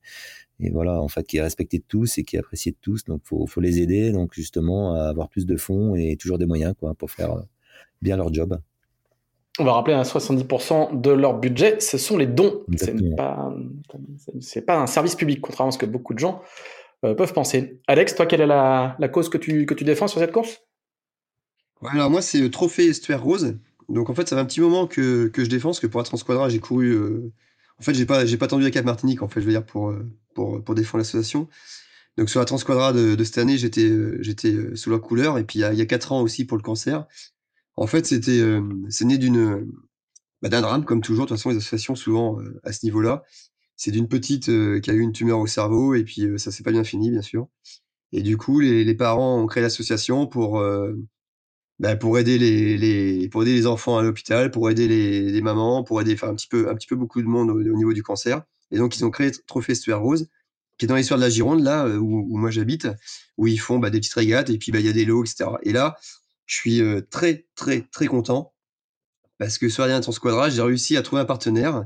et 0.59 0.69
voilà 0.69 1.01
en 1.01 1.07
fait 1.07 1.25
qui 1.25 1.37
est 1.37 1.41
respectée 1.41 1.79
de 1.79 1.83
tous 1.87 2.19
et 2.19 2.23
qui 2.23 2.35
est 2.35 2.39
appréciée 2.39 2.71
de 2.73 2.77
tous. 2.79 3.05
Donc 3.05 3.21
faut 3.23 3.47
faut 3.47 3.61
les 3.61 3.81
aider 3.81 4.11
donc 4.11 4.33
justement 4.33 4.93
à 4.93 5.05
avoir 5.05 5.29
plus 5.29 5.47
de 5.47 5.57
fonds 5.57 5.95
et 5.95 6.17
toujours 6.17 6.37
des 6.37 6.45
moyens 6.45 6.75
quoi 6.79 6.93
pour 6.93 7.09
faire 7.09 7.43
bien 8.01 8.17
leur 8.17 8.31
job. 8.31 8.59
On 9.59 9.65
va 9.65 9.73
rappeler 9.73 9.95
à 9.95 10.03
70% 10.03 11.01
de 11.01 11.11
leur 11.11 11.37
budget, 11.37 11.79
ce 11.81 11.97
sont 11.97 12.17
les 12.17 12.25
dons. 12.25 12.63
C'est 12.77 13.15
pas, 13.17 13.53
pas 14.65 14.79
un 14.79 14.87
service 14.87 15.15
public, 15.15 15.41
contrairement 15.41 15.69
à 15.69 15.71
ce 15.73 15.77
que 15.77 15.85
beaucoup 15.85 16.13
de 16.13 16.19
gens 16.19 16.41
peuvent 17.01 17.33
penser. 17.33 17.81
Alex, 17.87 18.15
toi, 18.15 18.25
quelle 18.25 18.41
est 18.41 18.47
la, 18.47 18.95
cause 19.11 19.29
que 19.29 19.37
tu, 19.37 19.65
que 19.65 19.73
tu 19.73 19.83
défends 19.83 20.07
sur 20.07 20.19
cette 20.19 20.31
course? 20.31 20.61
Alors 21.83 22.09
moi, 22.09 22.21
c'est 22.21 22.39
le 22.39 22.51
trophée 22.51 22.85
Estuaire 22.85 23.23
Rose. 23.23 23.57
Donc 23.89 24.09
en 24.09 24.13
fait, 24.13 24.27
ça 24.27 24.35
fait 24.35 24.41
un 24.41 24.45
petit 24.45 24.61
moment 24.61 24.87
que, 24.87 25.27
que 25.27 25.43
je 25.43 25.49
défends, 25.49 25.69
parce 25.69 25.79
que 25.79 25.87
pour 25.87 26.01
être 26.01 26.13
en 26.13 26.49
j'ai 26.49 26.59
couru... 26.59 27.31
En 27.79 27.83
fait, 27.83 27.95
j'ai 27.95 28.05
pas, 28.05 28.27
j'ai 28.27 28.37
pas 28.37 28.45
attendu 28.45 28.63
la 28.63 28.69
Cap 28.69 28.85
Martinique, 28.85 29.23
en 29.23 29.27
fait, 29.27 29.41
je 29.41 29.45
veux 29.47 29.51
dire, 29.51 29.65
pour, 29.65 29.91
pour, 30.35 30.63
pour 30.63 30.75
défendre 30.75 30.99
l'association. 30.99 31.49
Donc 32.17 32.29
sur 32.29 32.39
la 32.39 32.45
Transquadra 32.45 32.93
de, 32.93 33.15
de 33.15 33.23
cette 33.23 33.37
année, 33.37 33.57
j'étais 33.57 33.89
j'étais 34.19 34.75
sous 34.75 34.91
la 34.91 34.99
couleur. 34.99 35.37
Et 35.37 35.43
puis 35.43 35.59
il 35.59 35.61
y 35.61 35.65
a, 35.65 35.73
il 35.73 35.79
y 35.79 35.81
a 35.81 35.85
quatre 35.85 36.11
ans 36.11 36.21
aussi 36.21 36.45
pour 36.45 36.57
le 36.57 36.61
cancer. 36.61 37.07
En 37.77 37.87
fait, 37.87 38.05
c'était 38.05 38.43
c'est 38.89 39.05
né 39.05 39.17
d'une 39.17 39.65
bah, 40.41 40.49
d'un 40.49 40.61
drame, 40.61 40.85
comme 40.85 41.01
toujours. 41.01 41.25
De 41.25 41.29
toute 41.29 41.37
façon, 41.37 41.49
les 41.49 41.57
associations, 41.57 41.95
souvent, 41.95 42.37
à 42.63 42.73
ce 42.73 42.85
niveau-là, 42.85 43.23
c'est 43.81 43.91
d'une 43.91 44.07
petite 44.07 44.45
qui 44.45 44.91
a 44.91 44.93
eu 44.93 44.99
une 44.99 45.11
tumeur 45.11 45.39
au 45.39 45.47
cerveau. 45.47 45.95
Et 45.95 46.03
puis 46.03 46.27
ça 46.37 46.51
s'est 46.51 46.63
pas 46.63 46.71
bien 46.71 46.83
fini, 46.83 47.09
bien 47.09 47.21
sûr. 47.21 47.47
Et 48.11 48.21
du 48.21 48.37
coup, 48.37 48.59
les, 48.59 48.95
parents 48.95 49.41
ont 49.41 49.47
créé 49.47 49.63
l'association 49.63 50.27
pour 50.27 50.63
bah, 51.79 51.95
pour 51.95 52.19
aider 52.19 52.37
les, 52.37 53.27
pour 53.29 53.41
aider 53.41 53.53
les 53.53 53.65
enfants 53.65 53.97
à 53.97 54.03
l'hôpital, 54.03 54.51
pour 54.51 54.69
aider 54.69 54.87
les, 54.87 55.41
mamans, 55.41 55.83
pour 55.83 55.99
aider 56.01 56.15
un 56.21 56.35
petit 56.35 56.47
peu 56.47 56.69
un 56.69 56.75
petit 56.75 56.87
peu 56.87 56.95
beaucoup 56.95 57.21
de 57.21 57.27
monde 57.27 57.49
au, 57.49 57.55
au 57.55 57.75
niveau 57.77 57.93
du 57.93 58.03
cancer. 58.03 58.43
Et 58.71 58.77
donc 58.77 58.97
ils 58.97 59.05
ont 59.05 59.11
créé 59.11 59.31
Trophée 59.47 59.75
Stuart 59.75 60.01
Rose 60.01 60.27
qui 60.81 60.85
est 60.85 60.87
dans 60.87 60.95
l'histoire 60.95 61.19
de 61.19 61.23
la 61.23 61.29
Gironde, 61.29 61.61
là, 61.61 61.85
euh, 61.85 61.97
où, 61.97 62.35
moi 62.35 62.49
j'habite, 62.49 62.87
où 63.37 63.45
ils 63.45 63.59
font 63.59 63.77
bah, 63.77 63.91
des 63.91 63.99
petites 63.99 64.15
régates, 64.15 64.49
et 64.49 64.57
puis 64.57 64.71
bah, 64.71 64.79
il 64.79 64.85
y 64.87 64.89
a 64.89 64.93
des 64.93 65.05
lots, 65.05 65.23
etc. 65.23 65.51
Et 65.61 65.73
là, 65.73 65.95
je 66.47 66.55
suis 66.55 66.81
euh, 66.81 67.01
très, 67.07 67.45
très, 67.53 67.81
très 67.91 68.07
content, 68.07 68.55
parce 69.37 69.59
que 69.59 69.69
sur 69.69 69.83
la 69.83 69.89
dernière 69.89 70.11
Squadra, 70.11 70.49
j'ai 70.49 70.63
réussi 70.63 70.97
à 70.97 71.03
trouver 71.03 71.21
un 71.21 71.25
partenaire 71.25 71.85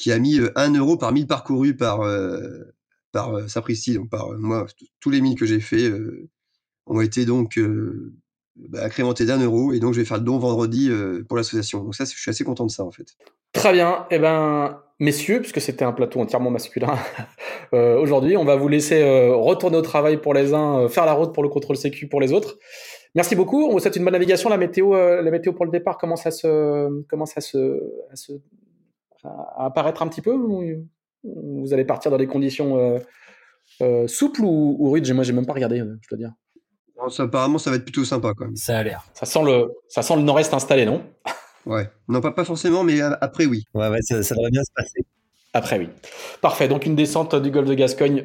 qui 0.00 0.12
a 0.12 0.18
mis 0.18 0.38
1 0.56 0.74
euh, 0.74 0.78
euro 0.78 0.96
par 0.96 1.12
1000 1.12 1.26
parcourus 1.26 1.76
par, 1.76 2.00
par 3.12 3.48
Sapristi, 3.48 3.94
donc 3.94 4.10
par 4.10 4.30
moi, 4.38 4.66
tous 5.00 5.10
les 5.10 5.20
1000 5.20 5.38
que 5.38 5.46
j'ai 5.46 5.60
fait 5.60 5.92
ont 6.86 7.00
été 7.00 7.24
donc 7.24 7.58
bah, 8.56 8.84
incrémentés 8.84 9.26
d'un 9.26 9.40
euro, 9.40 9.72
et 9.72 9.80
donc 9.80 9.94
je 9.94 10.00
vais 10.00 10.06
faire 10.06 10.18
le 10.18 10.24
don 10.24 10.38
vendredi 10.38 10.90
pour 11.28 11.36
l'association. 11.36 11.84
Donc 11.84 11.94
ça, 11.94 12.04
je 12.04 12.18
suis 12.18 12.30
assez 12.30 12.44
content 12.44 12.66
de 12.66 12.70
ça, 12.70 12.84
en 12.84 12.90
fait. 12.90 13.16
Très 13.52 13.72
bien. 13.72 14.06
Eh 14.10 14.18
ben, 14.18 14.80
messieurs, 15.00 15.40
puisque 15.40 15.60
c'était 15.60 15.84
un 15.84 15.92
plateau 15.92 16.20
entièrement 16.20 16.50
masculin 16.50 16.94
euh, 17.74 17.98
aujourd'hui, 17.98 18.36
on 18.36 18.44
va 18.44 18.56
vous 18.56 18.68
laisser 18.68 19.02
euh, 19.02 19.34
retourner 19.34 19.76
au 19.76 19.82
travail 19.82 20.18
pour 20.18 20.34
les 20.34 20.54
uns, 20.54 20.82
euh, 20.82 20.88
faire 20.88 21.06
la 21.06 21.14
route 21.14 21.34
pour 21.34 21.42
le 21.42 21.48
contrôle 21.48 21.76
sécu 21.76 22.06
pour 22.06 22.20
les 22.20 22.32
autres. 22.32 22.58
Merci 23.16 23.34
beaucoup. 23.34 23.66
On 23.66 23.72
vous 23.72 23.80
souhaite 23.80 23.96
une 23.96 24.04
bonne 24.04 24.12
navigation. 24.12 24.48
La 24.48 24.56
météo, 24.56 24.94
la 24.94 25.30
météo 25.32 25.52
pour 25.52 25.64
le 25.64 25.72
départ 25.72 25.98
commence 25.98 26.28
à 26.28 26.30
se, 26.30 26.46
à, 26.46 27.40
se, 27.40 28.32
à 29.24 29.66
apparaître 29.66 30.02
un 30.02 30.08
petit 30.08 30.22
peu. 30.22 30.34
Vous 31.24 31.72
allez 31.72 31.84
partir 31.84 32.10
dans 32.10 32.18
des 32.18 32.26
conditions 32.26 33.00
souples 34.06 34.42
ou, 34.42 34.76
ou 34.78 34.90
rudes? 34.90 35.12
Moi, 35.12 35.24
j'ai 35.24 35.32
même 35.32 35.46
pas 35.46 35.54
regardé, 35.54 35.78
je 35.78 36.08
dois 36.08 36.18
dire. 36.18 36.32
apparemment, 37.18 37.58
ça 37.58 37.70
va 37.70 37.76
être 37.76 37.84
plutôt 37.84 38.04
sympa 38.04 38.32
quand 38.36 38.46
même. 38.46 38.56
Ça 38.56 38.78
a 38.78 38.82
l'air. 38.82 39.04
Ça 39.14 39.26
sent 39.26 39.42
le, 39.44 39.72
ça 39.88 40.02
sent 40.02 40.16
le 40.16 40.22
nord-est 40.22 40.52
installé, 40.54 40.86
non? 40.86 41.02
Ouais, 41.66 41.90
non 42.08 42.20
pas, 42.20 42.32
pas 42.32 42.44
forcément, 42.44 42.84
mais 42.84 43.00
après 43.00 43.46
oui. 43.46 43.64
Ouais, 43.74 43.88
ouais 43.88 44.02
ça, 44.02 44.16
devrait 44.16 44.50
bien 44.50 44.64
se 44.64 44.72
passer. 44.74 45.04
Après 45.52 45.78
oui. 45.78 45.88
Parfait, 46.40 46.68
donc 46.68 46.86
une 46.86 46.94
descente 46.94 47.34
du 47.34 47.50
golfe 47.50 47.68
de 47.68 47.74
Gascogne 47.74 48.24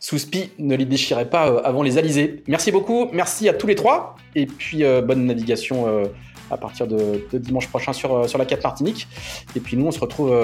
sous 0.00 0.18
spi, 0.18 0.50
ne 0.58 0.74
les 0.74 0.84
déchirez 0.84 1.28
pas 1.28 1.48
euh, 1.48 1.60
avant 1.62 1.82
les 1.82 1.96
alizés. 1.96 2.42
Merci 2.48 2.72
beaucoup, 2.72 3.08
merci 3.12 3.48
à 3.48 3.54
tous 3.54 3.68
les 3.68 3.76
trois, 3.76 4.16
et 4.34 4.46
puis 4.46 4.82
euh, 4.82 5.00
bonne 5.00 5.26
navigation 5.26 5.86
euh, 5.86 6.06
à 6.50 6.56
partir 6.56 6.86
de, 6.86 7.24
dimanche 7.32 7.68
prochain 7.68 7.92
sur, 7.92 8.28
sur 8.28 8.38
la 8.38 8.44
4 8.44 8.62
Martinique. 8.62 9.08
Et 9.56 9.60
puis 9.60 9.76
nous, 9.76 9.86
on 9.86 9.92
se 9.92 10.00
retrouve 10.00 10.34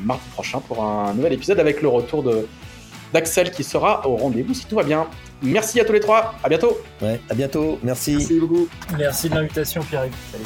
mardi 0.00 0.24
prochain 0.32 0.60
pour 0.60 0.82
un 0.84 1.14
nouvel 1.14 1.32
épisode 1.32 1.60
avec 1.60 1.82
le 1.82 1.88
retour 1.88 2.22
de 2.22 2.46
d'Axel 3.12 3.50
qui 3.50 3.64
sera 3.64 4.06
au 4.06 4.16
rendez-vous 4.16 4.54
si 4.54 4.66
tout 4.66 4.76
va 4.76 4.82
bien. 4.82 5.06
Merci 5.42 5.80
à 5.80 5.84
tous 5.84 5.92
les 5.92 6.00
trois, 6.00 6.34
à 6.42 6.48
bientôt. 6.48 6.78
Ouais, 7.02 7.20
à 7.28 7.34
bientôt, 7.34 7.78
merci. 7.82 8.16
Merci 8.16 8.38
beaucoup. 8.38 8.68
Merci 8.98 9.28
de 9.28 9.34
l'invitation 9.34 9.82
Pierre. 9.82 10.06
Salut. 10.30 10.44